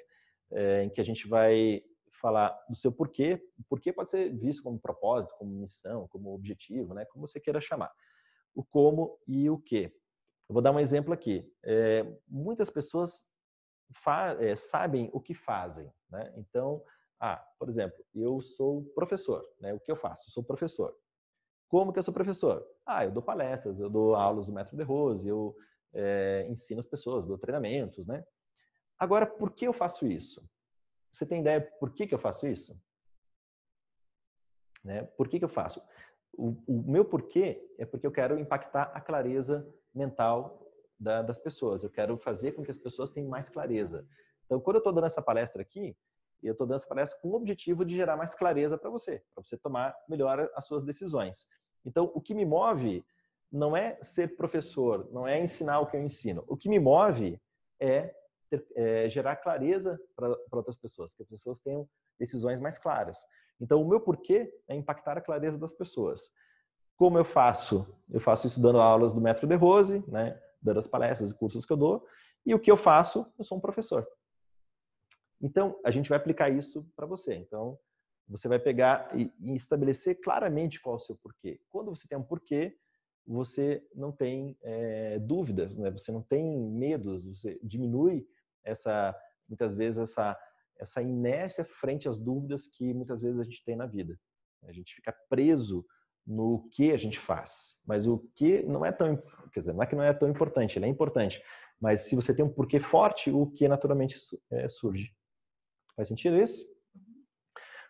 é, 0.51 0.83
em 0.83 0.89
que 0.89 1.01
a 1.01 1.03
gente 1.03 1.27
vai 1.27 1.81
falar 2.23 2.57
do 2.69 2.75
seu 2.75 2.91
porquê. 2.91 3.43
O 3.59 3.63
porquê 3.69 3.91
pode 3.91 4.09
ser 4.09 4.33
visto 4.33 4.63
como 4.63 4.79
propósito, 4.79 5.35
como 5.37 5.51
missão, 5.51 6.07
como 6.07 6.33
objetivo, 6.33 6.93
né? 6.93 7.05
como 7.05 7.27
você 7.27 7.39
queira 7.39 7.59
chamar. 7.59 7.91
O 8.55 8.63
como 8.63 9.19
e 9.27 9.49
o 9.49 9.57
que. 9.57 9.93
Eu 10.49 10.53
vou 10.53 10.61
dar 10.61 10.71
um 10.71 10.79
exemplo 10.79 11.13
aqui. 11.13 11.45
É, 11.63 12.05
muitas 12.27 12.69
pessoas 12.69 13.25
é, 14.39 14.55
sabem 14.55 15.09
o 15.13 15.19
que 15.19 15.33
fazem. 15.33 15.91
Né? 16.09 16.33
Então, 16.37 16.83
ah, 17.19 17.37
por 17.59 17.69
exemplo, 17.69 18.03
eu 18.13 18.41
sou 18.41 18.83
professor. 18.95 19.45
Né? 19.59 19.73
O 19.73 19.79
que 19.79 19.91
eu 19.91 19.95
faço? 19.95 20.29
Eu 20.29 20.33
sou 20.33 20.43
professor. 20.43 20.95
Como 21.67 21.91
que 21.91 21.99
eu 21.99 22.03
sou 22.03 22.13
professor? 22.13 22.65
Ah, 22.85 23.03
eu 23.03 23.11
dou 23.11 23.23
palestras, 23.23 23.79
eu 23.79 23.89
dou 23.89 24.15
aulas 24.15 24.47
do 24.47 24.53
Método 24.53 24.77
de 24.77 24.83
Rose, 24.83 25.27
eu 25.27 25.55
é, 25.93 26.45
ensino 26.49 26.79
as 26.79 26.85
pessoas, 26.85 27.25
dou 27.25 27.37
treinamentos. 27.37 28.07
Né? 28.07 28.23
Agora, 29.03 29.27
por 29.27 29.51
que 29.51 29.67
eu 29.67 29.73
faço 29.73 30.07
isso? 30.07 30.41
Você 31.11 31.25
tem 31.25 31.41
ideia 31.41 31.59
por 31.77 31.91
que, 31.91 32.07
que 32.07 32.15
eu 32.15 32.17
faço 32.17 32.47
isso? 32.47 32.73
Né? 34.81 35.03
Por 35.17 35.27
que, 35.27 35.39
que 35.39 35.43
eu 35.43 35.49
faço? 35.49 35.83
O, 36.31 36.55
o 36.65 36.83
meu 36.89 37.03
porquê 37.03 37.69
é 37.77 37.85
porque 37.85 38.07
eu 38.07 38.13
quero 38.13 38.39
impactar 38.39 38.83
a 38.93 39.01
clareza 39.01 39.67
mental 39.93 40.65
da, 40.97 41.21
das 41.21 41.37
pessoas. 41.37 41.83
Eu 41.83 41.89
quero 41.89 42.17
fazer 42.17 42.53
com 42.53 42.63
que 42.63 42.71
as 42.71 42.77
pessoas 42.77 43.09
tenham 43.09 43.29
mais 43.29 43.49
clareza. 43.49 44.07
Então, 44.45 44.61
quando 44.61 44.77
eu 44.77 44.79
estou 44.79 44.93
dando 44.93 45.07
essa 45.07 45.21
palestra 45.21 45.61
aqui, 45.61 45.97
eu 46.41 46.53
estou 46.53 46.65
dando 46.65 46.77
essa 46.77 46.87
palestra 46.87 47.19
com 47.19 47.27
o 47.27 47.35
objetivo 47.35 47.83
de 47.83 47.97
gerar 47.97 48.15
mais 48.15 48.33
clareza 48.33 48.77
para 48.77 48.89
você, 48.89 49.21
para 49.35 49.43
você 49.43 49.57
tomar 49.57 49.93
melhor 50.07 50.49
as 50.55 50.65
suas 50.65 50.85
decisões. 50.85 51.45
Então, 51.83 52.09
o 52.15 52.21
que 52.21 52.33
me 52.33 52.45
move 52.45 53.05
não 53.51 53.75
é 53.75 54.01
ser 54.01 54.37
professor, 54.37 55.09
não 55.11 55.27
é 55.27 55.41
ensinar 55.41 55.81
o 55.81 55.87
que 55.87 55.97
eu 55.97 56.01
ensino. 56.01 56.45
O 56.47 56.55
que 56.55 56.69
me 56.69 56.79
move 56.79 57.37
é, 57.81 58.15
ter, 58.57 58.65
é 58.75 59.09
gerar 59.09 59.35
clareza 59.37 59.99
para 60.15 60.37
outras 60.51 60.77
pessoas, 60.77 61.13
que 61.13 61.23
as 61.23 61.29
pessoas 61.29 61.59
tenham 61.59 61.87
decisões 62.19 62.59
mais 62.59 62.77
claras. 62.77 63.17
Então, 63.59 63.81
o 63.81 63.87
meu 63.87 63.99
porquê 63.99 64.53
é 64.67 64.75
impactar 64.75 65.17
a 65.17 65.21
clareza 65.21 65.57
das 65.57 65.73
pessoas. 65.73 66.31
Como 66.97 67.17
eu 67.17 67.25
faço? 67.25 67.87
Eu 68.09 68.19
faço 68.19 68.47
isso 68.47 68.61
dando 68.61 68.79
aulas 68.79 69.13
do 69.13 69.21
Metro 69.21 69.47
de 69.47 69.55
Rose, 69.55 70.03
né? 70.07 70.39
dando 70.61 70.79
as 70.79 70.87
palestras 70.87 71.31
e 71.31 71.35
cursos 71.35 71.65
que 71.65 71.73
eu 71.73 71.77
dou. 71.77 72.05
E 72.45 72.53
o 72.53 72.59
que 72.59 72.71
eu 72.71 72.77
faço? 72.77 73.25
Eu 73.37 73.43
sou 73.43 73.57
um 73.57 73.61
professor. 73.61 74.07
Então, 75.41 75.79
a 75.83 75.91
gente 75.91 76.09
vai 76.09 76.17
aplicar 76.17 76.49
isso 76.49 76.85
para 76.95 77.05
você. 77.05 77.35
Então, 77.35 77.77
você 78.27 78.47
vai 78.47 78.59
pegar 78.59 79.11
e, 79.17 79.31
estabelecer 79.55 80.19
claramente 80.21 80.81
qual 80.81 80.95
é 80.95 80.97
o 80.97 80.99
seu 80.99 81.15
porquê. 81.15 81.59
Quando 81.69 81.89
você 81.89 82.07
tem 82.07 82.17
um 82.17 82.23
porquê, 82.23 82.77
você 83.25 83.85
não 83.95 84.11
tem 84.11 84.57
é, 84.61 85.19
dúvidas, 85.19 85.77
né? 85.77 85.91
você 85.91 86.11
não 86.11 86.21
tem 86.21 86.59
medos, 86.59 87.27
você 87.27 87.59
diminui 87.63 88.27
essa, 88.63 89.15
muitas 89.47 89.75
vezes, 89.75 89.99
essa, 89.99 90.37
essa 90.79 91.01
inércia 91.01 91.65
frente 91.65 92.07
às 92.07 92.19
dúvidas 92.19 92.67
que 92.67 92.93
muitas 92.93 93.21
vezes 93.21 93.39
a 93.39 93.43
gente 93.43 93.63
tem 93.63 93.75
na 93.75 93.85
vida. 93.85 94.19
A 94.63 94.71
gente 94.71 94.95
fica 94.95 95.13
preso 95.29 95.85
no 96.25 96.69
que 96.71 96.91
a 96.91 96.97
gente 96.97 97.19
faz. 97.19 97.77
Mas 97.85 98.07
o 98.07 98.19
que 98.35 98.63
não 98.63 98.85
é 98.85 98.91
tão, 98.91 99.21
quer 99.51 99.59
dizer, 99.59 99.73
não 99.73 99.83
é 99.83 99.85
que 99.85 99.95
não 99.95 100.03
é 100.03 100.13
tão 100.13 100.29
importante, 100.29 100.77
ele 100.77 100.85
é 100.85 100.89
importante. 100.89 101.41
Mas 101.79 102.01
se 102.03 102.15
você 102.15 102.33
tem 102.33 102.45
um 102.45 102.53
porquê 102.53 102.79
forte, 102.79 103.29
o 103.29 103.47
que 103.47 103.67
naturalmente 103.67 104.17
é, 104.51 104.67
surge. 104.69 105.13
Faz 105.95 106.07
sentido 106.07 106.37
isso? 106.37 106.65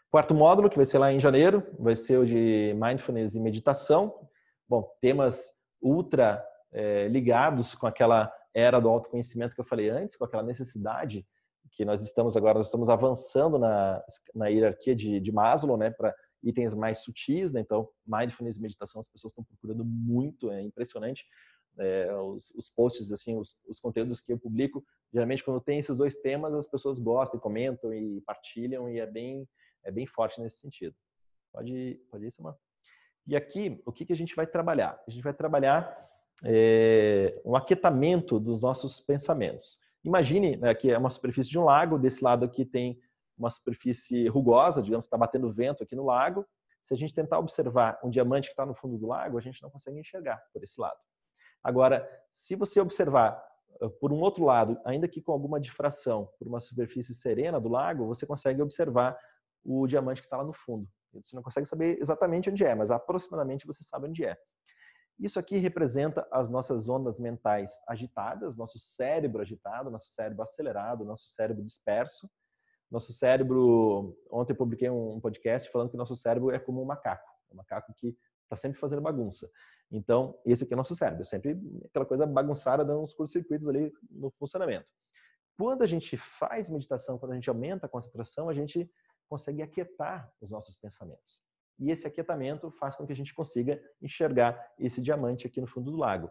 Quarto 0.09 0.33
módulo, 0.33 0.69
que 0.69 0.75
vai 0.75 0.85
ser 0.85 0.97
lá 0.97 1.11
em 1.11 1.19
janeiro, 1.19 1.65
vai 1.79 1.95
ser 1.95 2.17
o 2.17 2.25
de 2.25 2.73
mindfulness 2.75 3.35
e 3.35 3.39
meditação. 3.39 4.29
Bom, 4.67 4.87
temas 5.01 5.53
ultra 5.81 6.43
é, 6.71 7.07
ligados 7.07 7.75
com 7.75 7.87
aquela 7.87 8.31
era 8.53 8.79
do 8.79 8.89
autoconhecimento 8.89 9.55
que 9.55 9.61
eu 9.61 9.65
falei 9.65 9.89
antes, 9.89 10.15
com 10.15 10.25
aquela 10.25 10.43
necessidade 10.43 11.25
que 11.71 11.83
nós 11.83 12.03
estamos 12.03 12.37
agora, 12.37 12.59
nós 12.59 12.67
estamos 12.67 12.89
avançando 12.89 13.57
na, 13.57 14.03
na 14.35 14.47
hierarquia 14.47 14.95
de, 14.95 15.19
de 15.19 15.31
Maslow, 15.31 15.77
né, 15.77 15.89
para 15.89 16.13
itens 16.43 16.75
mais 16.75 16.99
sutis, 16.99 17.51
né? 17.51 17.61
então 17.61 17.89
mindfulness 18.05 18.57
e 18.57 18.61
meditação 18.61 18.99
as 18.99 19.07
pessoas 19.07 19.31
estão 19.31 19.43
procurando 19.43 19.83
muito, 19.83 20.51
é 20.51 20.61
impressionante 20.61 21.25
é, 21.77 22.13
os, 22.15 22.51
os, 22.51 22.69
posts, 22.69 23.11
assim, 23.11 23.37
os, 23.37 23.57
os, 23.67 23.79
conteúdos 23.79 24.19
que 24.19 24.31
eu 24.31 24.37
publico, 24.37 24.83
geralmente 25.11 25.43
quando 25.43 25.61
tem 25.61 25.79
esses 25.79 25.97
dois 25.97 26.17
temas, 26.17 26.53
as 26.53 26.67
pessoas 26.67 26.99
gostam, 26.99 27.39
comentam 27.39 27.93
e 27.93 28.21
partilham 28.21 28.89
e 28.89 28.99
é 28.99 29.05
bem, 29.05 29.47
é 29.83 29.91
bem 29.91 30.05
forte 30.05 30.39
nesse 30.41 30.57
sentido. 30.57 30.95
Pode, 31.51 31.99
pode 32.09 32.25
ir, 32.25 32.31
Samar. 32.31 32.55
E 33.25 33.35
aqui, 33.35 33.81
o 33.85 33.91
que, 33.91 34.05
que 34.05 34.13
a 34.13 34.15
gente 34.15 34.35
vai 34.35 34.45
trabalhar? 34.45 35.01
A 35.07 35.11
gente 35.11 35.23
vai 35.23 35.33
trabalhar 35.33 36.12
é, 36.43 37.39
um 37.45 37.55
aquietamento 37.55 38.39
dos 38.39 38.61
nossos 38.61 38.99
pensamentos. 38.99 39.79
Imagine 40.03 40.57
né, 40.57 40.73
que 40.75 40.91
é 40.91 40.97
uma 40.97 41.09
superfície 41.09 41.49
de 41.49 41.57
um 41.57 41.63
lago, 41.63 41.97
desse 41.97 42.23
lado 42.23 42.45
aqui 42.45 42.65
tem 42.65 42.99
uma 43.37 43.49
superfície 43.49 44.27
rugosa, 44.27 44.81
digamos, 44.81 45.05
está 45.05 45.17
batendo 45.17 45.51
vento 45.51 45.83
aqui 45.83 45.95
no 45.95 46.05
lago. 46.05 46.45
Se 46.83 46.93
a 46.93 46.97
gente 46.97 47.13
tentar 47.13 47.39
observar 47.39 47.99
um 48.03 48.09
diamante 48.09 48.47
que 48.47 48.53
está 48.53 48.65
no 48.65 48.75
fundo 48.75 48.97
do 48.97 49.07
lago, 49.07 49.37
a 49.37 49.41
gente 49.41 49.61
não 49.63 49.69
consegue 49.69 49.99
enxergar 49.99 50.41
por 50.51 50.61
esse 50.61 50.79
lado. 50.79 50.97
Agora, 51.63 52.07
se 52.31 52.55
você 52.55 52.81
observar 52.81 53.41
ah, 53.81 53.89
por 54.01 54.11
um 54.11 54.19
outro 54.19 54.43
lado, 54.43 54.77
ainda 54.85 55.07
que 55.07 55.21
com 55.21 55.31
alguma 55.31 55.59
difração, 55.59 56.29
por 56.37 56.47
uma 56.47 56.59
superfície 56.59 57.15
serena 57.15 57.59
do 57.59 57.69
lago, 57.69 58.05
você 58.05 58.25
consegue 58.25 58.61
observar 58.61 59.17
o 59.63 59.87
diamante 59.87 60.21
que 60.21 60.27
está 60.27 60.37
lá 60.37 60.43
no 60.43 60.53
fundo. 60.53 60.87
Você 61.13 61.35
não 61.35 61.43
consegue 61.43 61.67
saber 61.67 61.97
exatamente 62.01 62.49
onde 62.49 62.65
é, 62.65 62.75
mas 62.75 62.91
aproximadamente 62.91 63.65
você 63.65 63.83
sabe 63.83 64.07
onde 64.07 64.25
é. 64.25 64.37
Isso 65.19 65.39
aqui 65.39 65.57
representa 65.57 66.27
as 66.31 66.49
nossas 66.49 66.89
ondas 66.89 67.19
mentais 67.19 67.71
agitadas, 67.87 68.57
nosso 68.57 68.79
cérebro 68.79 69.41
agitado, 69.41 69.91
nosso 69.91 70.07
cérebro 70.07 70.43
acelerado, 70.43 71.05
nosso 71.05 71.27
cérebro 71.27 71.63
disperso. 71.63 72.29
Nosso 72.89 73.11
cérebro, 73.11 74.15
ontem 74.29 74.53
eu 74.53 74.57
publiquei 74.57 74.89
um 74.89 75.19
podcast 75.19 75.71
falando 75.71 75.89
que 75.89 75.97
nosso 75.97 76.15
cérebro 76.15 76.51
é 76.51 76.59
como 76.59 76.79
um 76.79 76.85
macaco, 76.85 77.27
um 77.51 77.55
macaco 77.55 77.91
que 77.95 78.15
está 78.43 78.55
sempre 78.55 78.79
fazendo 78.79 79.01
bagunça. 79.01 79.49
Então, 79.91 80.39
esse 80.45 80.63
aqui 80.63 80.73
é 80.73 80.75
o 80.75 80.77
nosso 80.77 80.95
cérebro, 80.95 81.25
sempre 81.25 81.59
aquela 81.85 82.05
coisa 82.05 82.25
bagunçada, 82.25 82.85
dando 82.85 83.01
uns 83.01 83.13
curtos-circuitos 83.13 83.67
ali 83.67 83.91
no 84.11 84.29
funcionamento. 84.31 84.91
Quando 85.57 85.81
a 85.81 85.87
gente 85.87 86.17
faz 86.17 86.69
meditação, 86.69 87.17
quando 87.17 87.31
a 87.31 87.35
gente 87.35 87.49
aumenta 87.49 87.85
a 87.85 87.89
concentração, 87.89 88.49
a 88.49 88.53
gente 88.53 88.89
consegue 89.27 89.61
aquietar 89.61 90.31
os 90.41 90.51
nossos 90.51 90.75
pensamentos. 90.75 91.41
E 91.79 91.91
esse 91.91 92.07
aquietamento 92.07 92.71
faz 92.71 92.95
com 92.95 93.05
que 93.05 93.13
a 93.13 93.15
gente 93.15 93.33
consiga 93.33 93.81
enxergar 94.01 94.59
esse 94.77 95.01
diamante 95.01 95.47
aqui 95.47 95.59
no 95.59 95.67
fundo 95.67 95.91
do 95.91 95.97
lago. 95.97 96.29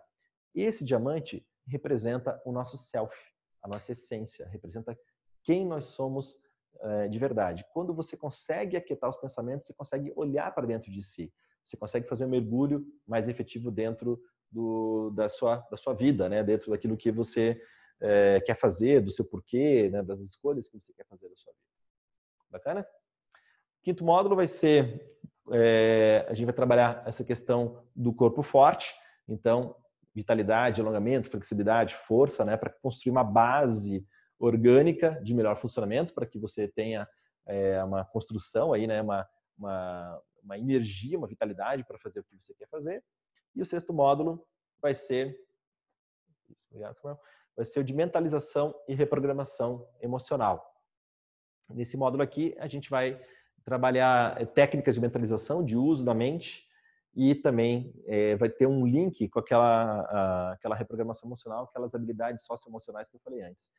Esse 0.55 0.85
diamante 0.85 1.47
representa 1.67 2.41
o 2.45 2.53
nosso 2.53 2.77
self, 2.77 3.15
a 3.63 3.69
nossa 3.69 3.93
essência, 3.93 4.49
representa 4.49 4.99
quem 5.43 5.67
nós 5.67 5.87
somos 5.87 6.41
é, 6.81 7.09
de 7.09 7.19
verdade. 7.19 7.65
Quando 7.73 7.95
você 7.95 8.17
consegue 8.17 8.77
aquietar 8.77 9.09
os 9.09 9.17
pensamentos, 9.17 9.67
você 9.67 9.75
consegue 9.75 10.13
olhar 10.17 10.53
para 10.55 10.67
dentro 10.67 10.91
de 10.91 11.03
si. 11.03 11.33
Você 11.63 11.77
consegue 11.77 12.09
fazer 12.09 12.25
um 12.25 12.31
mergulho 12.31 12.85
mais 13.07 13.29
efetivo 13.29 13.71
dentro 13.71 14.21
do, 14.51 15.11
da, 15.11 15.29
sua, 15.29 15.57
da 15.71 15.77
sua 15.77 15.95
vida, 15.95 16.29
né? 16.29 16.43
dentro 16.43 16.71
daquilo 16.71 16.97
que 16.97 17.11
você 17.11 17.61
é, 18.01 18.41
quer 18.41 18.57
fazer, 18.57 19.01
do 19.01 19.11
seu 19.11 19.25
porquê, 19.25 19.89
né? 19.91 20.03
das 20.03 20.21
escolhas 20.21 20.69
que 20.69 20.79
você 20.79 20.93
quer 20.93 21.07
fazer 21.07 21.29
da 21.29 21.37
sua 21.37 21.53
vida. 21.53 21.63
Bacana? 22.51 22.87
Quinto 23.83 24.05
módulo 24.05 24.37
vai 24.37 24.47
ser, 24.47 25.19
é, 25.51 26.27
a 26.29 26.35
gente 26.35 26.47
vai 26.47 26.55
trabalhar 26.55 27.03
essa 27.07 27.25
questão 27.25 27.83
do 27.95 28.13
corpo 28.13 28.43
forte, 28.43 28.95
então 29.29 29.77
vitalidade, 30.15 30.81
alongamento, 30.81 31.31
flexibilidade, 31.31 31.95
força, 32.07 32.45
né, 32.45 32.57
para 32.57 32.71
construir 32.71 33.11
uma 33.11 33.25
base 33.25 34.07
orgânica 34.39 35.19
de 35.23 35.35
melhor 35.35 35.57
funcionamento, 35.57 36.13
para 36.13 36.27
que 36.27 36.39
você 36.39 36.69
tenha 36.69 37.09
é, 37.47 37.83
uma 37.83 38.05
construção 38.05 38.73
aí, 38.73 38.87
né, 38.87 39.01
uma, 39.01 39.27
uma, 39.57 40.23
uma 40.43 40.59
energia, 40.59 41.17
uma 41.17 41.29
vitalidade 41.29 41.85
para 41.85 41.99
fazer 41.99 42.21
o 42.21 42.25
que 42.25 42.35
você 42.37 42.55
quer 42.55 42.69
fazer. 42.69 43.03
E 43.55 43.63
o 43.63 43.67
sexto 43.67 43.93
módulo 43.93 44.45
vai 44.81 44.95
ser, 44.95 45.37
vai 47.57 47.65
ser 47.65 47.81
o 47.81 47.85
de 47.85 47.95
mentalização 47.95 48.75
e 48.89 48.95
reprogramação 48.95 49.89
emocional. 50.01 50.69
Nesse 51.69 51.97
módulo 51.97 52.23
aqui, 52.23 52.55
a 52.59 52.67
gente 52.67 52.91
vai 52.91 53.21
trabalhar 53.65 54.41
eh, 54.41 54.45
técnicas 54.45 54.95
de 54.95 55.01
mentalização, 55.01 55.65
de 55.65 55.77
uso 55.77 56.05
da 56.05 56.15
mente, 56.15 56.67
e 57.15 57.35
também 57.35 57.93
é, 58.07 58.37
vai 58.37 58.49
ter 58.49 58.67
um 58.67 58.87
link 58.87 59.29
com 59.29 59.39
aquela, 59.39 60.01
a, 60.01 60.53
aquela 60.53 60.75
reprogramação 60.75 61.29
emocional, 61.29 61.65
aquelas 61.65 61.95
habilidades 61.95 62.45
socioemocionais 62.45 63.09
que 63.11 63.17
eu 63.17 63.21
falei 63.21 63.43
antes. 63.43 63.71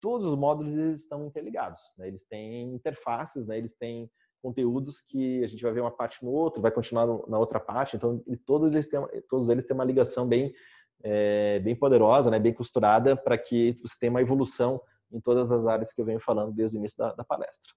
Todos 0.00 0.26
os 0.26 0.38
módulos 0.38 1.00
estão 1.00 1.26
interligados, 1.26 1.80
né? 1.98 2.08
eles 2.08 2.24
têm 2.24 2.74
interfaces, 2.74 3.46
né? 3.46 3.58
eles 3.58 3.74
têm 3.74 4.10
conteúdos 4.40 5.00
que 5.00 5.44
a 5.44 5.48
gente 5.48 5.62
vai 5.62 5.72
ver 5.72 5.80
uma 5.80 5.90
parte 5.90 6.24
no 6.24 6.30
outro, 6.30 6.62
vai 6.62 6.70
continuar 6.70 7.06
na 7.28 7.38
outra 7.38 7.58
parte, 7.58 7.96
então 7.96 8.22
todos 8.46 8.70
eles 8.72 8.88
têm, 8.88 9.00
todos 9.28 9.48
eles 9.48 9.64
têm 9.64 9.74
uma 9.74 9.84
ligação 9.84 10.26
bem, 10.26 10.54
é, 11.02 11.58
bem 11.58 11.74
poderosa, 11.74 12.30
né? 12.30 12.38
bem 12.38 12.54
costurada, 12.54 13.16
para 13.16 13.36
que 13.36 13.76
você 13.82 13.96
tenha 13.98 14.10
uma 14.10 14.22
evolução 14.22 14.80
em 15.12 15.20
todas 15.20 15.50
as 15.50 15.66
áreas 15.66 15.92
que 15.92 16.00
eu 16.00 16.04
venho 16.04 16.20
falando 16.20 16.52
desde 16.52 16.76
o 16.76 16.78
início 16.78 16.96
da, 16.96 17.12
da 17.12 17.24
palestra. 17.24 17.72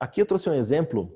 Aqui 0.00 0.20
eu 0.22 0.26
trouxe 0.26 0.48
um 0.48 0.54
exemplo 0.54 1.12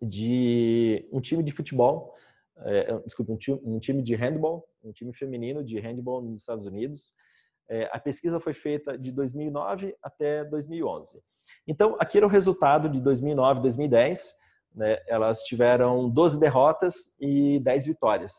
de 0.00 1.06
um 1.12 1.20
time 1.20 1.42
de 1.42 1.52
futebol, 1.52 2.14
é, 2.58 2.98
desculpa, 3.00 3.32
um 3.32 3.36
time, 3.36 3.60
um 3.62 3.78
time, 3.78 4.02
de 4.02 4.14
handball, 4.14 4.66
um 4.82 4.92
time 4.92 5.12
feminino 5.12 5.62
de 5.62 5.78
handball 5.78 6.22
nos 6.22 6.40
Estados 6.40 6.64
Unidos. 6.64 7.12
É, 7.68 7.84
a 7.92 7.98
pesquisa 7.98 8.40
foi 8.40 8.54
feita 8.54 8.96
de 8.96 9.12
2009 9.12 9.94
até 10.02 10.44
2011. 10.44 11.20
Então, 11.66 11.96
aqui 12.00 12.16
era 12.16 12.26
o 12.26 12.30
resultado 12.30 12.88
de 12.88 13.00
2009 13.00 13.60
2010. 13.60 14.34
Né, 14.74 14.98
elas 15.06 15.40
tiveram 15.42 16.08
12 16.08 16.38
derrotas 16.38 16.94
e 17.20 17.58
10 17.60 17.86
vitórias 17.86 18.32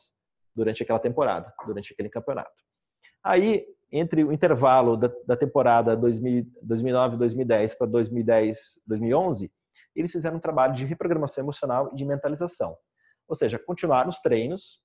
durante 0.55 0.81
aquela 0.81 0.99
temporada, 0.99 1.53
durante 1.65 1.93
aquele 1.93 2.09
campeonato. 2.09 2.63
Aí, 3.23 3.65
entre 3.91 4.23
o 4.23 4.31
intervalo 4.31 4.97
da, 4.97 5.11
da 5.25 5.37
temporada 5.37 5.97
2009-2010 5.97 7.77
para 7.77 7.87
2010-2011, 7.87 9.49
eles 9.95 10.11
fizeram 10.11 10.37
um 10.37 10.41
trabalho 10.41 10.73
de 10.73 10.85
reprogramação 10.85 11.43
emocional 11.43 11.89
e 11.93 11.95
de 11.95 12.05
mentalização. 12.05 12.77
Ou 13.27 13.35
seja, 13.35 13.57
continuaram 13.57 14.09
os 14.09 14.19
treinos 14.19 14.79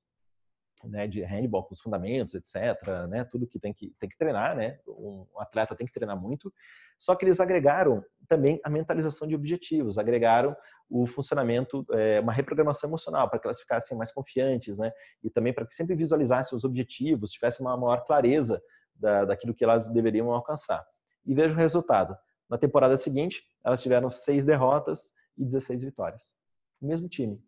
né, 0.85 1.07
de 1.07 1.23
handball 1.23 1.65
com 1.65 1.75
os 1.75 1.81
fundamentos, 1.81 2.35
etc., 2.35 3.07
né, 3.09 3.25
tudo 3.25 3.47
que 3.47 3.59
tem 3.59 3.73
que 3.73 3.95
tem 4.01 4.09
que 4.09 4.17
treinar, 4.17 4.57
né, 4.57 4.79
um 4.89 5.27
atleta 5.39 5.77
tem 5.77 5.87
que 5.87 5.93
treinar 5.93 6.21
muito. 6.21 6.53
Só 6.99 7.15
que 7.15 7.25
eles 7.25 7.41
agregaram 7.41 8.05
também 8.29 8.61
a 8.65 8.71
mentalização 8.71 9.27
de 9.27 9.35
objetivos, 9.35 9.99
agregaram 9.99 10.57
o 10.89 11.07
funcionamento, 11.07 11.85
é, 11.93 12.21
uma 12.21 12.33
reprogramação 12.33 12.89
emocional 12.91 13.29
para 13.29 13.39
que 13.39 13.47
elas 13.47 13.61
ficassem 13.61 13.97
mais 13.97 14.13
confiantes, 14.13 14.79
né, 14.79 14.93
e 15.23 15.31
também 15.31 15.53
para 15.53 15.67
que 15.67 15.75
sempre 15.75 15.95
visualizassem 15.95 16.57
os 16.57 16.65
objetivos, 16.65 17.33
tivessem 17.33 17.65
uma 17.65 17.77
maior 17.77 18.05
clareza 18.05 18.61
da, 19.03 19.25
daquilo 19.25 19.53
que 19.53 19.65
elas 19.65 19.89
deveriam 19.89 20.33
alcançar. 20.33 20.87
E 21.27 21.35
veja 21.35 21.53
o 21.53 21.59
resultado. 21.59 22.17
Na 22.49 22.57
temporada 22.57 22.97
seguinte, 22.97 23.43
elas 23.65 23.83
tiveram 23.83 24.11
seis 24.11 24.45
derrotas 24.45 25.13
e 25.37 25.45
16 25.45 25.83
vitórias. 25.83 26.35
O 26.81 26.87
mesmo 26.87 27.09
time. 27.09 27.43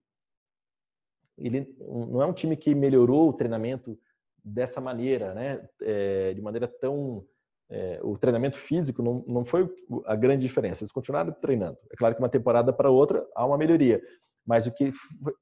Ele 1.39 1.75
não 1.79 2.23
é 2.23 2.27
um 2.27 2.33
time 2.33 2.57
que 2.57 2.75
melhorou 2.75 3.29
o 3.29 3.33
treinamento 3.33 3.99
dessa 4.45 4.81
maneira, 4.81 5.35
né? 5.35 5.69
É, 5.81 6.35
de 6.35 6.41
maneira 6.41 6.69
tão 6.69 7.25
é, 7.71 7.99
o 8.03 8.17
treinamento 8.19 8.59
físico 8.59 9.03
não, 9.03 9.25
não 9.27 9.45
foi 9.45 9.69
a 10.07 10.15
grande 10.15 10.47
diferença. 10.47 10.83
Eles 10.83 10.93
continuaram 10.93 11.33
treinando. 11.33 11.79
É 11.91 11.97
claro 11.97 12.15
que 12.15 12.23
uma 12.23 12.29
temporada 12.29 12.73
para 12.73 12.91
outra 12.91 13.27
há 13.35 13.45
uma 13.45 13.59
melhoria, 13.59 14.01
mas 14.47 14.67
o 14.67 14.73
que 14.73 14.93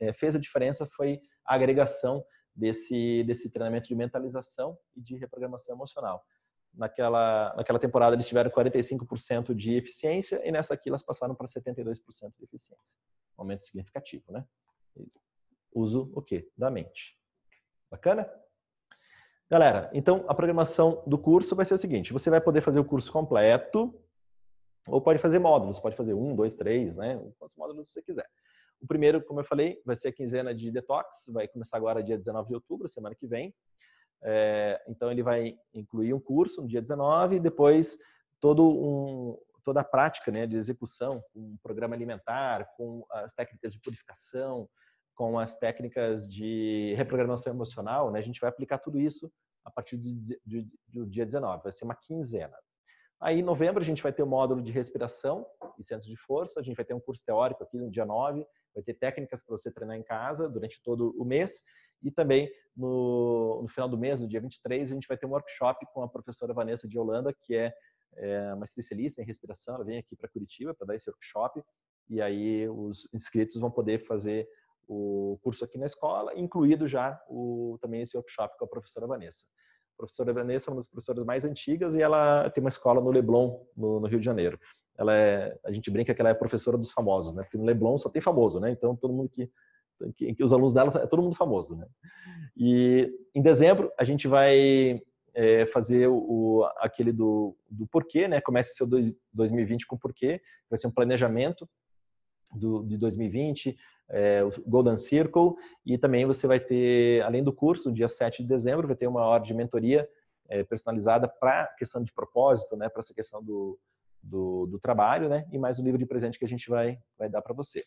é, 0.00 0.12
fez 0.12 0.34
a 0.34 0.38
diferença 0.38 0.86
foi 0.96 1.20
a 1.44 1.54
agregação 1.54 2.24
desse, 2.54 3.24
desse 3.24 3.50
treinamento 3.50 3.88
de 3.88 3.94
mentalização 3.94 4.78
e 4.96 5.00
de 5.00 5.16
reprogramação 5.16 5.74
emocional. 5.74 6.24
Naquela, 6.74 7.54
naquela 7.56 7.78
temporada 7.78 8.16
eles 8.16 8.26
tiveram 8.26 8.50
45% 8.50 9.54
de 9.54 9.74
eficiência 9.74 10.40
e 10.46 10.50
nessa 10.50 10.74
aqui 10.74 10.88
elas 10.88 11.02
passaram 11.02 11.34
para 11.34 11.46
72% 11.46 11.98
de 12.38 12.44
eficiência. 12.44 12.98
Um 13.38 13.42
aumento 13.42 13.64
significativo, 13.64 14.32
né? 14.32 14.44
Uso 15.74 16.10
o 16.14 16.22
quê? 16.22 16.50
Da 16.56 16.70
mente. 16.70 17.18
Bacana? 17.90 18.30
Galera, 19.50 19.90
então 19.92 20.24
a 20.28 20.34
programação 20.34 21.02
do 21.06 21.18
curso 21.18 21.54
vai 21.54 21.66
ser 21.66 21.74
o 21.74 21.78
seguinte: 21.78 22.12
você 22.12 22.30
vai 22.30 22.40
poder 22.40 22.62
fazer 22.62 22.80
o 22.80 22.84
curso 22.84 23.12
completo 23.12 23.94
ou 24.86 25.00
pode 25.00 25.18
fazer 25.18 25.38
módulos, 25.38 25.78
pode 25.78 25.94
fazer 25.94 26.14
um, 26.14 26.34
dois, 26.34 26.54
três, 26.54 26.96
né? 26.96 27.22
Quantos 27.38 27.54
módulos 27.56 27.92
você 27.92 28.02
quiser. 28.02 28.26
O 28.82 28.86
primeiro, 28.86 29.22
como 29.24 29.40
eu 29.40 29.44
falei, 29.44 29.80
vai 29.86 29.94
ser 29.94 30.08
a 30.08 30.12
quinzena 30.12 30.52
de 30.54 30.70
detox, 30.70 31.26
vai 31.28 31.46
começar 31.46 31.76
agora 31.76 32.02
dia 32.02 32.18
19 32.18 32.48
de 32.48 32.54
outubro, 32.54 32.88
semana 32.88 33.14
que 33.14 33.26
vem. 33.26 33.54
É, 34.24 34.82
então 34.88 35.10
ele 35.10 35.22
vai 35.22 35.56
incluir 35.72 36.12
um 36.12 36.20
curso 36.20 36.60
no 36.60 36.68
dia 36.68 36.82
19 36.82 37.36
e 37.36 37.40
depois 37.40 37.96
todo 38.40 38.68
um, 38.68 39.38
toda 39.64 39.80
a 39.80 39.84
prática 39.84 40.30
né, 40.30 40.46
de 40.46 40.56
execução, 40.56 41.22
com 41.32 41.40
um 41.40 41.56
programa 41.62 41.94
alimentar, 41.94 42.66
com 42.76 43.04
as 43.10 43.32
técnicas 43.32 43.72
de 43.72 43.80
purificação, 43.80 44.68
com 45.14 45.38
as 45.38 45.56
técnicas 45.56 46.28
de 46.28 46.94
reprogramação 46.96 47.52
emocional, 47.52 48.10
né, 48.10 48.18
a 48.18 48.22
gente 48.22 48.40
vai 48.40 48.50
aplicar 48.50 48.78
tudo 48.78 48.98
isso 48.98 49.30
a 49.64 49.70
partir 49.70 49.96
do, 49.96 51.06
dia 51.06 51.24
19, 51.24 51.62
vai 51.62 51.72
ser 51.72 51.84
uma 51.84 51.94
quinzena. 51.94 52.56
Aí, 53.20 53.38
em 53.38 53.42
novembro, 53.42 53.80
a 53.80 53.86
gente 53.86 54.02
vai 54.02 54.12
ter 54.12 54.22
o 54.22 54.26
um 54.26 54.28
módulo 54.28 54.60
de 54.60 54.72
respiração 54.72 55.46
e 55.78 55.84
centros 55.84 56.08
de 56.08 56.16
força. 56.16 56.58
A 56.58 56.62
gente 56.62 56.74
vai 56.74 56.84
ter 56.84 56.92
um 56.92 56.98
curso 56.98 57.22
teórico 57.24 57.62
aqui 57.62 57.78
no 57.78 57.88
dia 57.88 58.04
9. 58.04 58.44
Vai 58.74 58.82
ter 58.82 58.94
técnicas 58.94 59.42
para 59.42 59.56
você 59.56 59.70
treinar 59.70 59.96
em 59.96 60.02
casa 60.02 60.48
durante 60.48 60.80
todo 60.82 61.14
o 61.18 61.24
mês. 61.24 61.62
E 62.02 62.10
também 62.10 62.50
no, 62.76 63.62
no, 63.62 63.68
final 63.68 63.88
do 63.88 63.96
mês, 63.96 64.20
no 64.20 64.28
dia 64.28 64.40
23, 64.40 64.90
a 64.90 64.94
gente 64.94 65.06
vai 65.06 65.16
ter 65.16 65.26
um 65.26 65.30
workshop 65.30 65.86
com 65.92 66.02
a 66.02 66.08
professora 66.08 66.52
Vanessa 66.52 66.88
de 66.88 66.98
Holanda, 66.98 67.32
que 67.32 67.54
é, 67.54 67.72
é 68.16 68.54
uma 68.54 68.64
especialista 68.64 69.22
em 69.22 69.24
respiração. 69.24 69.76
Ela 69.76 69.84
vem 69.84 69.98
aqui 69.98 70.16
para 70.16 70.28
Curitiba 70.28 70.74
para 70.74 70.86
dar 70.86 70.94
esse 70.94 71.08
workshop. 71.08 71.62
E 72.08 72.20
aí 72.20 72.68
os 72.68 73.08
inscritos 73.12 73.56
vão 73.56 73.70
poder 73.70 74.04
fazer 74.06 74.48
o 74.88 75.38
curso 75.42 75.64
aqui 75.64 75.78
na 75.78 75.86
escola, 75.86 76.36
incluído 76.36 76.88
já 76.88 77.20
o, 77.28 77.78
também 77.80 78.02
esse 78.02 78.16
workshop 78.16 78.58
com 78.58 78.64
a 78.64 78.68
professora 78.68 79.06
Vanessa. 79.06 79.46
A 79.94 79.96
professora 79.96 80.32
Vanessa 80.32 80.70
é 80.70 80.72
uma 80.72 80.78
das 80.78 80.88
professoras 80.88 81.24
mais 81.24 81.44
antigas 81.44 81.94
e 81.94 82.02
ela 82.02 82.50
tem 82.50 82.62
uma 82.62 82.68
escola 82.68 83.00
no 83.00 83.10
Leblon, 83.10 83.64
no, 83.76 84.00
no 84.00 84.06
Rio 84.06 84.18
de 84.18 84.24
Janeiro. 84.24 84.58
Ela 84.98 85.16
é, 85.16 85.58
a 85.64 85.72
gente 85.72 85.90
brinca 85.90 86.14
que 86.14 86.20
ela 86.20 86.30
é 86.30 86.34
professora 86.34 86.76
dos 86.76 86.90
famosos, 86.90 87.34
né? 87.34 87.42
Porque 87.42 87.58
no 87.58 87.64
Leblon 87.64 87.98
só 87.98 88.08
tem 88.08 88.20
famoso, 88.20 88.60
né? 88.60 88.70
Então 88.70 88.94
todo 88.94 89.14
mundo 89.14 89.28
que, 89.28 89.50
que, 90.16 90.34
que 90.34 90.44
os 90.44 90.52
alunos 90.52 90.74
dela 90.74 90.92
é 91.02 91.06
todo 91.06 91.22
mundo 91.22 91.34
famoso, 91.34 91.74
né? 91.76 91.86
E 92.56 93.10
em 93.34 93.42
dezembro 93.42 93.90
a 93.98 94.04
gente 94.04 94.28
vai 94.28 95.00
é, 95.34 95.66
fazer 95.66 96.08
o, 96.08 96.68
aquele 96.78 97.12
do, 97.12 97.56
do 97.70 97.86
porquê, 97.86 98.28
né? 98.28 98.40
Comece 98.40 98.74
seu 98.74 98.86
dois, 98.86 99.12
2020 99.32 99.86
com 99.86 99.96
porquê, 99.96 100.40
vai 100.68 100.78
ser 100.78 100.86
um 100.86 100.92
planejamento 100.92 101.68
do, 102.52 102.82
de 102.84 102.98
2020, 102.98 103.76
é, 104.10 104.44
o 104.44 104.50
Golden 104.66 104.98
Circle, 104.98 105.54
e 105.86 105.96
também 105.96 106.26
você 106.26 106.46
vai 106.46 106.60
ter, 106.60 107.22
além 107.22 107.42
do 107.42 107.52
curso, 107.52 107.92
dia 107.92 108.08
7 108.08 108.42
de 108.42 108.48
dezembro, 108.48 108.86
vai 108.86 108.96
ter 108.96 109.06
uma 109.06 109.24
hora 109.24 109.42
de 109.42 109.54
mentoria 109.54 110.06
é, 110.48 110.62
personalizada 110.62 111.26
para 111.26 111.62
a 111.62 111.66
questão 111.74 112.02
de 112.02 112.12
propósito, 112.12 112.76
né, 112.76 112.88
para 112.88 113.00
essa 113.00 113.14
questão 113.14 113.42
do, 113.42 113.78
do, 114.22 114.66
do, 114.66 114.78
trabalho, 114.78 115.28
né, 115.28 115.46
e 115.50 115.58
mais 115.58 115.78
um 115.78 115.84
livro 115.84 115.98
de 115.98 116.06
presente 116.06 116.38
que 116.38 116.44
a 116.44 116.48
gente 116.48 116.68
vai, 116.68 116.98
vai 117.18 117.28
dar 117.28 117.42
para 117.42 117.54
você. 117.54 117.84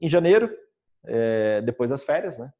Em 0.00 0.08
janeiro, 0.08 0.50
é, 1.06 1.62
depois 1.62 1.90
das 1.90 2.02
férias, 2.02 2.38
né, 2.38 2.50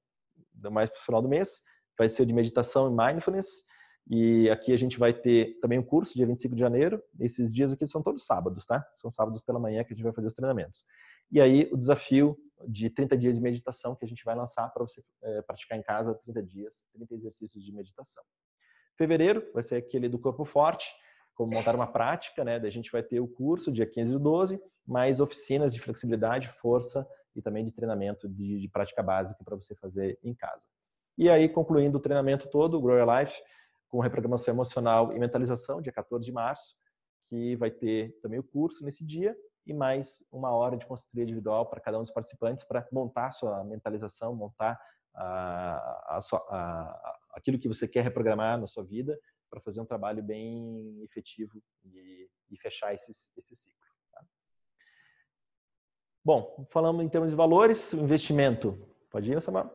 mais 0.71 0.91
para 0.91 1.01
o 1.01 1.05
final 1.05 1.23
do 1.23 1.29
mês, 1.29 1.61
vai 1.97 2.09
ser 2.09 2.23
o 2.23 2.27
de 2.27 2.33
meditação 2.33 2.91
e 2.91 2.95
mindfulness, 2.95 3.65
e 4.11 4.49
aqui 4.49 4.73
a 4.73 4.77
gente 4.77 4.99
vai 4.99 5.13
ter 5.13 5.59
também 5.61 5.79
um 5.79 5.83
curso, 5.83 6.15
dia 6.15 6.27
25 6.27 6.55
de 6.55 6.61
janeiro. 6.61 7.03
Esses 7.21 7.53
dias 7.53 7.75
aqui 7.75 7.87
são 7.87 8.03
todos 8.03 8.25
sábados, 8.25 8.65
tá? 8.65 8.83
São 8.95 9.11
sábados 9.11 9.43
pela 9.43 9.59
manhã 9.59 9.85
que 9.85 9.93
a 9.93 9.95
gente 9.97 10.03
vai 10.03 10.15
fazer 10.15 10.29
os 10.29 10.33
treinamentos. 10.33 10.83
E 11.31 11.41
aí 11.41 11.69
o 11.71 11.77
desafio 11.77 12.39
de 12.67 12.89
30 12.89 13.19
dias 13.19 13.37
de 13.37 13.43
meditação 13.43 13.95
que 13.95 14.05
a 14.05 14.09
gente 14.09 14.25
vai 14.25 14.35
lançar 14.35 14.67
para 14.71 14.83
você 14.83 15.03
é, 15.23 15.43
praticar 15.43 15.79
em 15.79 15.83
casa 15.83 16.15
30 16.25 16.43
dias, 16.43 16.83
30 16.95 17.15
exercícios 17.15 17.63
de 17.63 17.71
meditação. 17.71 18.25
Fevereiro 18.97 19.47
vai 19.53 19.63
ser 19.63 19.77
aquele 19.77 20.09
do 20.09 20.19
corpo 20.19 20.45
forte, 20.45 20.87
como 21.39 21.55
montar 21.55 21.77
uma 21.77 21.87
prática, 21.87 22.45
né? 22.45 22.59
Daí 22.59 22.69
a 22.69 22.73
gente 22.73 22.91
vai 22.91 23.01
ter 23.01 23.21
o 23.21 23.29
curso 23.29 23.71
dia 23.71 23.87
15 23.87 24.13
do 24.13 24.19
12, 24.19 24.61
mais 24.85 25.21
oficinas 25.21 25.73
de 25.73 25.79
flexibilidade, 25.81 26.49
força 26.61 27.09
e 27.37 27.41
também 27.41 27.65
de 27.65 27.71
treinamento 27.71 28.29
de, 28.29 28.59
de 28.61 28.69
prática 28.69 29.05
básica 29.05 29.45
para 29.45 29.55
você 29.55 29.73
fazer 29.77 30.19
em 30.21 30.35
casa. 30.35 30.61
E 31.17 31.31
aí, 31.31 31.49
concluindo 31.49 31.97
o 31.97 32.01
treinamento 32.01 32.51
todo, 32.51 32.77
o 32.77 32.81
Grow 32.81 32.99
Your 32.99 33.09
Life, 33.09 33.41
com 33.89 34.01
reprogramação 34.01 34.53
emocional 34.53 35.13
e 35.13 35.19
mentalização, 35.21 35.81
dia 35.81 35.93
14 35.93 36.25
de 36.25 36.33
março, 36.33 36.75
que 37.29 37.55
vai 37.55 37.71
ter 37.71 38.19
também 38.21 38.41
o 38.41 38.45
curso 38.45 38.85
nesse 38.85 39.05
dia 39.05 39.37
e 39.65 39.73
mais 39.73 40.25
uma 40.33 40.51
hora 40.51 40.77
de 40.77 40.87
consultoria 40.87 41.23
individual 41.23 41.67
para 41.67 41.81
cada 41.81 41.99
um 41.99 42.03
dos 42.03 42.11
participantes 42.11 42.65
para 42.65 42.85
montar 42.91 43.31
sua 43.31 43.63
mentalização, 43.63 44.35
montar 44.35 44.77
a, 45.15 46.17
a 46.17 46.21
a, 46.51 47.19
aquilo 47.35 47.59
que 47.59 47.69
você 47.69 47.87
quer 47.87 48.03
reprogramar 48.03 48.59
na 48.59 48.67
sua 48.67 48.83
vida 48.85 49.17
para 49.51 49.61
fazer 49.61 49.81
um 49.81 49.87
trabalho 49.87 50.23
bem 50.23 51.03
efetivo 51.03 51.63
e, 51.85 52.29
e 52.51 52.57
fechar 52.59 52.95
esse, 52.95 53.13
esse 53.37 53.57
ciclo. 53.57 53.79
Tá? 54.13 54.21
Bom, 56.25 56.67
falando 56.71 57.03
em 57.03 57.09
termos 57.09 57.31
de 57.31 57.37
valores, 57.37 57.93
investimento, 57.95 58.79
pode 59.11 59.33
ir, 59.33 59.41
Samuel? 59.41 59.71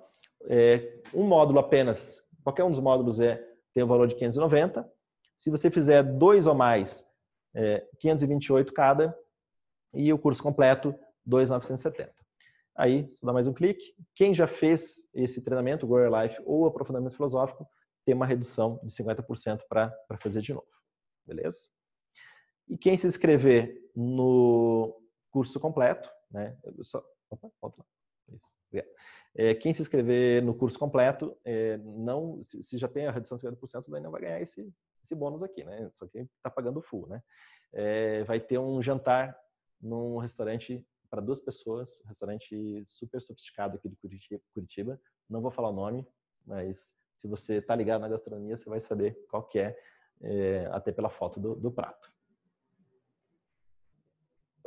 É, 0.45 1.01
um 1.13 1.23
módulo 1.23 1.59
apenas, 1.59 2.23
qualquer 2.43 2.63
um 2.63 2.71
dos 2.71 2.79
módulos 2.79 3.19
é, 3.19 3.35
tem 3.73 3.81
o 3.81 3.85
um 3.85 3.89
valor 3.89 4.07
de 4.07 4.15
590. 4.15 4.89
Se 5.37 5.49
você 5.49 5.71
fizer 5.71 6.03
dois 6.03 6.47
ou 6.47 6.53
mais, 6.53 7.07
é, 7.55 7.87
528 7.99 8.73
cada, 8.73 9.17
e 9.93 10.11
o 10.11 10.17
curso 10.17 10.41
completo 10.41 10.95
2,970. 11.25 12.11
Aí, 12.75 13.07
só 13.11 13.27
dá 13.27 13.33
mais 13.33 13.45
um 13.45 13.53
clique. 13.53 13.95
Quem 14.15 14.33
já 14.33 14.47
fez 14.47 15.07
esse 15.13 15.43
treinamento, 15.43 15.85
Your 15.85 16.09
Life 16.11 16.41
ou 16.45 16.65
aprofundamento 16.65 17.15
filosófico, 17.15 17.67
tem 18.05 18.15
uma 18.15 18.25
redução 18.25 18.79
de 18.83 18.91
50% 18.91 19.61
para 19.67 20.17
fazer 20.19 20.41
de 20.41 20.53
novo. 20.53 20.67
Beleza? 21.25 21.59
E 22.67 22.77
quem 22.77 22.97
se 22.97 23.07
inscrever 23.07 23.89
no 23.95 25.01
curso 25.31 25.59
completo, 25.59 26.09
né? 26.31 26.57
Só, 26.81 27.03
opa, 27.29 27.49
volta 27.61 27.77
lá. 27.79 27.85
Isso. 28.35 28.53
É, 29.35 29.55
quem 29.55 29.73
se 29.73 29.81
inscrever 29.81 30.43
no 30.43 30.53
curso 30.53 30.77
completo, 30.77 31.35
é, 31.43 31.77
não, 31.77 32.41
se, 32.43 32.61
se, 32.61 32.77
já 32.77 32.87
tem 32.87 33.07
a 33.07 33.11
redução 33.11 33.37
de 33.37 33.43
50%, 33.43 33.85
daí 33.89 34.01
não 34.01 34.11
vai 34.11 34.21
ganhar 34.21 34.41
esse, 34.41 34.71
esse 35.03 35.15
bônus 35.15 35.41
aqui, 35.41 35.63
né? 35.63 35.89
Só 35.93 36.07
que 36.07 36.19
está 36.19 36.49
pagando 36.49 36.81
full, 36.81 37.07
né? 37.07 37.21
É, 37.73 38.23
vai 38.23 38.39
ter 38.39 38.59
um 38.59 38.81
jantar 38.81 39.35
num 39.81 40.17
restaurante 40.17 40.85
para 41.09 41.21
duas 41.21 41.39
pessoas, 41.39 41.99
um 42.05 42.09
restaurante 42.09 42.83
super 42.85 43.21
sofisticado 43.21 43.77
aqui 43.77 43.89
de 43.89 43.97
Curitiba. 44.53 44.99
Não 45.29 45.41
vou 45.41 45.51
falar 45.51 45.69
o 45.69 45.73
nome, 45.73 46.07
mas 46.45 46.93
se 47.23 47.27
você 47.29 47.55
está 47.55 47.73
ligado 47.73 48.01
na 48.01 48.09
gastronomia, 48.09 48.57
você 48.57 48.69
vai 48.69 48.81
saber 48.81 49.17
qual 49.29 49.43
que 49.43 49.57
é, 49.57 49.79
é 50.21 50.67
até 50.73 50.91
pela 50.91 51.09
foto 51.09 51.39
do, 51.39 51.55
do 51.55 51.71
prato. 51.71 52.11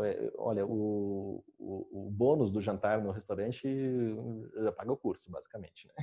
É, 0.00 0.32
olha, 0.38 0.64
o, 0.64 1.44
o, 1.58 2.06
o, 2.06 2.10
bônus 2.10 2.50
do 2.50 2.62
jantar 2.62 3.02
no 3.02 3.10
restaurante 3.10 3.68
já 4.54 4.72
paga 4.72 4.90
o 4.90 4.96
curso, 4.96 5.30
basicamente. 5.30 5.86
Né? 5.86 5.94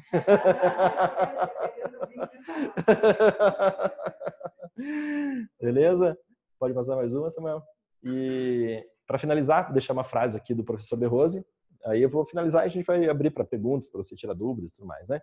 Beleza? 5.60 6.16
Pode 6.60 6.76
passar 6.76 6.96
mais 6.96 7.16
uma, 7.16 7.32
Samuel? 7.32 7.64
E 8.04 8.88
para 9.08 9.18
finalizar, 9.18 9.74
deixar 9.74 9.94
uma 9.94 10.04
frase 10.04 10.38
aqui 10.38 10.54
do 10.54 10.64
professor 10.64 10.98
De 10.98 11.08
Rose. 11.08 11.44
Aí 11.86 12.02
eu 12.02 12.10
vou 12.10 12.26
finalizar 12.26 12.64
e 12.64 12.68
a 12.68 12.70
gente 12.70 12.86
vai 12.86 13.10
abrir 13.10 13.32
para 13.32 13.44
perguntas, 13.44 13.90
para 13.90 14.04
você 14.04 14.16
tirar 14.16 14.36
dúvidas 14.36 14.72
e 14.72 14.76
tudo 14.76 14.86
mais, 14.88 15.08
né? 15.08 15.20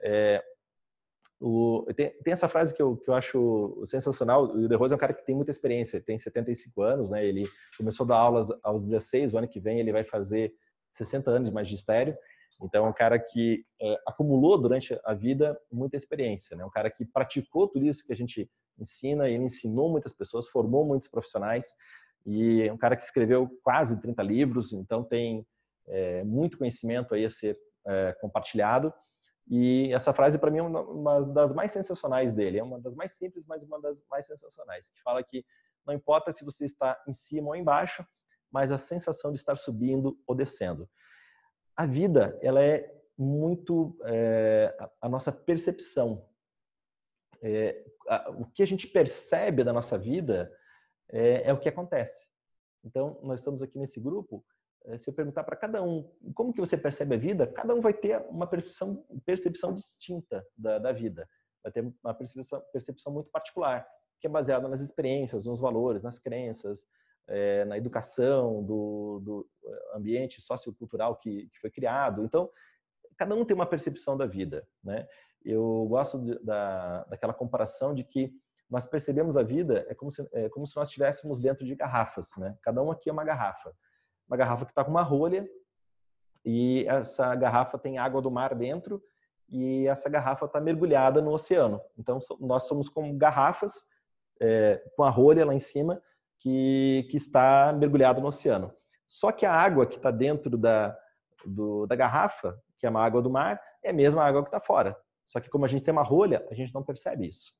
É, 0.00 0.44
o, 1.40 1.84
tem, 1.96 2.10
tem, 2.22 2.32
essa 2.32 2.48
frase 2.48 2.74
que 2.74 2.80
eu, 2.80 2.96
que 2.96 3.08
eu 3.08 3.14
acho 3.14 3.82
sensacional. 3.84 4.44
O 4.44 4.68
De 4.68 4.74
Rose 4.76 4.94
é 4.94 4.96
um 4.96 5.00
cara 5.00 5.12
que 5.12 5.24
tem 5.24 5.34
muita 5.34 5.50
experiência, 5.50 5.96
ele 5.96 6.04
tem 6.04 6.18
75 6.18 6.82
anos, 6.82 7.10
né? 7.10 7.24
Ele 7.24 7.42
começou 7.76 8.04
a 8.04 8.08
dar 8.08 8.16
aulas 8.16 8.48
aos 8.62 8.84
16, 8.84 9.34
o 9.34 9.38
ano 9.38 9.48
que 9.48 9.60
vem 9.60 9.80
ele 9.80 9.92
vai 9.92 10.04
fazer 10.04 10.54
60 10.92 11.30
anos 11.30 11.48
de 11.48 11.54
magistério. 11.54 12.16
Então, 12.62 12.86
é 12.86 12.88
um 12.88 12.92
cara 12.92 13.18
que 13.18 13.64
é, 13.80 13.98
acumulou 14.06 14.56
durante 14.56 14.98
a 15.04 15.12
vida 15.12 15.58
muita 15.70 15.96
experiência, 15.96 16.56
né? 16.56 16.64
Um 16.64 16.70
cara 16.70 16.90
que 16.90 17.04
praticou 17.04 17.68
tudo 17.68 17.84
isso 17.84 18.06
que 18.06 18.12
a 18.12 18.16
gente 18.16 18.48
ensina, 18.78 19.28
ele 19.28 19.44
ensinou 19.44 19.90
muitas 19.90 20.12
pessoas, 20.12 20.48
formou 20.48 20.84
muitos 20.84 21.08
profissionais 21.08 21.66
e 22.26 22.62
é 22.62 22.72
um 22.72 22.78
cara 22.78 22.96
que 22.96 23.04
escreveu 23.04 23.48
quase 23.62 24.00
30 24.00 24.22
livros, 24.22 24.72
então 24.72 25.04
tem 25.04 25.46
é, 25.86 26.24
muito 26.24 26.56
conhecimento 26.56 27.14
aí 27.14 27.24
a 27.24 27.30
ser 27.30 27.58
é, 27.86 28.16
compartilhado. 28.20 28.92
E 29.48 29.92
essa 29.92 30.12
frase, 30.12 30.38
para 30.38 30.50
mim, 30.50 30.58
é 30.58 30.62
uma 30.62 31.20
das 31.20 31.52
mais 31.52 31.70
sensacionais 31.72 32.32
dele. 32.32 32.58
É 32.58 32.62
uma 32.62 32.80
das 32.80 32.94
mais 32.94 33.12
simples, 33.12 33.46
mas 33.46 33.62
uma 33.62 33.80
das 33.80 34.04
mais 34.10 34.26
sensacionais. 34.26 34.88
Que 34.88 35.02
fala 35.02 35.22
que 35.22 35.44
não 35.86 35.94
importa 35.94 36.32
se 36.32 36.44
você 36.44 36.64
está 36.64 37.00
em 37.06 37.12
cima 37.12 37.48
ou 37.48 37.56
embaixo, 37.56 38.06
mas 38.50 38.72
a 38.72 38.78
sensação 38.78 39.32
de 39.32 39.38
estar 39.38 39.56
subindo 39.56 40.18
ou 40.26 40.34
descendo. 40.34 40.88
A 41.76 41.84
vida, 41.84 42.38
ela 42.40 42.62
é 42.62 42.90
muito 43.18 43.96
é, 44.04 44.74
a 45.00 45.08
nossa 45.08 45.30
percepção. 45.30 46.26
É, 47.42 47.84
a, 48.08 48.30
o 48.30 48.46
que 48.46 48.62
a 48.62 48.66
gente 48.66 48.86
percebe 48.86 49.62
da 49.62 49.72
nossa 49.72 49.98
vida 49.98 50.50
é, 51.10 51.50
é 51.50 51.52
o 51.52 51.58
que 51.58 51.68
acontece. 51.68 52.28
Então, 52.82 53.18
nós 53.22 53.40
estamos 53.40 53.62
aqui 53.62 53.78
nesse 53.78 54.00
grupo. 54.00 54.44
É, 54.86 54.98
se 54.98 55.08
eu 55.08 55.14
perguntar 55.14 55.44
para 55.44 55.56
cada 55.56 55.82
um 55.82 56.10
como 56.34 56.52
que 56.52 56.60
você 56.60 56.76
percebe 56.76 57.14
a 57.14 57.18
vida, 57.18 57.46
cada 57.46 57.74
um 57.74 57.80
vai 57.80 57.94
ter 57.94 58.18
uma 58.28 58.46
percepção, 58.46 59.04
percepção 59.24 59.74
distinta 59.74 60.46
da, 60.56 60.78
da 60.78 60.92
vida. 60.92 61.28
Vai 61.62 61.72
ter 61.72 61.92
uma 62.02 62.14
percepção, 62.14 62.62
percepção 62.72 63.12
muito 63.12 63.30
particular, 63.30 63.86
que 64.20 64.26
é 64.26 64.30
baseada 64.30 64.68
nas 64.68 64.80
experiências, 64.80 65.46
nos 65.46 65.60
valores, 65.60 66.02
nas 66.02 66.18
crenças, 66.18 66.86
é, 67.26 67.64
na 67.64 67.78
educação, 67.78 68.62
do, 68.62 69.20
do 69.24 69.48
é, 69.64 69.96
ambiente 69.96 70.42
sociocultural 70.42 71.16
que, 71.16 71.48
que 71.48 71.58
foi 71.58 71.70
criado. 71.70 72.22
Então, 72.22 72.50
cada 73.16 73.34
um 73.34 73.44
tem 73.44 73.54
uma 73.54 73.66
percepção 73.66 74.16
da 74.16 74.26
vida, 74.26 74.66
né? 74.82 75.06
Eu 75.42 75.86
gosto 75.88 76.18
de, 76.18 76.38
da, 76.42 77.04
daquela 77.04 77.34
comparação 77.34 77.94
de 77.94 78.02
que 78.02 78.32
nós 78.68 78.86
percebemos 78.86 79.36
a 79.36 79.42
vida 79.42 79.86
é 79.88 79.94
como 79.94 80.10
se, 80.10 80.26
é 80.32 80.48
como 80.48 80.66
se 80.66 80.74
nós 80.76 80.88
estivéssemos 80.88 81.38
dentro 81.38 81.64
de 81.64 81.74
garrafas, 81.74 82.30
né? 82.38 82.56
Cada 82.62 82.82
um 82.82 82.90
aqui 82.90 83.08
é 83.08 83.12
uma 83.12 83.24
garrafa. 83.24 83.72
Uma 84.28 84.36
garrafa 84.36 84.64
que 84.64 84.70
está 84.70 84.84
com 84.84 84.90
uma 84.90 85.02
rolha 85.02 85.48
e 86.44 86.84
essa 86.86 87.34
garrafa 87.34 87.78
tem 87.78 87.98
água 87.98 88.20
do 88.20 88.30
mar 88.30 88.54
dentro 88.54 89.02
e 89.48 89.86
essa 89.86 90.08
garrafa 90.08 90.46
está 90.46 90.60
mergulhada 90.60 91.20
no 91.20 91.32
oceano. 91.32 91.80
Então, 91.98 92.18
nós 92.40 92.64
somos 92.64 92.88
como 92.88 93.16
garrafas 93.16 93.74
é, 94.40 94.82
com 94.96 95.04
a 95.04 95.10
rolha 95.10 95.44
lá 95.44 95.54
em 95.54 95.60
cima 95.60 96.02
que, 96.38 97.06
que 97.10 97.16
está 97.16 97.72
mergulhado 97.72 98.20
no 98.20 98.28
oceano. 98.28 98.72
Só 99.06 99.30
que 99.30 99.46
a 99.46 99.52
água 99.52 99.86
que 99.86 99.96
está 99.96 100.10
dentro 100.10 100.56
da, 100.56 100.96
do, 101.46 101.86
da 101.86 101.94
garrafa, 101.94 102.58
que 102.78 102.86
é 102.86 102.90
uma 102.90 103.04
água 103.04 103.22
do 103.22 103.30
mar, 103.30 103.60
é 103.82 103.90
a 103.90 103.92
mesma 103.94 104.24
água 104.24 104.42
que 104.42 104.48
está 104.48 104.60
fora. 104.60 104.96
Só 105.26 105.40
que 105.40 105.48
como 105.48 105.64
a 105.64 105.68
gente 105.68 105.84
tem 105.84 105.92
uma 105.92 106.02
rolha, 106.02 106.46
a 106.50 106.54
gente 106.54 106.74
não 106.74 106.82
percebe 106.82 107.28
isso. 107.28 107.52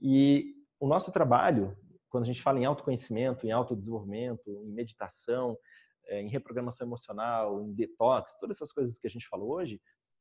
E 0.00 0.54
o 0.80 0.86
nosso 0.86 1.12
trabalho, 1.12 1.76
quando 2.08 2.24
a 2.24 2.26
gente 2.26 2.42
fala 2.42 2.58
em 2.58 2.64
autoconhecimento, 2.64 3.46
em 3.46 3.52
autodesenvolvimento, 3.52 4.50
em 4.64 4.72
meditação, 4.72 5.56
em 6.08 6.28
reprogramação 6.28 6.86
emocional, 6.86 7.62
em 7.62 7.72
detox, 7.72 8.36
todas 8.38 8.56
essas 8.56 8.72
coisas 8.72 8.98
que 8.98 9.06
a 9.06 9.10
gente 9.10 9.28
falou 9.28 9.52
hoje, 9.52 9.80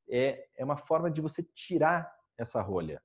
é, 0.10 0.48
é 0.58 0.64
uma 0.64 0.78
forma 0.78 1.10
de 1.10 1.22
você 1.22 1.44
tirar 1.44 2.14
essa 2.38 2.62
rolha. 2.62 3.02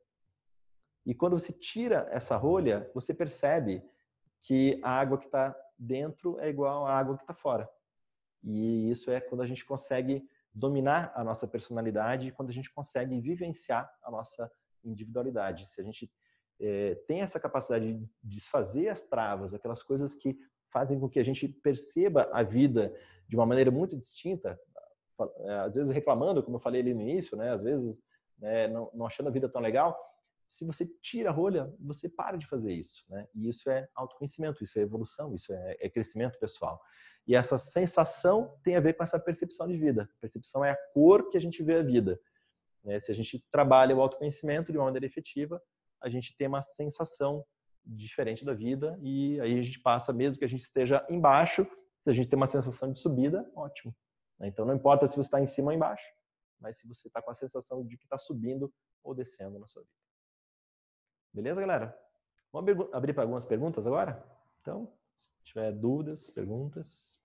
E 1.05 1.15
quando 1.15 1.39
você 1.39 1.53
tira 1.53 2.09
essa 2.11 2.37
rolha, 2.37 2.91
você 2.95 3.15
percebe 3.15 3.83
que 4.43 4.81
a 4.83 4.91
água 4.91 5.19
que 5.19 5.27
está 5.27 5.57
dentro 5.79 6.39
é 6.41 6.49
igual 6.49 6.87
à 6.87 6.99
água 6.99 7.17
que 7.17 7.23
está 7.23 7.35
fora. 7.35 7.69
E 8.43 8.91
isso 8.91 9.11
é 9.11 9.21
quando 9.21 9.43
a 9.43 9.47
gente 9.47 9.65
consegue 9.65 10.29
dominar 10.53 11.13
a 11.15 11.23
nossa 11.23 11.47
personalidade, 11.47 12.33
quando 12.33 12.49
a 12.49 12.53
gente 12.53 12.73
consegue 12.73 13.21
vivenciar 13.21 13.91
a 14.03 14.11
nossa 14.11 14.51
individualidade. 14.83 15.69
Se 15.69 15.81
a 15.81 15.85
gente 15.85 16.11
é, 16.59 16.95
tem 17.07 17.21
essa 17.21 17.39
capacidade 17.39 17.93
de 17.93 18.09
desfazer 18.23 18.89
as 18.89 19.03
travas, 19.03 19.53
aquelas 19.53 19.83
coisas 19.83 20.15
que 20.15 20.39
fazem 20.73 20.99
com 20.99 21.09
que 21.09 21.19
a 21.19 21.25
gente 21.25 21.49
perceba 21.49 22.29
a 22.33 22.43
vida 22.43 22.95
de 23.29 23.37
uma 23.37 23.47
maneira 23.47 23.71
muito 23.71 23.97
distinta, 23.97 24.59
é, 25.41 25.53
às 25.61 25.75
vezes 25.75 25.93
reclamando, 25.93 26.43
como 26.43 26.57
eu 26.57 26.61
falei 26.61 26.81
ali 26.81 26.95
no 26.95 27.01
início, 27.01 27.37
né? 27.37 27.51
às 27.51 27.63
vezes 27.63 28.03
né, 28.39 28.69
não, 28.69 28.91
não, 28.93 29.07
achando 29.07 29.29
a 29.29 29.33
vida 29.33 29.49
tão 29.49 29.61
legal. 29.61 29.99
Se 30.47 30.65
você 30.65 30.87
tira 31.03 31.31
a 31.31 31.33
rolha, 31.33 31.73
você 31.81 32.09
para 32.09 32.37
de 32.37 32.47
fazer 32.47 32.73
isso. 32.73 33.05
Né? 33.09 33.27
E 33.35 33.49
isso 33.49 33.69
é 33.71 33.89
autoconhecimento, 33.95 34.63
isso 34.63 34.79
é 34.79 34.83
evolução, 34.83 35.35
isso 35.35 35.53
é, 35.53 35.77
é 35.81 35.89
crescimento 35.89 36.39
pessoal. 36.39 36.81
E 37.27 37.35
essa 37.35 37.59
sensação 37.59 38.57
tem 38.63 38.77
a 38.77 38.81
ver 38.81 38.95
com 38.95 39.03
essa 39.03 39.19
percepção 39.19 39.67
de 39.67 39.77
vida. 39.77 40.09
A 40.19 40.21
percepção 40.21 40.65
é 40.65 40.71
a 40.71 40.77
cor 40.93 41.29
que 41.31 41.37
a 41.37 41.41
gente 41.41 41.63
vê 41.63 41.77
a 41.77 41.83
vida. 41.83 42.21
Né? 42.85 43.01
Se 43.01 43.11
a 43.11 43.15
gente 43.15 43.45
trabalha 43.51 43.97
o 43.97 44.01
autoconhecimento 44.01 44.71
de 44.71 44.79
uma 44.79 44.85
maneira 44.85 45.07
efetiva, 45.07 45.61
a 46.01 46.09
gente 46.09 46.37
tem 46.37 46.47
uma 46.47 46.63
sensação 46.63 47.45
diferente 47.87 48.45
da 48.45 48.53
vida 48.53 48.99
e 49.01 49.41
aí 49.41 49.59
a 49.59 49.63
gente 49.63 49.81
passa, 49.81 50.13
mesmo 50.13 50.39
que 50.39 50.45
a 50.45 50.49
gente 50.49 50.63
esteja 50.63 51.07
embaixo, 51.09 51.65
se 52.03 52.11
a 52.11 52.13
gente 52.13 52.29
tem 52.29 52.37
uma 52.37 52.47
sensação 52.47 52.91
de 52.91 52.99
subida, 52.99 53.49
ótimo. 53.55 53.95
Né? 54.39 54.49
Então 54.49 54.65
não 54.65 54.75
importa 54.75 55.07
se 55.07 55.15
você 55.15 55.29
está 55.29 55.41
em 55.41 55.47
cima 55.47 55.69
ou 55.71 55.77
embaixo, 55.77 56.07
mas 56.61 56.79
se 56.79 56.87
você 56.87 57.09
está 57.09 57.23
com 57.23 57.31
a 57.31 57.35
sensação 57.35 57.85
de 57.87 57.97
que 57.97 58.05
está 58.05 58.19
subindo 58.19 58.73
ou 59.03 59.15
descendo 59.15 59.59
na 59.59 59.67
sua 59.67 59.83
vida. 59.83 59.95
Beleza, 61.33 61.61
galera? 61.61 61.99
Vamos 62.53 62.89
abrir 62.93 63.13
para 63.13 63.23
algumas 63.23 63.45
perguntas 63.45 63.87
agora? 63.87 64.25
Então, 64.61 64.93
se 65.15 65.33
tiver 65.45 65.73
dúvidas, 65.73 66.31
perguntas. 66.31 67.21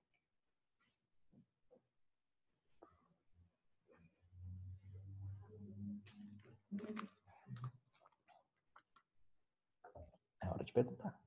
É 10.61 10.63
hora 10.63 10.65
de 10.65 10.73
perguntar. 10.73 11.19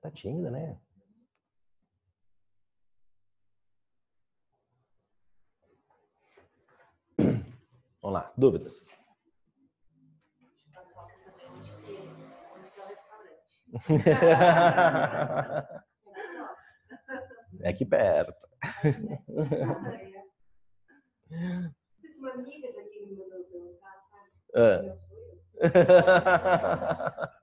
Tá 0.00 0.10
tímida, 0.10 0.50
né? 0.50 0.80
Vamos 8.02 8.14
lá, 8.14 8.32
dúvidas? 8.36 8.98
É 17.60 17.70
aqui 17.70 17.84
perto. 17.84 18.46
Uma 22.18 22.32
amiga 22.32 22.72
daqui 22.74 23.06
me 23.06 23.16
mandou 23.16 23.44
perguntar, 23.44 24.02
sabe? 24.10 24.32
Ah. 24.54 24.96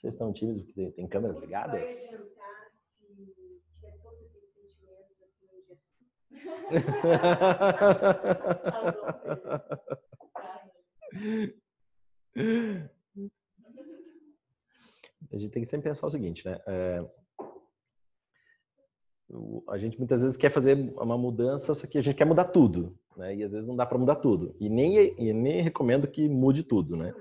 Vocês 0.00 0.14
estão 0.14 0.32
tímidos 0.32 0.64
porque 0.64 0.90
tem 0.92 1.06
câmeras 1.06 1.38
ligadas? 1.40 2.18
A 15.32 15.36
gente 15.36 15.52
tem 15.52 15.62
que 15.62 15.68
sempre 15.68 15.88
pensar 15.88 16.06
o 16.06 16.10
seguinte, 16.10 16.44
né? 16.44 16.60
É, 16.66 17.04
a 19.68 19.78
gente 19.78 19.98
muitas 19.98 20.22
vezes 20.22 20.36
quer 20.36 20.50
fazer 20.50 20.76
uma 20.96 21.16
mudança, 21.16 21.74
só 21.74 21.86
que 21.86 21.98
a 21.98 22.02
gente 22.02 22.16
quer 22.16 22.24
mudar 22.24 22.46
tudo, 22.46 22.98
né? 23.16 23.34
E 23.36 23.44
às 23.44 23.52
vezes 23.52 23.66
não 23.66 23.76
dá 23.76 23.86
para 23.86 23.98
mudar 23.98 24.16
tudo. 24.16 24.54
E 24.58 24.68
nem, 24.68 25.14
e 25.18 25.32
nem 25.32 25.62
recomendo 25.62 26.08
que 26.08 26.28
mude 26.28 26.62
tudo, 26.62 26.96
né? 26.96 27.14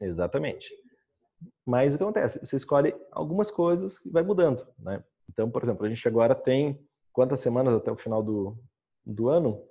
Exatamente. 0.00 0.68
Mas 1.66 1.94
o 1.94 1.98
que 1.98 2.02
acontece? 2.02 2.44
Você 2.44 2.56
escolhe 2.56 2.94
algumas 3.12 3.50
coisas 3.50 4.04
e 4.04 4.10
vai 4.10 4.22
mudando, 4.22 4.66
né? 4.78 5.04
Então, 5.28 5.50
por 5.50 5.62
exemplo, 5.62 5.84
a 5.84 5.88
gente 5.88 6.06
agora 6.08 6.34
tem 6.34 6.80
quantas 7.12 7.40
semanas 7.40 7.74
até 7.74 7.90
o 7.90 7.96
final 7.96 8.22
do, 8.22 8.56
do 9.04 9.28
ano? 9.28 9.62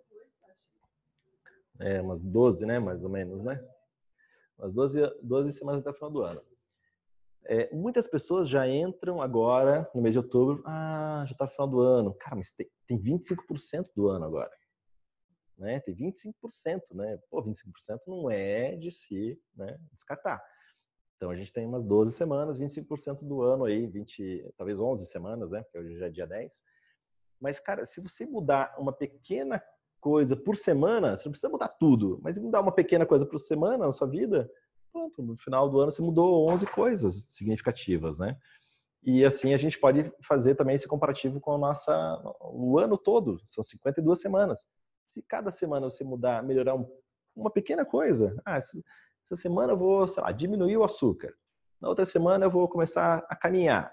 É, 1.80 2.02
umas 2.02 2.22
12, 2.22 2.66
né? 2.66 2.80
Mais 2.80 3.04
ou 3.04 3.10
menos, 3.10 3.44
né? 3.44 3.64
Umas 4.60 4.74
12, 4.74 5.02
12 5.24 5.54
semanas 5.54 5.82
até 5.82 5.90
o 5.90 5.94
final 5.94 6.12
do 6.12 6.22
ano. 6.22 6.42
É, 7.50 7.74
muitas 7.74 8.08
pessoas 8.08 8.50
já 8.50 8.68
entram 8.68 9.22
agora, 9.22 9.90
no 9.96 10.02
mês 10.02 10.14
de 10.14 10.20
outubro, 10.20 10.62
ah, 10.66 11.24
já 11.26 11.32
está 11.32 11.48
final 11.48 11.68
do 11.68 11.80
ano. 11.80 12.14
Cara, 12.14 12.36
mas 12.36 12.52
tem, 12.52 12.70
tem 12.86 13.02
25% 13.02 13.90
do 13.96 14.10
ano 14.10 14.26
agora. 14.26 14.52
Né? 15.58 15.80
Tem 15.80 15.96
25%, 15.96 16.34
né? 16.94 17.18
Pô, 17.30 17.42
25% 17.42 18.00
não 18.06 18.30
é 18.30 18.76
de 18.76 18.92
se 18.92 19.40
né, 19.56 19.78
descartar. 19.92 20.44
Então 21.16 21.32
a 21.32 21.36
gente 21.36 21.52
tem 21.52 21.66
umas 21.66 21.84
12 21.84 22.12
semanas, 22.12 22.60
25% 22.60 23.20
do 23.24 23.42
ano 23.42 23.66
aí, 23.66 23.88
20, 23.88 24.54
talvez 24.56 24.80
11 24.80 25.06
semanas, 25.08 25.50
né? 25.50 25.64
Porque 25.64 25.80
hoje 25.80 25.98
já 25.98 26.08
é 26.08 26.10
dia 26.10 26.28
10. 26.28 26.64
Mas, 27.40 27.60
cara, 27.60 27.86
se 27.86 28.02
você 28.02 28.26
mudar 28.26 28.76
uma 28.78 28.92
pequena 28.92 29.64
coisa 30.00 30.36
por 30.36 30.56
semana, 30.56 31.16
você 31.16 31.26
não 31.26 31.32
precisa 31.32 31.52
mudar 31.52 31.70
tudo, 31.70 32.20
mas 32.22 32.38
mudar 32.38 32.62
uma 32.62 32.72
pequena 32.72 33.06
coisa 33.06 33.26
por 33.26 33.40
semana 33.40 33.86
na 33.86 33.92
sua 33.92 34.08
vida, 34.08 34.50
pronto, 34.92 35.22
no 35.22 35.38
final 35.38 35.70
do 35.70 35.80
ano 35.80 35.92
você 35.92 36.02
mudou 36.02 36.50
11 36.50 36.66
coisas 36.68 37.16
significativas, 37.34 38.20
né? 38.20 38.38
E 39.04 39.24
assim 39.24 39.54
a 39.54 39.58
gente 39.58 39.80
pode 39.80 40.12
fazer 40.22 40.56
também 40.56 40.76
esse 40.76 40.88
comparativo 40.88 41.40
com 41.40 41.54
a 41.54 41.58
nossa 41.58 42.22
o 42.42 42.78
ano 42.80 42.98
todo, 42.98 43.40
são 43.46 43.64
52 43.64 44.20
semanas. 44.20 44.66
Se 45.08 45.22
cada 45.22 45.52
semana 45.52 45.90
você 45.90 46.04
mudar, 46.04 46.44
melhorar 46.44 46.76
um, 46.76 46.86
uma 47.36 47.50
pequena 47.50 47.86
coisa, 47.86 48.36
ah, 48.46 48.58
essa 48.58 49.36
semana 49.36 49.74
eu 49.74 49.78
vou, 49.78 50.08
sei 50.08 50.22
lá, 50.22 50.32
diminuir 50.32 50.78
o 50.78 50.84
açúcar. 50.84 51.34
Na 51.80 51.90
outra 51.90 52.06
semana 52.06 52.46
eu 52.46 52.52
vou 52.52 52.68
começar 52.68 53.26
a 53.30 53.36
caminhar. 53.36 53.92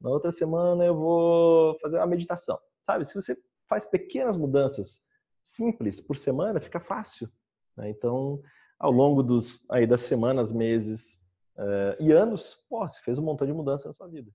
Na 0.00 0.10
outra 0.10 0.32
semana 0.32 0.84
eu 0.84 0.96
vou 0.96 1.78
fazer 1.80 1.98
uma 1.98 2.06
meditação. 2.06 2.58
Sabe? 2.84 3.04
Se 3.04 3.14
você 3.14 3.36
faz 3.68 3.84
pequenas 3.84 4.36
mudanças 4.36 5.04
simples 5.42 6.00
por 6.00 6.16
semana, 6.16 6.60
fica 6.60 6.80
fácil. 6.80 7.30
Né? 7.76 7.90
Então, 7.90 8.42
ao 8.78 8.90
longo 8.90 9.22
dos, 9.22 9.68
aí, 9.70 9.86
das 9.86 10.02
semanas, 10.02 10.52
meses 10.52 11.14
uh, 11.56 12.00
e 12.00 12.12
anos, 12.12 12.64
pô, 12.68 12.86
você 12.86 13.00
fez 13.02 13.18
um 13.18 13.22
montão 13.22 13.46
de 13.46 13.52
mudança 13.52 13.88
na 13.88 13.94
sua 13.94 14.08
vida. 14.08 14.30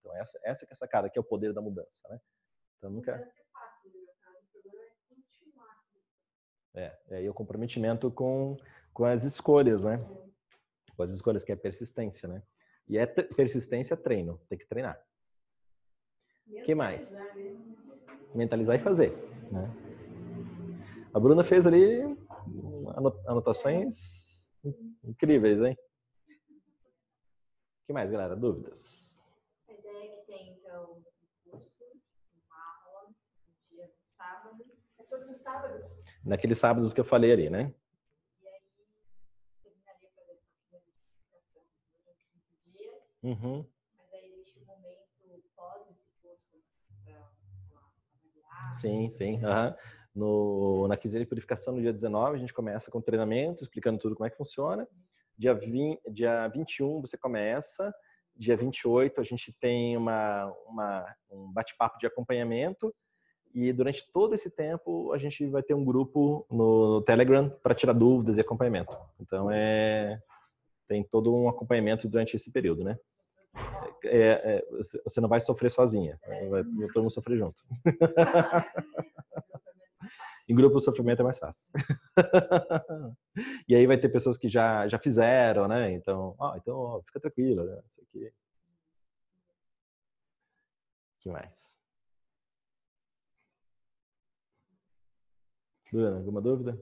Então, 0.00 0.16
essa, 0.16 0.38
essa 0.44 0.66
que 0.66 0.72
é 0.72 0.74
essa 0.74 0.88
cara, 0.88 1.08
que 1.08 1.18
é 1.18 1.20
o 1.20 1.24
poder 1.24 1.52
da 1.52 1.60
mudança. 1.60 2.00
Né? 2.08 2.20
Então, 2.78 2.90
nunca... 2.90 3.16
Né, 3.16 3.32
é, 6.74 6.98
é 7.10 7.16
aí 7.16 7.28
o 7.28 7.34
comprometimento 7.34 8.10
com 8.10 8.56
com 8.92 9.04
as 9.04 9.24
escolhas, 9.24 9.84
né? 9.84 10.04
Com 10.96 11.02
as 11.02 11.10
escolhas, 11.10 11.42
que 11.42 11.52
é 11.52 11.56
persistência, 11.56 12.28
né? 12.28 12.42
E 12.88 12.98
é 12.98 13.06
persistência, 13.06 13.96
treino. 13.96 14.40
Tem 14.48 14.58
que 14.58 14.66
treinar. 14.66 15.00
O 16.48 16.62
que 16.62 16.74
mais? 16.74 17.10
Né? 17.10 17.56
Mentalizar 18.34 18.76
e 18.76 18.82
fazer, 18.82 19.12
né? 19.50 19.70
A 21.14 21.20
Bruna 21.20 21.44
fez 21.44 21.66
ali 21.66 22.16
anotações 23.26 24.48
incríveis, 25.04 25.60
hein? 25.62 25.76
O 27.82 27.86
que 27.86 27.92
mais, 27.92 28.10
galera? 28.10 28.36
Dúvidas? 28.36 29.18
A 29.68 29.72
ideia 29.72 30.12
é 30.12 30.16
que 30.16 30.26
tem, 30.26 30.52
então, 30.52 31.02
um 31.46 31.50
curso, 31.50 31.84
uma 32.46 32.56
aula, 32.56 33.08
um 33.08 33.12
dia, 33.74 33.84
um 33.84 34.08
sábado. 34.08 34.64
É 34.98 35.02
todos 35.04 35.28
os 35.28 35.42
sábados? 35.42 35.84
Naqueles 36.24 36.58
sábados 36.58 36.92
que 36.92 37.00
eu 37.00 37.04
falei 37.04 37.32
ali, 37.32 37.50
né? 37.50 37.74
Uhum. 43.22 43.64
Mas 43.96 44.12
aí 44.14 44.32
existe 44.32 44.58
um 44.58 44.64
momento 44.66 45.02
pós 45.54 45.88
esse 45.90 46.10
curso 46.20 46.58
para 47.04 47.18
avaliar? 47.18 48.74
Sim, 48.80 49.08
sim. 49.10 49.36
Uhum. 49.36 49.74
No, 50.14 50.86
na 50.88 50.96
Quiseira 50.96 51.26
Purificação, 51.26 51.74
no 51.74 51.80
dia 51.80 51.92
19, 51.92 52.36
a 52.36 52.38
gente 52.38 52.52
começa 52.52 52.90
com 52.90 53.00
treinamento, 53.00 53.62
explicando 53.62 53.98
tudo 53.98 54.14
como 54.14 54.26
é 54.26 54.30
que 54.30 54.36
funciona. 54.36 54.86
Dia, 55.38 55.54
20, 55.54 56.00
dia 56.10 56.48
21 56.48 57.00
você 57.00 57.16
começa, 57.16 57.94
dia 58.36 58.56
28 58.56 59.20
a 59.20 59.24
gente 59.24 59.52
tem 59.52 59.96
uma, 59.96 60.52
uma 60.66 61.16
um 61.30 61.52
bate-papo 61.52 61.98
de 61.98 62.06
acompanhamento 62.06 62.94
e 63.54 63.72
durante 63.72 64.10
todo 64.12 64.34
esse 64.34 64.50
tempo 64.50 65.12
a 65.12 65.18
gente 65.18 65.46
vai 65.46 65.62
ter 65.62 65.74
um 65.74 65.84
grupo 65.84 66.46
no 66.50 67.02
Telegram 67.02 67.48
para 67.62 67.74
tirar 67.74 67.92
dúvidas 67.92 68.36
e 68.36 68.40
acompanhamento. 68.40 68.96
Então 69.20 69.50
é 69.50 70.20
tem 70.88 71.02
todo 71.02 71.34
um 71.34 71.48
acompanhamento 71.48 72.06
durante 72.06 72.36
esse 72.36 72.52
período, 72.52 72.84
né? 72.84 72.98
É, 74.04 74.60
é, 74.60 74.64
você 75.04 75.20
não 75.20 75.28
vai 75.28 75.40
sofrer 75.40 75.70
sozinha, 75.70 76.18
vai 76.50 76.64
todo 76.92 77.02
mundo 77.02 77.12
sofrer 77.12 77.38
junto. 77.38 77.62
em 80.48 80.54
grupo 80.54 80.78
o 80.78 80.80
sofrimento 80.80 81.20
é 81.20 81.24
mais 81.24 81.38
fácil. 81.38 81.64
e 83.68 83.74
aí 83.74 83.86
vai 83.86 83.98
ter 83.98 84.08
pessoas 84.08 84.36
que 84.36 84.48
já, 84.48 84.88
já 84.88 84.98
fizeram, 84.98 85.68
né? 85.68 85.92
Então, 85.92 86.34
ó, 86.38 86.56
então 86.56 86.76
ó, 86.76 87.02
fica 87.02 87.20
tranquilo, 87.20 87.64
né? 87.64 87.82
Isso 87.86 88.00
aqui. 88.02 88.32
que 91.22 91.30
mais? 91.30 91.78
Luana, 95.92 96.16
alguma 96.16 96.40
dúvida? 96.40 96.78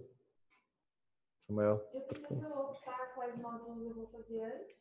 Samuel? 1.46 1.84
Eu 1.92 2.00
preciso 2.02 2.46
optar 2.46 3.12
quais 3.14 3.36
módulos 3.36 3.84
eu 3.84 3.94
vou 3.94 4.06
fazer 4.06 4.40
antes? 4.40 4.76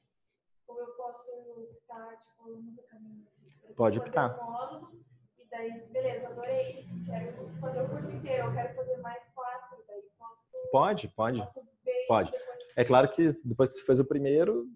Ou 0.68 0.80
eu 0.80 0.88
posso 0.94 1.32
optar, 1.32 2.16
tipo, 2.18 2.62
do 2.62 2.84
caminho? 2.84 3.28
Assim, 3.44 3.74
Pode 3.74 3.98
optar. 3.98 4.40
Um 4.40 4.52
módulo, 4.52 4.92
e 4.94 5.09
daí, 5.50 5.88
beleza, 5.92 6.28
adorei, 6.28 6.86
quero 7.06 7.50
fazer 7.60 7.82
o 7.82 7.90
curso 7.90 8.12
inteiro, 8.12 8.48
eu 8.48 8.54
quero 8.54 8.76
fazer 8.76 8.98
mais 8.98 9.24
quatro, 9.34 9.84
daí 9.88 10.02
posso... 10.18 10.70
Pode, 10.72 11.08
pode. 11.10 11.40
Posso 11.40 11.70
Pode. 12.08 12.32
depois. 12.32 12.60
É 12.76 12.86
claro 12.86 13.12
que 13.12 13.30
depois 13.44 13.70
que 13.70 13.80
você 13.80 13.86
fez 13.86 14.00
o 14.00 14.06
primeiro, 14.06 14.68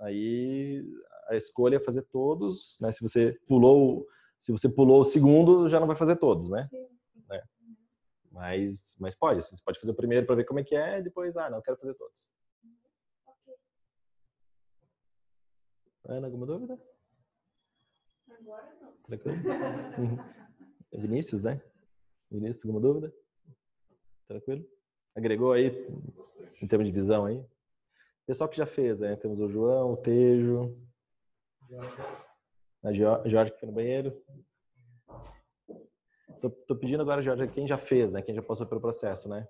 aí 0.00 0.84
a 1.28 1.36
escolha 1.36 1.76
é 1.76 1.80
fazer 1.80 2.02
todos, 2.02 2.78
né? 2.80 2.92
Se 2.92 3.00
você 3.00 3.38
pulou, 3.46 4.06
se 4.38 4.52
você 4.52 4.68
pulou 4.68 5.00
o 5.00 5.04
segundo, 5.04 5.68
já 5.68 5.80
não 5.80 5.86
vai 5.86 5.96
fazer 5.96 6.16
todos, 6.16 6.50
né? 6.50 6.68
Sim, 6.70 6.88
sim. 7.12 7.76
Mas, 8.30 8.96
mas 8.98 9.14
pode, 9.14 9.40
assim, 9.40 9.54
você 9.56 9.62
pode 9.62 9.78
fazer 9.78 9.92
o 9.92 9.96
primeiro 9.96 10.26
para 10.26 10.36
ver 10.36 10.44
como 10.44 10.58
é 10.60 10.64
que 10.64 10.74
é, 10.74 10.98
e 10.98 11.02
depois, 11.02 11.36
ah, 11.36 11.50
não, 11.50 11.58
eu 11.58 11.62
quero 11.62 11.76
fazer 11.76 11.94
todos. 11.94 12.30
Ok. 13.26 13.54
Ana, 16.04 16.26
alguma 16.26 16.46
dúvida? 16.46 16.80
Agora. 18.30 18.81
Tranquilo? 19.12 19.36
Uhum. 19.98 20.18
Vinícius, 21.00 21.42
né? 21.42 21.60
Vinícius, 22.30 22.64
alguma 22.64 22.80
dúvida? 22.80 23.12
Tranquilo? 24.26 24.64
Agregou 25.14 25.52
aí, 25.52 25.68
em 26.62 26.66
termos 26.66 26.86
de 26.86 26.92
visão 26.94 27.26
aí? 27.26 27.44
Pessoal 28.26 28.48
que 28.48 28.56
já 28.56 28.64
fez, 28.64 28.98
né? 29.00 29.14
Temos 29.16 29.38
o 29.38 29.50
João, 29.50 29.92
o 29.92 29.96
Tejo, 29.98 30.74
a 32.82 32.90
Jo- 32.90 33.28
Jorge 33.28 33.52
que 33.52 33.60
foi 33.60 33.68
no 33.68 33.74
banheiro. 33.74 34.18
Tô, 36.40 36.48
tô 36.48 36.74
pedindo 36.74 37.02
agora, 37.02 37.20
Jorge, 37.22 37.46
quem 37.48 37.68
já 37.68 37.76
fez, 37.76 38.10
né? 38.10 38.22
Quem 38.22 38.34
já 38.34 38.42
passou 38.42 38.66
pelo 38.66 38.80
processo, 38.80 39.28
né? 39.28 39.46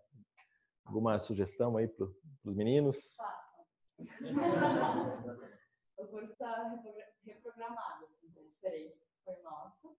Alguma 0.84 1.20
sugestão 1.20 1.76
aí 1.76 1.86
para 1.86 2.08
os 2.44 2.56
meninos? 2.56 3.16
curso 6.10 6.32
está 6.32 6.68
reprogra- 6.68 7.12
reprogramado, 7.24 8.04
assim, 8.06 8.28
tá 8.30 8.40
diferente 8.42 9.11
foi 9.24 9.34
o 9.34 9.42
nosso. 9.42 9.96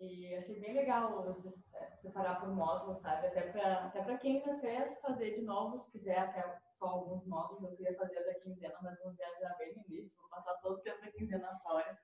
E 0.00 0.34
achei 0.34 0.58
bem 0.58 0.74
legal 0.74 1.30
se- 1.32 1.70
separar 1.96 2.40
por 2.40 2.48
módulos, 2.54 2.98
sabe? 2.98 3.28
Até 3.28 3.42
para 3.52 3.86
até 3.86 4.02
pra 4.02 4.18
quem 4.18 4.40
já 4.40 4.58
fez, 4.58 4.98
fazer 5.00 5.30
de 5.32 5.42
novo, 5.42 5.76
se 5.78 5.90
quiser, 5.92 6.18
até 6.18 6.58
só 6.72 6.86
alguns 6.86 7.24
módulos. 7.26 7.62
Eu 7.70 7.76
queria 7.76 7.96
fazer 7.96 8.24
da 8.24 8.34
quinzena, 8.40 8.74
mas 8.82 8.98
vou 9.02 9.12
viajar 9.12 9.56
bem 9.58 9.74
no 9.76 9.82
início, 9.86 10.16
vou 10.20 10.28
passar 10.28 10.54
todo 10.60 10.76
o 10.78 10.82
tempo 10.82 11.00
da 11.02 11.12
quinzena 11.12 11.56
fora. 11.62 11.96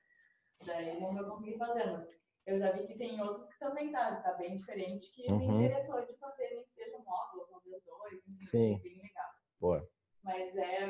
Daí 0.64 1.00
não 1.00 1.14
vou 1.14 1.24
conseguir 1.24 1.59
fazer, 1.59 1.90
mas 1.92 2.09
eu 2.46 2.56
já 2.56 2.70
vi 2.72 2.86
que 2.86 2.96
tem 2.96 3.20
outros 3.20 3.48
que 3.48 3.59
também 3.59 3.90
tá, 3.90 4.16
tá 4.22 4.32
bem 4.34 4.54
diferente, 4.56 5.11
que 5.12 5.30
me 5.32 5.46
Uhum. 5.46 5.64
interessou 5.64 6.04
de 6.06 6.14
fazer, 6.18 6.50
nem 6.54 6.64
que 6.64 6.72
seja 6.74 6.98
módulo, 6.98 7.46
talvez 7.50 7.82
dois, 7.84 8.14
enfim, 8.28 8.40
Sim. 8.42 8.74
achei 8.74 8.78
bem 8.94 9.02
legal. 9.02 9.30
Boa. 9.61 9.88
Mas 10.22 10.56
é. 10.56 10.86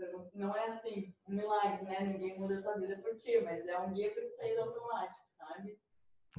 Hum, 0.00 0.30
Não 0.34 0.56
é 0.56 0.68
assim, 0.70 1.14
um 1.28 1.34
milagre, 1.34 1.84
né? 1.84 2.00
Ninguém 2.00 2.38
muda 2.38 2.58
a 2.58 2.62
tua 2.62 2.78
vida 2.78 2.96
por 2.98 3.18
ti, 3.18 3.40
mas 3.40 3.66
é 3.66 3.78
um 3.78 3.92
guia 3.92 4.12
para 4.12 4.22
tu 4.22 4.36
sair 4.36 4.54
do 4.54 4.62
automático, 4.62 5.20
sabe? 5.36 5.78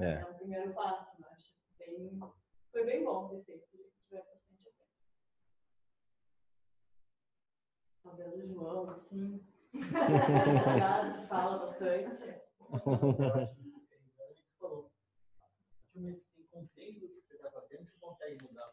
É. 0.00 0.12
É 0.20 0.26
um 0.26 0.34
primeiro 0.34 0.72
passo, 0.74 1.20
eu 1.20 1.28
acho. 1.28 1.54
Bem, 1.78 2.20
foi 2.72 2.84
bem 2.84 3.04
bom 3.04 3.28
ter 3.28 3.42
feito, 3.44 3.66
tiver 4.08 4.24
bastante 4.24 4.68
a 4.68 4.70
ver. 4.70 4.86
Talvez 8.02 8.44
o 8.44 8.46
João, 8.54 8.90
assim. 8.90 9.44
fala 11.28 11.58
bastante. 11.66 12.24
É 12.24 13.60
você 15.94 16.32
tem 16.36 16.46
consciência 16.50 17.08
do 17.08 17.14
que 17.14 17.20
você 17.26 17.34
está 17.34 17.50
fazendo, 17.50 17.84
você 17.84 17.98
consegue 18.00 18.44
mudar. 18.44 18.72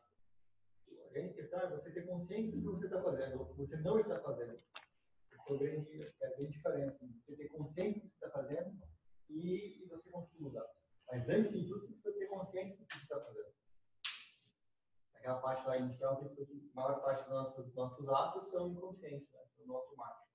A 1.06 1.10
grande 1.10 1.34
questão 1.34 1.60
é 1.60 1.70
você 1.70 1.92
ter 1.92 2.06
consciência 2.06 2.52
do 2.52 2.62
que 2.62 2.68
você 2.68 2.86
está 2.86 3.02
fazendo, 3.02 3.40
ou 3.40 3.46
do 3.46 3.54
que 3.54 3.58
você 3.58 3.78
não 3.78 4.00
está 4.00 4.20
fazendo. 4.20 4.60
É 5.50 5.54
a 5.54 5.58
grande, 5.58 6.02
é 6.22 6.28
a 6.28 6.36
grande 6.36 6.52
diferença. 6.52 6.98
Você 7.26 7.36
ter 7.36 7.48
consciência 7.50 8.02
do 8.02 8.10
que 8.10 8.18
você 8.18 8.26
está 8.26 8.30
fazendo 8.32 8.78
e, 9.30 9.84
e 9.84 9.88
você 9.88 10.10
conseguir 10.10 10.42
mudar. 10.44 10.66
Mas 11.12 11.30
antes 11.30 11.52
de 11.54 11.68
tudo, 11.68 11.88
você 11.88 11.94
precisa 11.94 12.20
ter 12.20 12.28
consciência 12.28 12.78
do 12.78 12.86
que 12.86 12.94
você 12.98 13.04
está 13.04 13.20
fazendo. 13.22 13.54
Aquela 15.16 15.42
parte 15.42 15.68
lá 15.68 15.78
inicial, 15.78 16.18
que 16.36 16.42
a 16.44 16.76
maior 16.76 17.02
parte 17.02 17.24
dos 17.24 17.30
nossos, 17.32 17.74
nossos 17.76 18.08
atos 18.10 18.50
são 18.50 18.70
inconscientes, 18.72 19.32
né? 19.32 19.40
são 19.56 19.66
no 19.66 19.76
automático. 19.76 20.28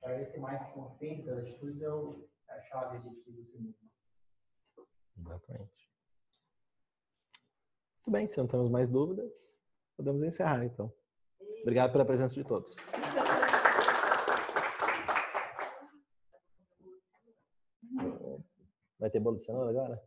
Para 0.00 0.22
esse 0.22 0.38
mais 0.38 0.72
consciente 0.72 1.26
das 1.26 1.38
atitudes 1.38 1.80
é 1.82 1.88
o- 1.92 2.28
é 2.48 2.52
a 2.52 2.60
chave 2.62 2.98
de 3.00 3.14
que 3.22 3.30
você 3.32 3.58
muda. 3.58 3.76
Exatamente. 5.18 5.86
Muito 7.96 8.10
bem, 8.12 8.28
se 8.28 8.36
não 8.36 8.46
temos 8.46 8.68
mais 8.68 8.88
dúvidas, 8.88 9.32
podemos 9.96 10.22
encerrar 10.22 10.64
então. 10.64 10.92
Obrigado 11.62 11.90
pela 11.90 12.04
presença 12.04 12.34
de 12.34 12.44
todos. 12.44 12.76
Vai 18.98 19.10
ter 19.10 19.20
bolo 19.20 19.36
de 19.36 19.44
cenoura 19.44 19.70
agora? 19.70 20.02